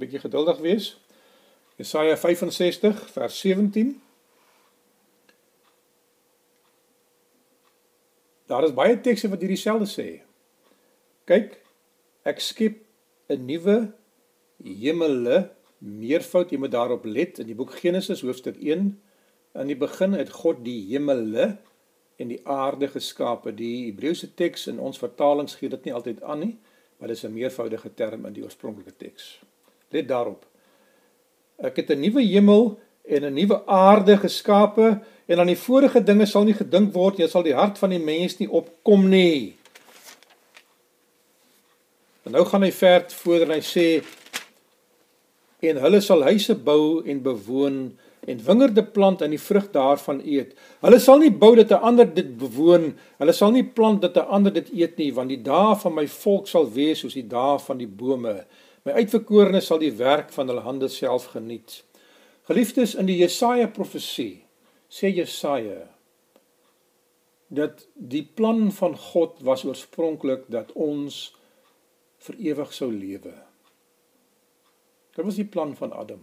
'n 0.00 0.06
bietjie 0.06 0.24
geduldig 0.24 0.58
wees. 0.64 0.96
Jesaja 1.76 2.16
65 2.16 3.10
vers 3.12 3.40
17. 3.40 4.00
Daar 8.48 8.64
is 8.64 8.74
baie 8.74 8.96
tekste 9.00 9.28
wat 9.28 9.44
hierdie 9.44 9.60
selfde 9.60 9.88
sê. 9.88 10.08
Kyk, 11.28 11.60
ek 12.24 12.40
skep 12.40 12.80
'n 13.28 13.44
nuwe 13.46 13.92
hemele, 14.64 15.50
meervoud, 15.78 16.50
jy 16.50 16.58
moet 16.58 16.72
daarop 16.72 17.04
let 17.04 17.38
in 17.38 17.46
die 17.46 17.54
boek 17.54 17.76
Genesis 17.78 18.20
hoofstuk 18.20 18.56
1. 18.56 19.00
In 19.54 19.66
die 19.66 19.76
begin 19.76 20.12
het 20.12 20.30
God 20.30 20.64
die 20.64 20.80
hemele 20.88 21.58
en 22.16 22.28
die 22.28 22.40
aarde 22.44 22.88
geskape. 22.88 23.52
Die 23.54 23.86
Hebreëse 23.90 24.34
teks 24.34 24.66
in 24.66 24.78
ons 24.78 24.98
vertalings 24.98 25.54
gee 25.54 25.68
dit 25.68 25.84
nie 25.84 25.94
altyd 25.94 26.22
aan 26.22 26.38
nie, 26.38 26.58
maar 26.98 27.08
dit 27.08 27.16
is 27.16 27.24
'n 27.24 27.32
meervoudige 27.32 27.94
term 27.94 28.26
in 28.26 28.32
die 28.32 28.42
oorspronklike 28.42 28.96
teks. 28.96 29.40
Let 29.90 30.08
daarop. 30.08 30.46
Ek 31.58 31.76
het 31.76 31.90
'n 31.90 32.00
nuwe 32.00 32.22
hemel 32.22 32.78
en 33.02 33.24
'n 33.24 33.34
nuwe 33.34 33.66
aarde 33.66 34.16
geskape 34.16 35.00
en 35.26 35.38
aan 35.38 35.46
die 35.46 35.58
vorige 35.58 36.02
dinge 36.02 36.26
sal 36.26 36.44
nie 36.44 36.54
gedink 36.54 36.92
word 36.92 37.18
nie, 37.18 37.28
sal 37.28 37.42
die 37.42 37.54
hart 37.54 37.78
van 37.78 37.90
die 37.90 37.98
mens 37.98 38.38
nie 38.38 38.50
opkom 38.50 39.08
nie. 39.08 39.56
En 42.22 42.32
nou 42.32 42.44
gaan 42.44 42.62
hy 42.62 42.72
verder 42.72 43.10
voor 43.10 43.40
en 43.40 43.50
hy 43.50 43.60
sê 43.60 44.04
en 45.60 45.76
hulle 45.76 46.00
sal 46.00 46.22
huise 46.22 46.54
bou 46.54 47.02
en 47.04 47.22
bewoon 47.22 47.98
en 48.28 48.44
wingerde 48.44 48.84
plant 48.84 49.22
en 49.22 49.30
die 49.30 49.40
vrug 49.40 49.70
daarvan 49.70 50.20
eet. 50.24 50.54
Hulle 50.80 50.98
sal 50.98 51.18
nie 51.18 51.32
bou 51.32 51.54
dat 51.56 51.70
'n 51.70 51.82
ander 51.82 52.14
dit 52.14 52.36
bewoon. 52.38 52.94
Hulle 53.18 53.32
sal 53.32 53.50
nie 53.50 53.64
plant 53.64 54.02
dat 54.02 54.16
'n 54.16 54.28
ander 54.28 54.52
dit 54.52 54.72
eet 54.72 54.96
nie, 54.96 55.14
want 55.14 55.28
die 55.28 55.42
dae 55.42 55.76
van 55.76 55.94
my 55.94 56.06
volk 56.06 56.48
sal 56.48 56.70
wees 56.70 56.98
soos 56.98 57.14
die 57.14 57.26
dae 57.26 57.58
van 57.58 57.78
die 57.78 57.88
bome. 57.88 58.44
My 58.84 58.96
uitverkorenes 58.96 59.68
sal 59.68 59.80
die 59.82 59.92
werk 59.98 60.32
van 60.32 60.48
hulle 60.48 60.64
hande 60.64 60.88
self 60.88 61.30
geniet. 61.34 61.82
Geliefdes 62.48 62.94
in 62.98 63.08
die 63.10 63.18
Jesaja 63.20 63.68
profesie 63.68 64.46
sê 64.90 65.12
Jesaja 65.12 65.84
dat 67.50 67.84
die 67.94 68.22
plan 68.24 68.70
van 68.72 68.96
God 68.96 69.42
was 69.46 69.66
oorspronklik 69.66 70.46
dat 70.54 70.70
ons 70.72 71.30
vir 72.24 72.36
ewig 72.52 72.72
sou 72.74 72.90
lewe. 72.92 73.34
Dit 75.16 75.24
was 75.26 75.38
die 75.40 75.48
plan 75.48 75.74
van 75.76 75.92
Adam 75.92 76.22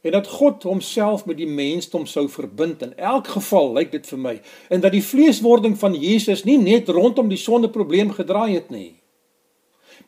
en 0.00 0.12
dat 0.12 0.26
God 0.26 0.62
homself 0.62 1.24
met 1.26 1.36
die 1.36 1.48
mensdom 1.48 2.06
sou 2.06 2.28
verbind 2.30 2.82
in 2.82 2.94
elk 2.96 3.26
geval 3.26 3.72
lyk 3.74 3.90
dit 3.92 4.06
vir 4.06 4.18
my 4.18 4.34
en 4.70 4.82
dat 4.84 4.94
die 4.94 5.02
vleeswording 5.02 5.74
van 5.78 5.96
Jesus 5.98 6.44
nie 6.46 6.58
net 6.58 6.88
rondom 6.88 7.28
die 7.28 7.40
sondeprobleem 7.40 8.12
gedraai 8.14 8.54
het 8.54 8.70
nie 8.70 8.97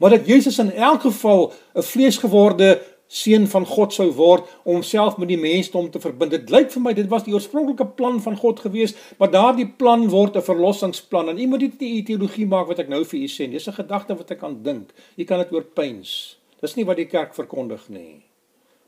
maar 0.01 0.11
dat 0.11 0.26
Jesus 0.26 0.59
in 0.59 0.72
elk 0.72 1.05
geval 1.05 1.53
'n 1.74 1.82
vleesgeworde 1.82 2.80
seun 3.11 3.48
van 3.51 3.66
God 3.66 3.92
sou 3.92 4.07
word 4.14 4.46
om 4.62 4.78
homself 4.78 5.16
met 5.18 5.28
die 5.28 5.38
mensdom 5.38 5.88
te 5.90 6.01
verbind. 6.01 6.30
Dit 6.30 6.51
lyk 6.51 6.70
vir 6.70 6.82
my 6.82 6.92
dit 6.94 7.09
was 7.11 7.24
die 7.26 7.34
oorspronklike 7.34 7.86
plan 7.98 8.20
van 8.22 8.36
God 8.38 8.61
gewees, 8.62 8.94
maar 9.18 9.30
daardie 9.30 9.66
plan 9.66 10.09
word 10.09 10.36
'n 10.36 10.46
verlossingsplan. 10.46 11.28
En 11.28 11.38
u 11.38 11.46
moet 11.46 11.61
dit 11.61 11.80
nie 11.80 12.03
teologie 12.03 12.46
maak 12.46 12.66
wat 12.66 12.78
ek 12.78 12.88
nou 12.88 13.05
vir 13.05 13.20
u 13.20 13.26
sê 13.26 13.48
nie. 13.48 13.59
Dis 13.59 13.68
'n 13.68 13.82
gedagte 13.82 14.16
wat 14.16 14.30
ek 14.30 14.38
kan 14.38 14.62
dink. 14.62 14.92
U 15.16 15.24
kan 15.24 15.38
dit 15.38 15.53
oorpyns. 15.53 16.38
Dis 16.61 16.76
nie 16.76 16.84
wat 16.84 16.96
die 16.96 17.07
kerk 17.07 17.34
verkondig 17.34 17.88
nie. 17.88 18.22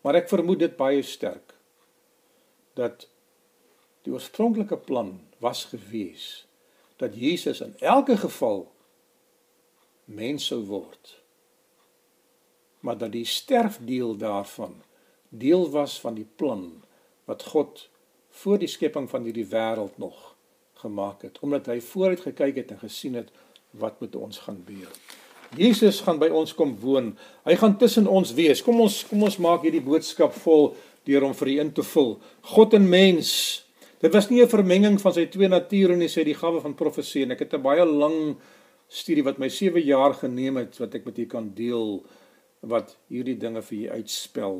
Maar 0.03 0.15
ek 0.15 0.29
vermoed 0.29 0.59
dit 0.59 0.77
baie 0.77 1.03
sterk 1.03 1.55
dat 2.75 3.09
die 4.03 4.13
oorspronklike 4.13 4.77
plan 4.77 5.21
was 5.39 5.65
gewees 5.65 6.47
dat 6.97 7.15
Jesus 7.15 7.61
in 7.61 7.75
elke 7.79 8.17
geval 8.17 8.72
mens 10.05 10.47
sou 10.47 10.61
word. 10.67 11.23
Maar 12.81 12.99
dat 12.99 13.13
die 13.13 13.25
sterfdeel 13.25 14.17
daarvan 14.17 14.83
deel 15.29 15.71
was 15.71 16.01
van 16.01 16.15
die 16.15 16.29
plan 16.37 16.83
wat 17.25 17.43
God 17.43 17.89
voor 18.31 18.59
die 18.59 18.69
skepping 18.69 19.11
van 19.11 19.25
hierdie 19.25 19.47
wêreld 19.47 19.97
nog 19.97 20.35
gemaak 20.83 21.23
het, 21.23 21.39
omdat 21.41 21.67
hy 21.71 21.81
vooruit 21.81 22.21
gekyk 22.21 22.57
het 22.57 22.71
en 22.75 22.81
gesien 22.83 23.15
het 23.15 23.31
wat 23.71 24.01
met 24.01 24.17
ons 24.17 24.39
gaan 24.39 24.65
gebeur. 24.67 24.91
Jesus 25.57 26.01
gaan 26.01 26.17
by 26.21 26.31
ons 26.33 26.55
kom 26.57 26.73
woon. 26.81 27.13
Hy 27.45 27.57
gaan 27.61 27.77
tussen 27.79 28.07
ons 28.09 28.33
wees. 28.37 28.63
Kom 28.65 28.81
ons 28.81 29.03
kom 29.09 29.23
ons 29.27 29.37
maak 29.43 29.67
hierdie 29.67 29.85
boodskap 29.85 30.33
vol 30.45 30.73
deur 31.09 31.27
hom 31.27 31.35
vir 31.37 31.51
u 31.53 31.59
in 31.61 31.73
te 31.77 31.85
vul. 31.85 32.15
God 32.55 32.77
en 32.79 32.89
mens. 32.89 33.31
Dit 34.01 34.15
was 34.17 34.31
nie 34.31 34.43
'n 34.43 34.49
vermenging 34.49 35.01
van 35.01 35.13
sy 35.13 35.27
twee 35.27 35.49
nature 35.49 35.97
nie, 35.97 36.09
sê 36.09 36.25
die 36.25 36.35
gawe 36.35 36.61
van 36.61 36.75
profesie 36.75 37.23
en 37.23 37.31
ek 37.33 37.39
het 37.41 37.55
'n 37.55 37.63
baie 37.63 37.85
lang 37.85 38.37
studie 38.93 39.25
wat 39.25 39.41
my 39.41 39.49
7 39.49 39.81
jaar 39.83 40.15
geneem 40.19 40.61
het 40.61 40.77
wat 40.83 40.95
ek 40.99 41.07
met 41.09 41.19
u 41.19 41.27
kan 41.31 41.51
deel 41.57 42.03
wat 42.61 42.97
hierdie 43.11 43.39
dinge 43.41 43.63
vir 43.65 43.79
u 43.79 44.01
uitspel. 44.01 44.59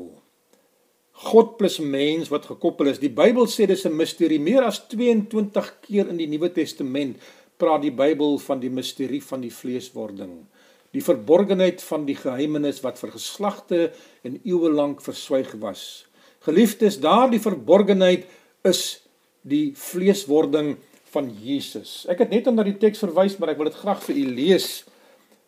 God 1.29 1.57
plus 1.59 1.77
mens 1.79 2.31
wat 2.33 2.49
gekoppel 2.49 2.89
is. 2.89 2.99
Die 2.99 3.13
Bybel 3.13 3.45
sê 3.47 3.67
dis 3.69 3.85
'n 3.85 3.95
misterie. 3.95 4.39
Meer 4.39 4.65
as 4.65 4.81
22 4.89 5.69
keer 5.85 6.09
in 6.09 6.17
die 6.17 6.27
Nuwe 6.27 6.49
Testament 6.49 7.21
praat 7.57 7.81
die 7.81 7.93
Bybel 7.93 8.39
van 8.39 8.59
die 8.59 8.73
misterie 8.73 9.21
van 9.21 9.41
die 9.41 9.53
vleeswording 9.53 10.45
die 10.93 11.01
verborgenheid 11.01 11.81
van 11.81 12.05
die 12.05 12.15
geheimenis 12.17 12.81
wat 12.85 12.99
vir 13.01 13.13
geslagte 13.15 13.79
en 14.25 14.37
eeue 14.43 14.69
lank 14.69 15.01
verswyg 15.01 15.55
was. 15.61 16.05
Geliefdes, 16.45 16.99
daardie 17.01 17.41
verborgenheid 17.41 18.27
is 18.67 19.01
die 19.41 19.73
vleeswording 19.77 20.75
van 21.13 21.29
Jesus. 21.43 22.03
Ek 22.11 22.23
het 22.23 22.33
net 22.33 22.47
aan 22.49 22.57
daardie 22.57 22.77
teks 22.81 23.03
verwys, 23.03 23.37
maar 23.37 23.53
ek 23.53 23.61
wil 23.61 23.69
dit 23.69 23.79
graag 23.81 24.01
vir 24.07 24.19
u 24.19 24.25
lees. 24.41 24.69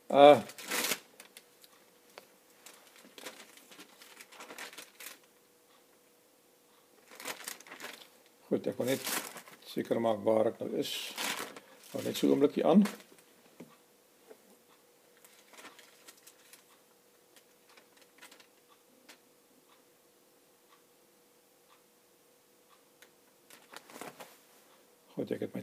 Uh 0.09 0.39
Goed, 8.45 8.67
ek 8.69 8.77
wil 8.77 8.87
net 8.87 9.07
seker 9.65 9.97
maak 9.99 10.21
waar 10.23 10.51
ek 10.51 10.61
nou 10.61 10.69
is. 10.79 10.91
Hou 11.91 12.03
net 12.05 12.15
so 12.15 12.27
'n 12.27 12.35
oombliekie 12.35 12.63
aan. 12.63 12.85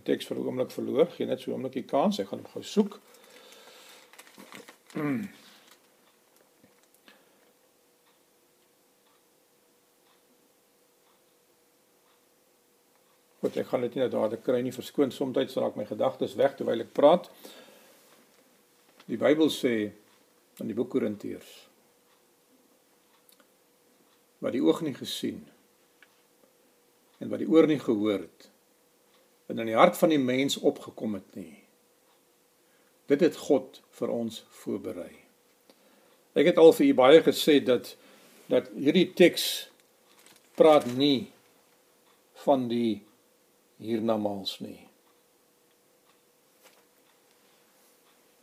My 0.02 0.08
teks 0.10 0.26
vir 0.26 0.36
'n 0.36 0.46
oomblik 0.46 0.72
verloor. 0.74 1.06
Geen 1.14 1.28
net 1.28 1.40
so 1.40 1.50
'n 1.50 1.54
oomblikie 1.54 1.86
kans. 1.86 2.18
Ek 2.18 2.26
gaan 2.26 2.40
hom 2.40 2.52
gou 2.52 2.62
soek. 2.62 2.98
Goed, 13.40 13.56
ek 13.56 13.66
gaan 13.66 13.80
dit 13.80 13.94
nie 13.94 14.08
nou 14.08 14.10
daar 14.10 14.36
kry 14.36 14.60
nie. 14.60 14.72
Verskoon, 14.72 15.10
soms 15.12 15.56
raak 15.56 15.76
my 15.76 15.84
gedagtes 15.84 16.34
weg 16.34 16.56
terwyl 16.56 16.80
ek 16.80 16.92
praat. 16.92 17.30
Die 19.06 19.16
Bybel 19.16 19.50
sê 19.50 19.92
in 20.60 20.66
die 20.66 20.74
boek 20.74 20.90
Korintiërs 20.90 21.68
wat 24.40 24.52
die 24.52 24.62
oog 24.62 24.82
nie 24.82 24.94
gesien 24.94 25.46
en 27.20 27.28
wat 27.28 27.38
die 27.38 27.48
oor 27.48 27.66
nie 27.66 27.78
gehoor 27.78 28.18
het 28.18 28.51
en 29.52 29.60
in 29.60 29.68
die 29.68 29.76
hart 29.76 29.98
van 30.00 30.12
die 30.12 30.20
mens 30.20 30.56
opgekom 30.56 31.18
het 31.18 31.36
nie. 31.36 31.58
Dit 33.12 33.20
het 33.20 33.36
God 33.36 33.82
vir 33.98 34.12
ons 34.12 34.40
voorberei. 34.62 35.12
Ek 36.32 36.48
het 36.48 36.60
al 36.60 36.72
vir 36.72 36.88
u 36.88 36.94
baie 36.96 37.20
gesê 37.24 37.58
dat 37.60 37.92
dat 38.52 38.68
hierdie 38.76 39.06
teks 39.16 39.44
praat 40.58 40.84
nie 40.96 41.30
van 42.44 42.66
die 42.68 43.02
hiernamaals 43.80 44.58
nie. 44.60 44.80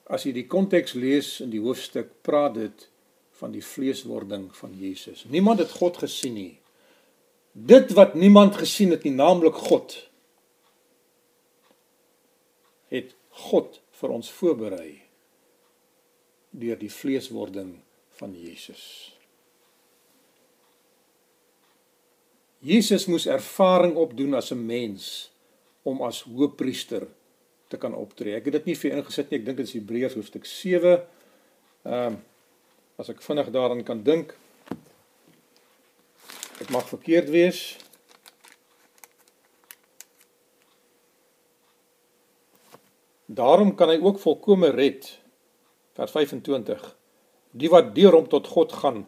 As 0.10 0.26
jy 0.26 0.34
die 0.34 0.48
konteks 0.50 0.96
lees 0.98 1.36
in 1.44 1.52
die 1.54 1.62
hoofstuk, 1.62 2.16
praat 2.26 2.56
dit 2.58 2.88
van 3.38 3.54
die 3.54 3.64
vleeswording 3.64 4.50
van 4.58 4.74
Jesus. 4.78 5.26
Niemand 5.30 5.62
het 5.62 5.76
God 5.78 6.00
gesien 6.02 6.34
nie. 6.34 6.56
Dit 7.54 7.94
wat 7.98 8.18
niemand 8.18 8.58
gesien 8.58 8.96
het 8.96 9.06
nie, 9.06 9.14
naamlik 9.14 9.58
God, 9.70 9.94
het 12.90 13.14
God 13.40 13.80
vir 14.00 14.16
ons 14.16 14.32
voorberei 14.40 14.92
deur 16.50 16.80
die 16.80 16.92
vleeswording 16.92 17.76
van 18.20 18.34
Jesus. 18.36 18.84
Jesus 22.60 23.06
moes 23.08 23.28
ervaring 23.30 23.96
opdoen 23.96 24.36
as 24.36 24.52
'n 24.52 24.66
mens 24.66 25.32
om 25.84 26.02
as 26.02 26.22
hoëpriester 26.28 27.08
te 27.68 27.78
kan 27.78 27.94
optree. 27.96 28.36
Ek 28.36 28.46
het 28.46 28.54
dit 28.54 28.66
nie 28.66 28.76
vir 28.76 28.98
ingesit 28.98 29.30
nie. 29.30 29.40
Ek 29.40 29.46
dink 29.46 29.58
dit 29.58 29.68
is 29.68 29.74
Hebreërs 29.74 30.14
hoofstuk 30.14 30.46
7. 30.46 31.00
Ehm 31.86 32.14
uh, 32.14 32.18
as 33.00 33.10
ek 33.10 33.22
vinnig 33.24 33.48
daaraan 33.56 33.84
kan 33.84 34.04
dink. 34.04 34.34
Dit 36.60 36.70
mag 36.70 36.84
verkeerd 36.90 37.30
wees. 37.32 37.78
Daarom 43.30 43.76
kan 43.78 43.92
hy 43.94 44.00
ook 44.02 44.18
volkome 44.20 44.72
red. 44.74 45.06
Vers 45.94 46.12
25. 46.12 46.82
Die 47.52 47.70
wat 47.70 47.94
deur 47.94 48.18
hom 48.18 48.26
tot 48.30 48.48
God 48.50 48.74
gaan, 48.82 49.04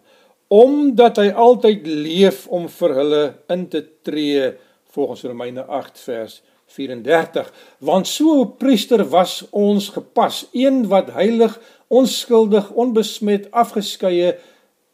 omdat 0.52 1.18
hy 1.22 1.32
altyd 1.32 1.88
leef 1.88 2.44
om 2.54 2.68
vir 2.70 2.94
hulle 3.00 3.22
in 3.54 3.66
te 3.72 3.82
tree 4.06 4.52
volgens 4.94 5.24
Romeine 5.26 5.64
8 5.66 6.02
vers 6.06 6.42
34. 6.76 7.50
Want 7.80 8.08
so 8.08 8.44
'n 8.44 8.58
priester 8.58 9.04
was 9.10 9.46
ons 9.50 9.90
gepas, 9.90 10.48
een 10.54 10.88
wat 10.88 11.12
heilig, 11.18 11.60
onskuldig, 11.88 12.72
onbesmet, 12.72 13.52
afgeskeie 13.52 14.38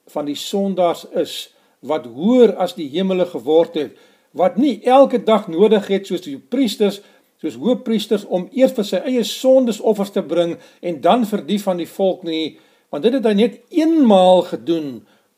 van 0.08 0.26
die 0.26 0.36
sondaars 0.36 1.06
is, 1.12 1.54
wat 1.80 2.06
hoër 2.06 2.56
as 2.56 2.76
die 2.76 2.90
hemele 2.90 3.26
geword 3.26 3.76
het, 3.76 3.98
wat 4.32 4.58
nie 4.58 4.82
elke 4.84 5.24
dag 5.24 5.48
nodig 5.48 5.88
het 5.88 6.08
soos 6.08 6.22
die 6.22 6.40
priesters 6.40 7.02
soos 7.48 7.60
hoëpriesters 7.62 8.26
om 8.28 8.48
eers 8.52 8.76
vir 8.76 8.88
sy 8.88 9.02
eie 9.08 9.24
sondes 9.28 9.80
offers 9.80 10.12
te 10.12 10.24
bring 10.24 10.58
en 10.82 11.02
dan 11.02 11.26
vir 11.28 11.46
die 11.48 11.60
van 11.64 11.80
die 11.80 11.90
volk 11.90 12.26
nie, 12.28 12.58
want 12.92 13.04
dit 13.04 13.16
het 13.16 13.26
hy 13.26 13.36
net 13.38 13.60
eenmaal 13.74 14.44
gedoen 14.48 14.90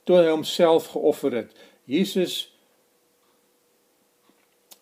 toe 0.05 0.18
hy 0.18 0.30
homself 0.32 0.91
geoffer 0.93 1.36
het. 1.43 1.53
Jesus 1.89 2.49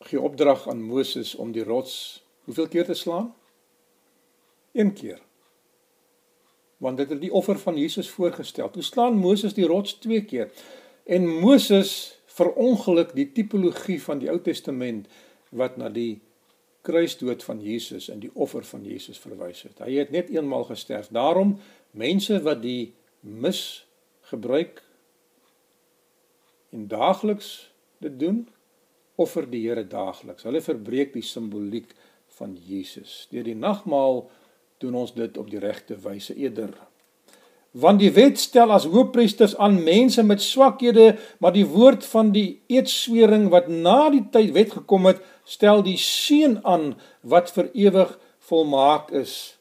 gee 0.07 0.21
opdrag 0.21 0.67
aan 0.71 0.81
Moses 0.83 1.35
om 1.35 1.51
die 1.51 1.65
rots 1.67 2.23
hoeveel 2.47 2.67
keer 2.71 2.85
te 2.87 2.95
slaan? 2.95 3.33
Een 4.71 4.93
keer. 4.93 5.19
Want 6.77 6.97
dit 7.01 7.09
het 7.09 7.21
die 7.21 7.33
offer 7.33 7.59
van 7.59 7.77
Jesus 7.77 8.09
voorgestel. 8.09 8.69
Toe 8.71 8.83
slaan 8.85 9.17
Moses 9.17 9.55
die 9.57 9.65
rots 9.67 9.97
twee 9.99 10.23
keer. 10.23 10.51
En 11.03 11.27
Moses 11.27 12.19
verongeluk 12.37 13.15
die 13.17 13.31
tipologie 13.33 13.97
van 14.03 14.21
die 14.21 14.29
Ou 14.31 14.37
Testament 14.43 15.07
wat 15.49 15.77
na 15.79 15.89
die 15.89 16.21
kruisdood 16.87 17.43
van 17.43 17.59
Jesus 17.63 18.07
en 18.13 18.21
die 18.23 18.31
offer 18.33 18.63
van 18.65 18.85
Jesus 18.87 19.19
verwys 19.19 19.65
het. 19.67 19.81
Hy 19.83 19.99
het 19.99 20.13
net 20.15 20.31
eenmaal 20.31 20.67
gesterf. 20.69 21.11
Daarom 21.13 21.57
mense 21.97 22.39
wat 22.45 22.61
die 22.63 22.93
mis 23.19 23.61
gebruik 24.31 24.83
en 26.75 26.87
daagliks 26.87 27.51
dit 28.03 28.19
doen, 28.19 28.45
offer 29.17 29.47
die 29.49 29.63
Here 29.65 29.83
daagliks. 29.87 30.45
Hulle 30.45 30.61
verbreek 30.61 31.15
die 31.15 31.25
simboliek 31.25 31.95
van 32.37 32.53
Jesus. 32.67 33.25
Deur 33.31 33.47
die 33.47 33.57
nagmaal 33.57 34.27
doen 34.83 34.99
ons 34.99 35.13
dit 35.15 35.37
op 35.41 35.49
die 35.49 35.61
regte 35.63 35.97
wyse 36.03 36.35
eerder. 36.37 36.75
Want 37.71 37.99
die 37.99 38.11
wet 38.11 38.39
stel 38.39 38.71
as 38.71 38.87
hoofpriesters 38.89 39.55
aan 39.57 39.83
mense 39.83 40.23
met 40.23 40.41
swakhede, 40.41 41.15
maar 41.39 41.53
die 41.53 41.65
woord 41.65 42.05
van 42.05 42.31
die 42.31 42.61
eedswering 42.67 43.49
wat 43.53 43.67
na 43.67 44.09
die 44.09 44.23
tyd 44.31 44.53
wet 44.55 44.71
gekom 44.71 45.05
het, 45.05 45.21
stel 45.43 45.83
die 45.83 45.97
seun 45.97 46.59
aan 46.65 46.95
wat 47.21 47.51
vir 47.51 47.69
ewig 47.73 48.17
volmaak 48.49 49.11
is. 49.11 49.57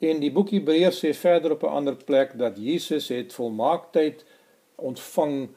En 0.00 0.20
die 0.20 0.32
boek 0.32 0.52
Hebreërs 0.54 1.02
sê 1.02 1.12
verder 1.16 1.52
op 1.56 1.64
'n 1.64 1.76
ander 1.80 1.96
plek 1.96 2.38
dat 2.38 2.56
Jesus 2.56 3.08
het 3.08 3.32
volmaaktheid 3.32 4.24
ontvang 4.76 5.48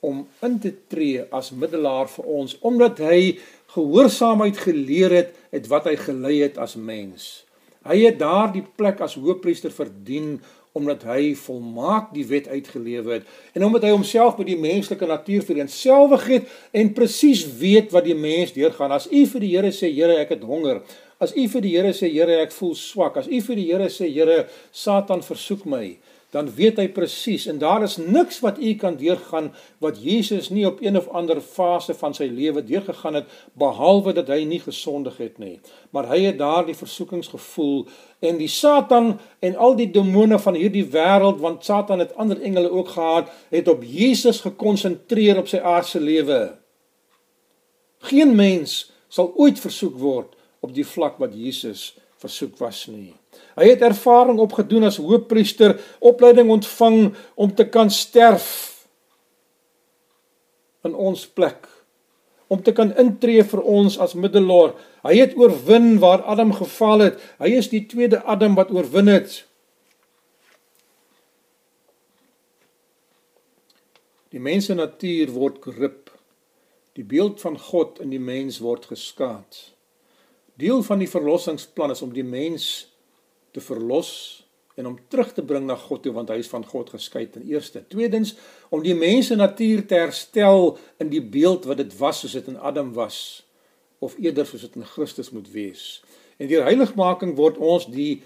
om 0.00 0.26
in 0.40 0.58
te 0.58 0.72
tree 0.88 1.24
as 1.30 1.50
middelaar 1.50 2.08
vir 2.08 2.24
ons 2.24 2.58
omdat 2.60 2.98
hy 2.98 3.38
gehoorsaamheid 3.74 4.56
geleer 4.56 5.10
het 5.10 5.34
het 5.50 5.66
wat 5.72 5.88
hy 5.88 5.96
gelei 5.96 6.42
het 6.42 6.58
as 6.58 6.76
mens. 6.76 7.46
Hy 7.86 8.02
het 8.04 8.18
daardie 8.18 8.64
plek 8.76 9.00
as 9.00 9.14
hoofpriester 9.14 9.70
verdien 9.70 10.40
omdat 10.76 11.06
hy 11.08 11.32
volmaak 11.40 12.12
die 12.14 12.26
wet 12.28 12.48
uitgelewe 12.52 13.18
het 13.18 13.56
en 13.56 13.64
omdat 13.66 13.86
hy 13.86 13.94
homself 13.94 14.36
met 14.40 14.50
die 14.50 14.58
menslike 14.60 15.08
natuur 15.08 15.44
vereensgewig 15.46 16.26
het 16.34 16.54
en 16.76 16.92
presies 16.96 17.46
weet 17.60 17.94
wat 17.96 18.04
die 18.06 18.16
mens 18.18 18.52
deurgaan. 18.56 18.92
As 18.92 19.08
u 19.10 19.24
vir 19.32 19.44
die 19.44 19.54
Here 19.56 19.72
sê, 19.72 19.90
Here, 19.92 20.18
ek 20.20 20.36
het 20.36 20.44
honger. 20.44 20.82
As 21.22 21.32
u 21.32 21.46
vir 21.48 21.64
die 21.64 21.72
Here 21.76 21.94
sê, 21.96 22.10
Here, 22.12 22.42
ek 22.44 22.52
voel 22.52 22.74
swak. 22.76 23.16
As 23.22 23.30
u 23.30 23.40
vir 23.48 23.58
die 23.58 23.70
Here 23.70 23.88
sê, 23.92 24.10
Here, 24.12 24.44
Satan 24.72 25.24
versoek 25.24 25.64
my 25.68 25.96
dan 26.34 26.48
weet 26.54 26.80
hy 26.80 26.86
presies 26.90 27.46
en 27.46 27.58
daar 27.62 27.84
is 27.86 27.96
niks 27.96 28.40
wat 28.42 28.58
u 28.58 28.72
kan 28.74 28.96
deurgaan 28.98 29.52
wat 29.82 30.00
Jesus 30.02 30.48
nie 30.50 30.66
op 30.66 30.82
een 30.82 30.98
of 30.98 31.08
ander 31.08 31.40
fase 31.40 31.94
van 31.94 32.14
sy 32.14 32.26
lewe 32.26 32.64
deurgegaan 32.66 33.20
het 33.20 33.30
behalwe 33.58 34.12
dat 34.16 34.30
hy 34.34 34.42
nie 34.44 34.60
gesondig 34.60 35.16
het 35.22 35.38
nie. 35.38 35.60
Maar 35.94 36.10
hy 36.10 36.20
het 36.26 36.38
daardie 36.38 36.76
versoekings 36.76 37.30
gevoel 37.30 37.86
en 38.20 38.40
die 38.42 38.50
Satan 38.50 39.14
en 39.38 39.56
al 39.56 39.78
die 39.78 39.90
demone 39.90 40.38
van 40.42 40.58
hierdie 40.58 40.86
wêreld 40.92 41.40
want 41.42 41.64
Satan 41.64 42.02
het 42.02 42.16
ander 42.16 42.42
engele 42.42 42.70
ook 42.70 42.94
gehad 42.96 43.30
het 43.54 43.68
op 43.68 43.84
Jesus 43.86 44.42
gekonsentreer 44.44 45.38
op 45.38 45.48
sy 45.48 45.62
aardse 45.62 46.02
lewe. 46.02 46.56
Geen 48.10 48.34
mens 48.34 48.90
sal 49.08 49.30
ooit 49.36 49.62
versoek 49.62 49.94
word 49.98 50.34
op 50.60 50.74
die 50.74 50.86
vlak 50.86 51.22
wat 51.22 51.38
Jesus 51.38 51.94
versoek 52.18 52.58
was 52.58 52.88
nie 52.90 53.14
Hy 53.56 53.70
het 53.72 53.84
ervaring 53.86 54.38
opgedoen 54.42 54.86
as 54.88 55.00
hoofpriester, 55.00 55.76
opleiding 56.00 56.50
ontvang 56.52 57.14
om 57.34 57.54
te 57.54 57.68
kan 57.68 57.90
sterf 57.90 58.48
in 60.86 60.94
ons 60.94 61.26
plek, 61.26 61.66
om 62.46 62.62
te 62.62 62.72
kan 62.72 62.92
intree 63.00 63.42
vir 63.42 63.62
ons 63.62 63.98
as 63.98 64.14
middelaar. 64.14 64.74
Hy 65.06 65.16
het 65.18 65.36
oorwin 65.38 65.96
waar 66.02 66.22
Adam 66.22 66.52
geval 66.54 67.08
het. 67.08 67.20
Hy 67.42 67.56
is 67.58 67.70
die 67.72 67.84
tweede 67.90 68.22
Adam 68.22 68.54
wat 68.58 68.70
oorwin 68.74 69.10
het. 69.10 69.40
Die 74.34 74.42
mens 74.42 74.68
se 74.68 74.74
natuur 74.76 75.32
word 75.34 75.62
korrup. 75.64 76.10
Die 76.96 77.04
beeld 77.04 77.40
van 77.40 77.58
God 77.60 78.00
in 78.04 78.12
die 78.12 78.22
mens 78.22 78.58
word 78.64 78.88
geskaad. 78.90 79.58
Deel 80.56 80.82
van 80.86 81.02
die 81.02 81.10
verlossingsplan 81.10 81.92
is 81.92 82.02
om 82.02 82.12
die 82.16 82.24
mens 82.24 82.86
te 83.56 83.64
verlos 83.64 84.12
en 84.76 84.86
om 84.86 84.98
terug 85.08 85.32
te 85.32 85.44
bring 85.44 85.64
na 85.66 85.76
God 85.80 86.02
toe 86.04 86.12
want 86.12 86.30
hy 86.30 86.36
is 86.42 86.52
van 86.52 86.64
God 86.68 86.92
geskei 86.92 87.24
ten 87.32 87.46
eerste. 87.48 87.80
Tweedens 87.88 88.34
om 88.68 88.82
die 88.84 88.96
mense 88.96 89.36
natuur 89.36 89.86
te 89.88 89.96
herstel 89.96 90.74
in 91.00 91.08
die 91.12 91.22
beeld 91.24 91.64
wat 91.68 91.80
dit 91.80 91.94
was 91.96 92.20
soos 92.22 92.36
dit 92.36 92.50
in 92.52 92.60
Adam 92.60 92.92
was 92.96 93.18
of 94.04 94.18
eerder 94.20 94.44
soos 94.44 94.66
dit 94.66 94.76
in 94.76 94.84
Christus 94.84 95.32
moet 95.32 95.48
wees. 95.54 96.02
En 96.36 96.50
deur 96.50 96.68
heiligmaking 96.68 97.32
word 97.40 97.56
ons 97.56 97.88
die 97.88 98.20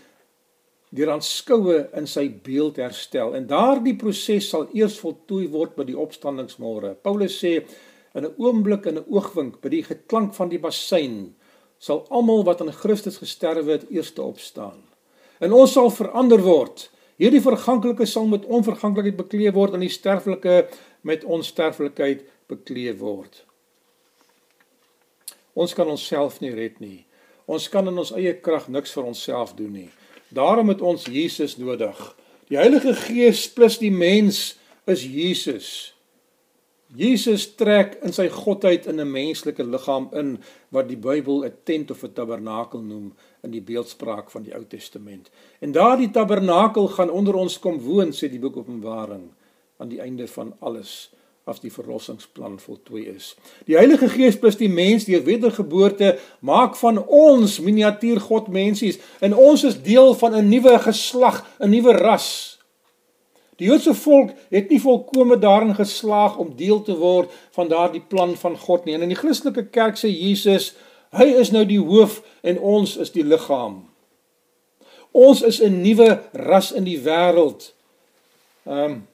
deur 0.90 1.12
aanskoue 1.14 1.84
in 1.94 2.10
sy 2.10 2.26
beeld 2.42 2.80
herstel. 2.82 3.36
En 3.38 3.46
daardie 3.46 3.94
proses 3.94 4.50
sal 4.50 4.66
eers 4.74 4.98
voltooi 4.98 5.46
word 5.52 5.76
by 5.78 5.86
die 5.86 5.94
opstandingsmôre. 5.94 6.96
Paulus 6.98 7.38
sê 7.38 7.60
in 8.18 8.26
'n 8.26 8.34
oomblik 8.42 8.90
en 8.90 8.98
'n 8.98 9.06
oogwink 9.06 9.60
by 9.62 9.68
die 9.68 9.86
geklank 9.86 10.34
van 10.34 10.48
die 10.50 10.58
bassein 10.58 11.36
sal 11.78 12.06
almal 12.10 12.42
wat 12.44 12.60
aan 12.60 12.72
Christus 12.72 13.22
gesterwe 13.22 13.78
het 13.78 13.86
eers 13.90 14.12
opstaan 14.18 14.89
en 15.40 15.54
ons 15.56 15.72
sal 15.72 15.90
verander 15.92 16.42
word. 16.44 16.88
Hierdie 17.20 17.42
verganklike 17.44 18.06
sal 18.08 18.28
met 18.30 18.46
onverganklikheid 18.48 19.18
bekleed 19.18 19.54
word 19.56 19.76
en 19.76 19.84
die 19.84 19.92
sterflike 19.92 20.62
met 21.04 21.24
onsterflikheid 21.24 22.24
bekleed 22.48 23.00
word. 23.00 23.42
Ons 25.52 25.74
kan 25.76 25.88
onsself 25.90 26.38
nie 26.40 26.52
red 26.54 26.78
nie. 26.80 27.04
Ons 27.50 27.68
kan 27.68 27.88
in 27.90 27.98
ons 27.98 28.12
eie 28.14 28.32
krag 28.38 28.68
niks 28.70 28.94
vir 28.94 29.08
onsself 29.10 29.56
doen 29.58 29.72
nie. 29.74 29.90
Daarom 30.30 30.70
het 30.70 30.80
ons 30.80 31.08
Jesus 31.10 31.56
nodig. 31.58 31.98
Die 32.50 32.58
Heilige 32.58 32.94
Gees 32.94 33.48
plus 33.50 33.78
die 33.82 33.92
mens 33.92 34.54
is 34.86 35.02
Jesus. 35.04 35.92
Jesus 36.96 37.44
trek 37.54 38.00
in 38.02 38.12
sy 38.12 38.26
godheid 38.28 38.86
in 38.90 39.00
'n 39.00 39.10
menslike 39.10 39.62
liggaam 39.62 40.08
in 40.12 40.38
wat 40.70 40.88
die 40.88 40.96
Bybel 40.96 41.44
'n 41.44 41.54
tent 41.64 41.90
of 41.90 42.02
'n 42.02 42.12
tabernakel 42.12 42.80
noem 42.82 43.12
in 43.42 43.50
die 43.50 43.62
beeldspraak 43.62 44.30
van 44.30 44.42
die 44.42 44.54
Ou 44.54 44.64
Testament. 44.64 45.30
En 45.60 45.72
daardie 45.72 46.10
tabernakel 46.10 46.88
gaan 46.88 47.10
onder 47.10 47.34
ons 47.34 47.58
kom 47.58 47.78
woon, 47.78 48.12
sê 48.12 48.28
die 48.28 48.38
boek 48.38 48.56
Openbaring, 48.56 49.30
aan 49.76 49.88
die 49.88 50.00
einde 50.00 50.26
van 50.26 50.54
alles 50.58 51.10
as 51.44 51.60
die 51.60 51.72
verlossingsplan 51.72 52.58
voltooi 52.58 53.06
is. 53.06 53.34
Die 53.66 53.76
Heilige 53.76 54.08
Gees 54.08 54.38
plus 54.38 54.56
die 54.56 54.68
mens 54.68 55.04
deur 55.04 55.24
wedergeboorte 55.24 56.18
maak 56.40 56.76
van 56.76 57.00
ons 57.06 57.58
miniatuur 57.60 58.20
God 58.20 58.48
mensies 58.48 58.98
en 59.20 59.34
ons 59.34 59.64
is 59.64 59.82
deel 59.82 60.14
van 60.14 60.34
'n 60.34 60.48
nuwe 60.48 60.78
geslag, 60.78 61.44
'n 61.58 61.70
nuwe 61.70 61.92
ras. 61.92 62.59
Die 63.60 63.68
Joodse 63.68 63.92
volk 63.94 64.30
het 64.48 64.70
nie 64.72 64.80
volkome 64.80 65.36
daarin 65.38 65.74
geslaag 65.76 66.38
om 66.40 66.54
deel 66.56 66.80
te 66.82 66.94
word 66.96 67.32
van 67.52 67.68
daardie 67.68 68.00
plan 68.00 68.32
van 68.40 68.56
God 68.58 68.86
nie. 68.88 68.94
En 68.96 69.04
in 69.04 69.12
die 69.12 69.18
Christelike 69.18 69.66
kerk 69.68 69.98
sê 70.00 70.08
Jesus, 70.08 70.72
hy 71.12 71.26
is 71.42 71.50
nou 71.52 71.66
die 71.68 71.80
hoof 71.80 72.22
en 72.40 72.56
ons 72.56 72.94
is 73.04 73.12
die 73.12 73.24
liggaam. 73.26 73.82
Ons 75.12 75.42
is 75.42 75.60
'n 75.60 75.82
nuwe 75.82 76.22
ras 76.32 76.72
in 76.72 76.84
die 76.84 76.96
wêreld. 77.04 77.72
Ehm 78.64 78.84
um, 78.84 79.08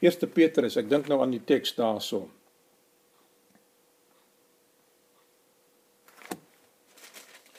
Eerste 0.00 0.26
Petrus, 0.26 0.76
ek 0.76 0.88
dink 0.88 1.08
nou 1.08 1.20
aan 1.20 1.30
die 1.30 1.44
teks 1.44 1.74
daarso. 1.74 2.28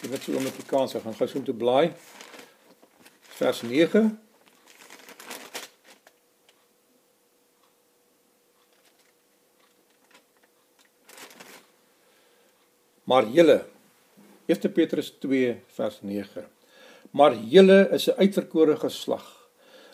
Ek 0.01 0.11
het 0.11 0.23
so 0.23 0.31
'n 0.31 0.43
bietjie 0.43 0.65
kans, 0.65 0.95
ek 0.95 1.03
gaan 1.03 1.13
gou 1.13 1.27
so 1.27 1.37
om 1.37 1.45
te 1.45 1.53
blaai. 1.53 1.93
Vers 3.37 3.61
9 3.61 4.30
Maar 13.11 13.27
julle 13.27 13.57
1 14.47 14.71
Petrus 14.71 15.09
2 15.19 15.55
vers 15.75 15.97
9. 16.01 16.45
Maar 17.11 17.35
julle 17.35 17.89
is 17.91 18.07
'n 18.07 18.15
uitverkore 18.23 18.75
geslag, 18.75 19.25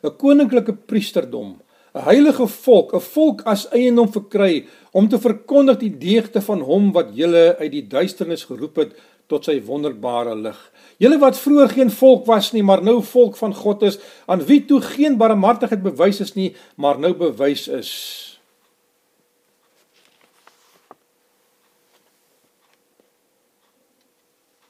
'n 0.04 0.16
koninklike 0.18 0.74
priesterdom, 0.74 1.58
'n 1.96 2.04
heilige 2.10 2.48
volk, 2.48 2.94
'n 2.94 3.00
volk 3.00 3.42
as 3.42 3.70
eiendom 3.70 4.12
verkry 4.12 4.68
om 4.92 5.10
te 5.10 5.20
verkondig 5.20 5.78
die 5.78 5.98
deugde 5.98 6.42
van 6.42 6.62
hom 6.62 6.92
wat 6.92 7.10
julle 7.14 7.56
uit 7.58 7.72
die 7.72 7.88
duisternis 7.88 8.44
geroep 8.44 8.76
het 8.76 8.92
tot 9.28 9.46
sy 9.46 9.62
wonderbare 9.62 10.36
lig. 10.36 10.72
Julle 10.98 11.18
wat 11.18 11.38
vroeër 11.38 11.70
geen 11.70 11.92
volk 11.92 12.26
was 12.26 12.52
nie, 12.52 12.64
maar 12.64 12.84
nou 12.84 13.04
volk 13.04 13.36
van 13.36 13.54
God 13.54 13.82
is, 13.82 14.00
aan 14.26 14.46
wie 14.46 14.66
toe 14.66 14.82
geen 14.82 15.18
barmhartigheid 15.18 15.84
bewys 15.84 16.20
is 16.20 16.34
nie, 16.34 16.56
maar 16.76 17.00
nou 17.00 17.14
bewys 17.14 17.68
is. 17.68 18.37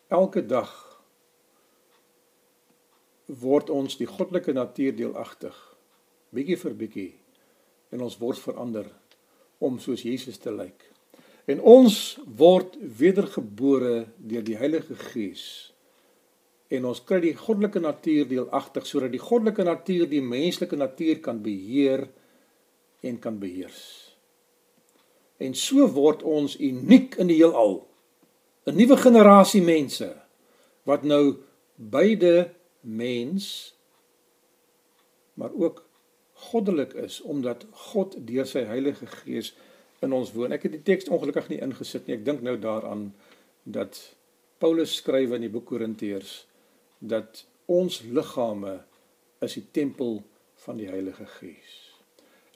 Elke 0.08 0.39
dag 0.45 0.72
word 3.28 3.70
ons 3.70 3.97
die 3.99 4.08
goddelike 4.08 4.53
natuur 4.55 4.93
deelagtig, 4.95 5.55
bietjie 6.32 6.55
vir 6.62 6.76
bietjie, 6.80 7.10
en 7.91 8.05
ons 8.05 8.16
word 8.22 8.39
verander 8.39 8.88
om 9.60 9.82
soos 9.84 10.05
Jesus 10.08 10.39
te 10.39 10.53
lyk. 10.53 10.86
En 11.47 11.60
ons 11.60 11.97
word 12.39 12.76
wedergebore 12.99 14.05
deur 14.20 14.45
die 14.47 14.55
Heilige 14.60 14.95
Gees. 15.10 15.43
En 16.72 16.88
ons 16.88 16.99
kry 17.08 17.22
die 17.24 17.36
goddelike 17.36 17.80
natuur 17.84 18.28
deelagtig 18.28 18.88
sodat 18.88 19.12
die 19.12 19.24
goddelike 19.24 19.64
natuur 19.64 20.08
die 20.12 20.24
menslike 20.24 20.80
natuur 20.80 21.22
kan 21.24 21.39
beheer 21.43 22.05
en 23.03 23.20
kan 23.24 23.39
beheers. 23.39 23.84
En 25.39 25.55
so 25.55 25.88
word 25.95 26.24
ons 26.28 26.58
uniek 26.60 27.16
in 27.20 27.32
die 27.32 27.39
heelal. 27.39 27.82
'n 28.68 28.76
Nuwe 28.76 28.97
generasie 28.99 29.61
mense 29.63 30.09
wat 30.84 31.03
nou 31.03 31.39
beide 31.76 32.51
mens 32.82 33.76
maar 35.34 35.53
ook 35.53 35.86
goddelik 36.34 36.93
is 36.93 37.22
omdat 37.22 37.65
God 37.72 38.15
deur 38.28 38.45
sy 38.45 38.65
Heilige 38.65 39.05
Gees 39.05 39.53
in 39.99 40.13
ons 40.13 40.32
woon. 40.34 40.51
Ek 40.51 40.68
het 40.68 40.76
die 40.76 40.84
teks 40.84 41.09
ongelukkig 41.09 41.49
nie 41.49 41.61
ingesit 41.61 42.05
nie. 42.07 42.18
Ek 42.18 42.26
dink 42.26 42.43
nou 42.45 42.57
daaraan 42.61 43.11
dat 43.63 43.97
Paulus 44.61 44.95
skryf 44.99 45.34
in 45.38 45.45
die 45.45 45.53
boek 45.53 45.65
Korintiërs 45.70 46.45
dat 46.99 47.45
ons 47.65 48.01
liggame 48.01 48.80
is 49.45 49.57
die 49.57 49.65
tempel 49.72 50.22
van 50.65 50.80
die 50.82 50.89
Heilige 50.89 51.26
Gees. 51.38 51.76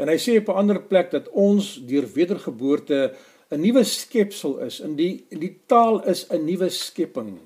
En 0.02 0.10
hy 0.10 0.18
sê 0.18 0.38
op 0.40 0.50
'n 0.50 0.62
ander 0.64 0.82
plek 0.82 1.12
dat 1.12 1.30
ons 1.30 1.78
deur 1.86 2.08
wedergeboorte 2.14 3.14
'n 3.52 3.60
nuwe 3.60 3.84
skepsel 3.84 4.60
is. 4.60 4.80
In 4.80 4.96
die 4.96 5.26
in 5.30 5.40
die 5.40 5.60
taal 5.68 6.04
is 6.08 6.26
'n 6.30 6.46
nuwe 6.46 6.70
skepping. 6.70 7.40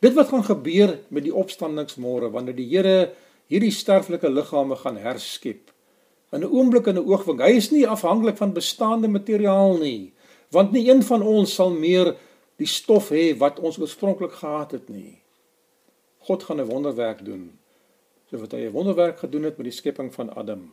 Dit 0.00 0.14
wat 0.14 0.28
gaan 0.28 0.44
gebeur 0.44 0.98
met 1.08 1.24
die 1.24 1.34
opstandingsmôre 1.34 2.30
wanneer 2.30 2.56
die 2.56 2.68
Here 2.68 3.12
hierdie 3.46 3.72
sterflike 3.72 4.28
liggame 4.28 4.76
gaan 4.76 4.96
herskep. 4.96 5.70
In 6.32 6.40
'n 6.40 6.50
oomblik 6.50 6.86
en 6.86 6.96
'n 6.96 7.06
oogwink. 7.08 7.40
Hy 7.40 7.56
is 7.56 7.70
nie 7.70 7.86
afhanklik 7.88 8.36
van 8.36 8.52
bestaande 8.52 9.08
materiaal 9.08 9.76
nie, 9.78 10.12
want 10.50 10.72
nie 10.72 10.88
een 10.90 11.02
van 11.02 11.22
ons 11.22 11.54
sal 11.54 11.70
meer 11.70 12.16
die 12.56 12.66
stof 12.66 13.10
hê 13.10 13.36
wat 13.38 13.60
ons 13.60 13.78
oorspronklik 13.78 14.32
gehad 14.32 14.70
het 14.70 14.88
nie. 14.88 15.20
God 16.18 16.42
gaan 16.42 16.60
'n 16.60 16.66
wonderwerk 16.66 17.24
doen. 17.24 17.58
So 18.30 18.38
wat 18.38 18.52
hy 18.52 18.66
'n 18.66 18.72
wonderwerk 18.72 19.18
gedoen 19.18 19.42
het 19.42 19.56
met 19.56 19.64
die 19.64 19.72
skepping 19.72 20.14
van 20.14 20.34
Adam, 20.34 20.72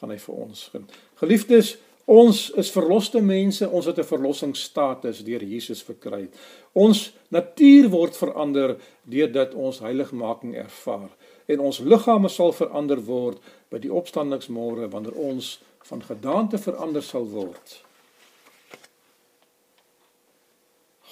gaan 0.00 0.10
hy 0.10 0.18
vir 0.18 0.34
ons 0.34 0.68
doen. 0.72 0.88
Geliefdes, 1.14 1.78
ons 2.06 2.50
is 2.54 2.70
verloste 2.70 3.20
mense, 3.20 3.68
ons 3.68 3.86
het 3.86 3.98
'n 3.98 4.04
verlossingsstatus 4.04 5.24
deur 5.24 5.42
Jesus 5.42 5.82
verkry. 5.82 6.28
Ons 6.72 7.12
natuur 7.28 7.88
word 7.90 8.16
verander 8.16 8.76
deurdat 9.04 9.54
ons 9.54 9.78
heiligmaking 9.78 10.54
ervaar 10.54 11.10
en 11.46 11.60
ons 11.60 11.78
liggame 11.78 12.28
sal 12.28 12.52
verander 12.52 13.00
word 13.04 13.38
by 13.70 13.78
die 13.78 13.92
opstandingsmôre 13.92 14.88
wanneer 14.90 15.14
ons 15.14 15.58
van 15.86 16.02
gedaante 16.02 16.58
verander 16.58 17.02
sal 17.02 17.28
word. 17.30 17.82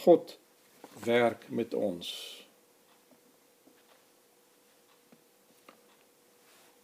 God 0.05 0.39
werk 1.05 1.47
met 1.51 1.75
ons. 1.75 2.11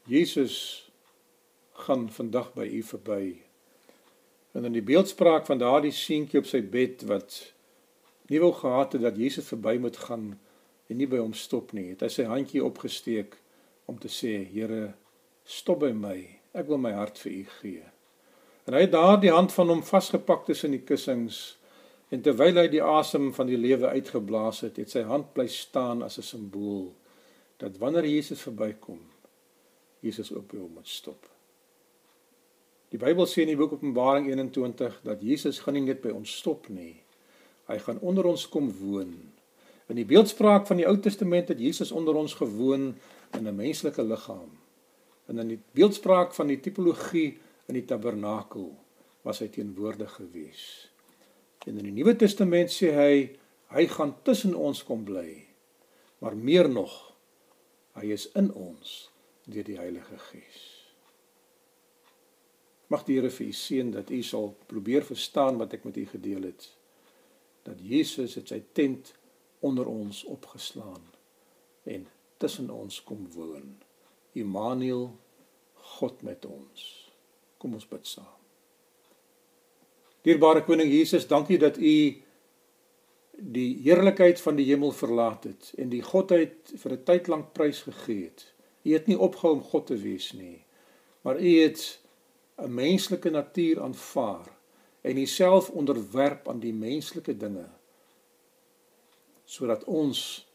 Jesus 0.06 0.90
gaan 1.72 2.08
vandag 2.10 2.52
by 2.54 2.66
u 2.66 2.82
verby. 2.82 3.49
En 4.52 4.64
in 4.64 4.74
die 4.74 4.84
beeldspraak 4.84 5.46
van 5.46 5.58
daardie 5.58 5.94
seentjie 5.94 6.40
op 6.40 6.48
sy 6.50 6.60
bed 6.62 7.04
wat 7.06 7.38
nie 8.30 8.40
wou 8.42 8.52
gehad 8.54 8.96
het 8.96 9.02
dat 9.02 9.18
Jesus 9.18 9.50
verby 9.50 9.76
moet 9.82 9.96
gaan 10.06 10.32
en 10.90 10.98
nie 10.98 11.06
by 11.06 11.20
hom 11.22 11.34
stop 11.38 11.72
nie, 11.76 11.92
het 11.92 12.02
hy 12.02 12.10
sy 12.10 12.26
handjie 12.26 12.64
opgesteek 12.64 13.36
om 13.90 13.98
te 13.98 14.10
sê, 14.10 14.40
Here, 14.50 14.92
stop 15.46 15.82
by 15.84 15.92
my. 15.94 16.18
Ek 16.54 16.66
wil 16.70 16.80
my 16.82 16.92
hart 16.96 17.18
vir 17.22 17.32
U 17.32 17.42
gee. 17.60 17.86
En 18.66 18.74
hy 18.74 18.84
het 18.84 18.94
daardie 18.94 19.32
hand 19.34 19.54
van 19.54 19.70
hom 19.70 19.82
vasgepak 19.86 20.44
tussen 20.46 20.74
die 20.74 20.82
kussings 20.86 21.40
en 22.10 22.22
terwyl 22.26 22.58
hy 22.58 22.66
die 22.70 22.82
asem 22.82 23.30
van 23.34 23.46
die 23.50 23.58
lewe 23.58 23.90
uitgeblaas 23.94 24.64
het, 24.66 24.80
het 24.82 24.90
sy 24.90 25.04
hand 25.06 25.30
bly 25.34 25.46
staan 25.50 26.02
as 26.02 26.18
'n 26.18 26.26
simbool 26.26 26.90
dat 27.58 27.78
wanneer 27.78 28.06
Jesus 28.06 28.40
verbykom, 28.40 29.00
Jesus 30.00 30.32
ook 30.32 30.48
by 30.48 30.58
hom 30.58 30.72
moet 30.74 30.88
stop. 30.88 31.28
Die 32.90 32.98
Bybel 32.98 33.28
sê 33.30 33.44
in 33.44 33.52
die 33.52 33.58
boek 33.58 33.76
Openbaring 33.76 34.26
21 34.26 34.96
dat 35.06 35.20
Jesus 35.22 35.60
gaan 35.62 35.76
nie 35.78 35.84
net 35.86 36.00
by 36.02 36.10
ons 36.10 36.32
stop 36.40 36.66
nie. 36.74 36.96
Hy 37.70 37.76
gaan 37.84 38.00
onder 38.02 38.26
ons 38.26 38.48
kom 38.50 38.66
woon. 38.80 39.12
In 39.90 39.98
die 39.98 40.06
beeldspraak 40.06 40.66
van 40.66 40.80
die 40.80 40.86
Ou 40.90 40.96
Testament 41.02 41.52
het 41.52 41.62
Jesus 41.62 41.92
onder 41.94 42.18
ons 42.18 42.34
gewoon 42.34 42.94
in 43.38 43.46
'n 43.46 43.54
menslike 43.54 44.02
liggaam. 44.02 44.50
En 45.28 45.38
in 45.38 45.48
die 45.48 45.60
beeldspraak 45.72 46.34
van 46.34 46.46
die 46.46 46.60
tipologie 46.60 47.38
in 47.66 47.74
die 47.74 47.84
tabernakel 47.84 48.74
was 49.22 49.38
hy 49.38 49.48
teenwoordig 49.48 50.12
gewees. 50.12 50.90
En 51.66 51.78
in 51.78 51.84
die 51.84 51.92
Nuwe 51.92 52.16
Testament 52.16 52.70
sê 52.70 52.90
hy 52.94 53.36
hy 53.68 53.86
gaan 53.86 54.16
tussen 54.22 54.54
ons 54.54 54.82
kom 54.82 55.04
bly. 55.04 55.46
Maar 56.18 56.36
meer 56.36 56.68
nog, 56.68 57.14
hy 57.92 58.10
is 58.10 58.32
in 58.34 58.52
ons 58.52 59.10
deur 59.44 59.64
die 59.64 59.78
Heilige 59.78 60.18
Gees. 60.18 60.79
Mag 62.90 63.04
die 63.06 63.20
Here 63.20 63.30
vir 63.30 63.46
u 63.46 63.52
seën 63.54 63.92
dat 63.94 64.10
u 64.10 64.22
sal 64.26 64.50
probeer 64.66 65.04
verstaan 65.06 65.60
wat 65.60 65.76
ek 65.76 65.84
met 65.86 65.96
u 65.96 66.06
gedeel 66.10 66.48
het. 66.48 66.66
Dat 67.62 67.78
Jesus 67.78 68.34
het 68.34 68.50
sy 68.50 68.58
tent 68.74 69.12
onder 69.62 69.86
ons 69.86 70.24
opgeslaan 70.24 71.04
en 71.86 72.08
tussen 72.42 72.70
ons 72.70 72.98
kom 73.04 73.28
woon. 73.34 73.76
Immanuel, 74.32 75.10
God 75.96 76.22
met 76.26 76.46
ons. 76.46 76.88
Kom 77.60 77.76
ons 77.78 77.86
bid 77.86 78.06
saam. 78.06 78.36
Dierbare 80.26 80.64
koning 80.66 80.90
Jesus, 80.90 81.28
dankie 81.28 81.58
dat 81.60 81.78
u 81.78 81.94
die 83.40 83.70
heerlikheid 83.84 84.40
van 84.40 84.58
die 84.58 84.66
hemel 84.68 84.92
verlaat 84.92 85.46
het 85.48 85.70
en 85.80 85.88
die 85.92 86.02
godheid 86.04 86.74
vir 86.82 86.92
'n 86.92 87.04
tyd 87.04 87.28
lank 87.28 87.52
prys 87.52 87.82
gegee 87.86 88.24
het. 88.24 88.52
U 88.82 88.92
het 88.92 89.06
nie 89.06 89.18
opgehou 89.18 89.54
om 89.54 89.62
God 89.62 89.86
te 89.86 89.96
wees 89.96 90.32
nie, 90.32 90.64
maar 91.22 91.40
u 91.40 91.50
het 91.60 92.00
'n 92.60 92.74
menslike 92.74 93.30
natuur 93.30 93.82
aanvaar 93.82 94.48
en 95.00 95.16
uself 95.16 95.70
onderwerp 95.70 96.48
aan 96.48 96.60
die 96.60 96.74
menslike 96.74 97.36
dinge 97.36 97.68
sodat 99.44 99.84
ons 99.84 100.46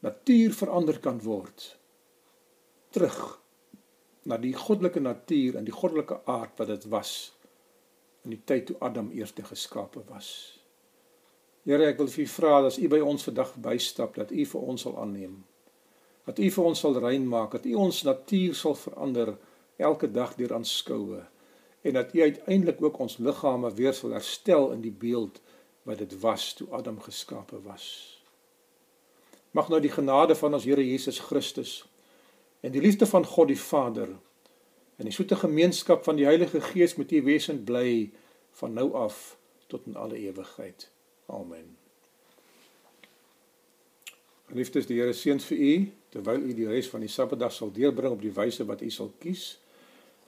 natuur 0.00 0.52
verander 0.52 0.98
kan 0.98 1.20
word 1.22 1.76
terug 2.90 3.40
na 4.22 4.36
die 4.36 4.54
goddelike 4.54 5.00
natuur 5.00 5.56
en 5.56 5.64
die 5.64 5.74
goddelike 5.74 6.20
aard 6.24 6.58
wat 6.58 6.72
dit 6.72 6.86
was 6.92 7.12
in 8.24 8.34
die 8.34 8.42
tyd 8.44 8.66
toe 8.68 8.76
Adam 8.84 9.10
eers 9.16 9.32
geskape 9.32 10.02
was. 10.08 10.58
Here, 11.64 11.86
ek 11.86 12.00
wil 12.00 12.08
vir 12.08 12.24
u 12.24 12.28
vra 12.28 12.60
dat 12.66 12.76
u 12.76 12.88
by 12.88 13.00
ons 13.04 13.24
vandag 13.28 13.54
bystap 13.62 14.16
dat 14.18 14.32
u 14.32 14.44
vir 14.52 14.66
ons 14.72 14.84
sal 14.84 14.96
aanneem. 15.00 15.38
Dat 16.26 16.38
u 16.38 16.50
vir 16.50 16.64
ons 16.64 16.82
sal 16.84 16.98
rein 17.00 17.26
maak, 17.28 17.52
dat 17.56 17.66
u 17.68 17.74
ons 17.80 18.02
natuur 18.04 18.54
sal 18.56 18.76
verander 18.76 19.34
elke 19.80 20.10
dag 20.10 20.34
deur 20.38 20.54
aanskoue 20.54 21.22
en 21.80 21.92
dat 21.96 22.14
u 22.14 22.22
uiteindelik 22.22 22.82
ook 22.82 22.98
ons 22.98 23.16
liggame 23.16 23.74
weer 23.74 23.94
sal 23.94 24.10
herstel 24.10 24.70
in 24.70 24.80
die 24.80 24.92
beeld 24.92 25.40
wat 25.82 25.98
dit 25.98 26.20
was 26.20 26.52
toe 26.54 26.68
Adam 26.70 27.00
geskape 27.00 27.62
was. 27.62 27.86
Mag 29.50 29.68
nou 29.68 29.80
die 29.80 29.90
genade 29.90 30.36
van 30.36 30.54
ons 30.54 30.64
Here 30.64 30.84
Jesus 30.86 31.18
Christus 31.18 31.84
en 32.60 32.72
die 32.72 32.80
liefde 32.80 33.06
van 33.06 33.24
God 33.26 33.48
die 33.48 33.60
Vader 33.60 34.08
en 34.96 35.08
die 35.08 35.14
soete 35.16 35.36
gemeenskap 35.36 36.04
van 36.04 36.16
die 36.16 36.28
Heilige 36.28 36.60
Gees 36.60 36.94
met 37.00 37.12
u 37.12 37.22
wesen 37.22 37.64
bly 37.64 38.10
van 38.60 38.72
nou 38.76 38.92
af 38.92 39.36
tot 39.66 39.86
in 39.86 39.96
alle 39.96 40.18
ewigheid. 40.18 40.90
Amen. 41.26 41.76
Liefdes 44.50 44.86
die 44.90 44.98
Here 44.98 45.14
seën 45.14 45.40
vir 45.40 45.58
u 45.58 45.74
terwyl 46.10 46.42
u 46.42 46.54
die 46.54 46.66
res 46.68 46.88
van 46.90 47.04
die 47.04 47.10
Sabbatdag 47.10 47.54
sal 47.54 47.70
deurbring 47.72 48.16
op 48.16 48.22
die 48.22 48.34
wyse 48.34 48.66
wat 48.66 48.82
u 48.82 48.90
sal 48.90 49.12
kies. 49.22 49.59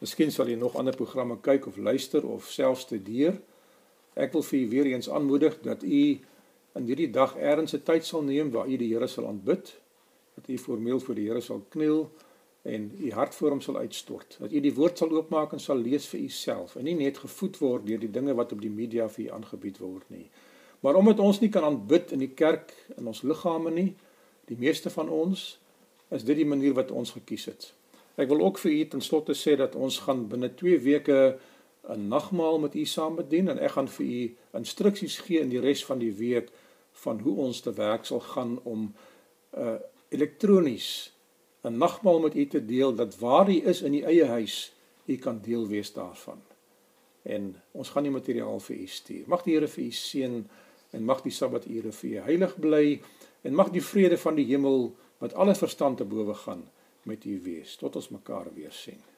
Miskien 0.03 0.33
sal 0.35 0.49
u 0.49 0.55
nog 0.59 0.75
ander 0.77 0.97
programme 0.99 1.37
kyk 1.41 1.67
of 1.67 1.77
luister 1.77 2.25
of 2.27 2.49
selfs 2.51 2.81
studeer. 2.89 3.37
Ek 4.19 4.33
wil 4.35 4.43
vir 4.43 4.59
u 4.59 4.69
weer 4.69 4.87
eens 4.91 5.07
aanmoedig 5.07 5.61
dat 5.63 5.85
u 5.87 6.01
in 6.75 6.89
hierdie 6.89 7.11
dag 7.11 7.37
'n 7.39 7.67
tyd 7.85 8.05
sal 8.05 8.23
neem 8.23 8.51
waar 8.51 8.67
u 8.67 8.77
die 8.77 8.89
Here 8.95 9.07
sal 9.07 9.27
aanbid, 9.27 9.79
dat 10.35 10.49
u 10.49 10.59
formeel 10.59 11.01
voor 11.01 11.15
die 11.15 11.29
Here 11.29 11.41
sal 11.41 11.63
kniel 11.69 12.11
en 12.63 12.91
u 12.99 13.13
hart 13.13 13.35
voor 13.35 13.51
hom 13.51 13.61
sal 13.61 13.77
uitstort. 13.77 14.37
Dat 14.41 14.53
u 14.53 14.61
die 14.61 14.75
woord 14.75 14.99
sal 14.99 15.11
oopmaak 15.11 15.53
en 15.53 15.61
sal 15.61 15.77
lees 15.77 16.07
vir 16.07 16.21
uself 16.21 16.77
en 16.77 16.85
nie 16.85 16.95
net 16.95 17.19
gevoed 17.19 17.59
word 17.59 17.87
deur 17.87 17.99
die 17.99 18.11
dinge 18.11 18.35
wat 18.35 18.53
op 18.53 18.61
die 18.61 18.71
media 18.71 19.09
vir 19.09 19.25
u 19.25 19.29
aangebied 19.29 19.79
word 19.79 20.11
nie. 20.11 20.31
Maar 20.81 20.95
omdat 20.95 21.19
ons 21.19 21.41
nie 21.41 21.49
kan 21.49 21.65
aanbid 21.65 22.13
in 22.13 22.19
die 22.19 22.35
kerk 22.35 22.75
in 22.97 23.07
ons 23.07 23.23
liggame 23.23 23.71
nie, 23.71 23.95
die 24.45 24.59
meeste 24.59 24.91
van 24.91 25.09
ons, 25.09 25.61
is 26.11 26.25
dit 26.25 26.37
die 26.37 26.47
manier 26.47 26.75
wat 26.75 26.91
ons 26.91 27.11
gekies 27.11 27.45
het. 27.45 27.73
Ek 28.17 28.29
wil 28.29 28.41
ook 28.41 28.59
vir 28.59 28.73
u 28.73 28.89
ten 28.89 29.01
slotte 29.01 29.35
sê 29.35 29.57
dat 29.57 29.75
ons 29.75 29.99
gaan 30.05 30.27
binne 30.29 30.51
2 30.55 30.79
weke 30.85 31.39
'n 31.89 32.09
nagmaal 32.09 32.59
met 32.59 32.75
u 32.75 32.85
saam 32.85 33.17
bedien 33.17 33.49
en 33.49 33.59
ek 33.59 33.71
gaan 33.71 33.89
vir 33.89 34.07
u 34.07 34.37
instruksies 34.53 35.19
gee 35.19 35.41
in 35.41 35.49
die 35.49 35.61
res 35.61 35.85
van 35.85 35.99
die 35.99 36.13
week 36.13 36.51
van 36.93 37.21
hoe 37.21 37.37
ons 37.37 37.61
te 37.61 37.73
werk 37.73 38.05
sal 38.05 38.21
gaan 38.21 38.61
om 38.65 38.95
uh 39.57 39.79
elektronies 40.09 41.13
'n 41.63 41.79
nagmaal 41.79 42.21
met 42.21 42.35
u 42.35 42.47
te 42.47 42.65
deel 42.65 42.95
dat 42.95 43.19
waar 43.19 43.49
u 43.51 43.57
is 43.73 43.83
in 43.83 43.95
u 43.95 44.01
eie 44.01 44.25
huis, 44.25 44.73
u 45.07 45.17
kan 45.17 45.41
deel 45.41 45.67
wees 45.67 45.93
daarvan. 45.93 46.41
En 47.23 47.57
ons 47.73 47.89
gaan 47.89 48.03
die 48.03 48.13
materiaal 48.13 48.61
vir 48.61 48.77
u 48.77 48.87
stuur. 48.87 49.25
Mag 49.27 49.43
die 49.43 49.55
Here 49.55 49.69
vir 49.69 49.85
u 49.85 49.91
seën 49.91 50.49
en 50.91 51.05
mag 51.05 51.23
die 51.23 51.33
Sabbature 51.33 51.93
vir 51.93 52.11
u 52.11 52.17
heilig 52.17 52.59
bly 52.59 53.01
en 53.43 53.55
mag 53.55 53.71
die 53.71 53.83
vrede 53.83 54.19
van 54.19 54.35
die 54.35 54.45
hemel 54.45 54.95
wat 55.19 55.35
alle 55.35 55.55
verstand 55.55 55.97
te 55.97 56.05
bowe 56.05 56.35
gaan 56.35 56.69
met 57.03 57.25
u 57.25 57.41
wees 57.43 57.77
tot 57.77 57.97
ons 57.97 58.09
mekaar 58.09 58.55
weer 58.55 58.73
sien. 58.73 59.12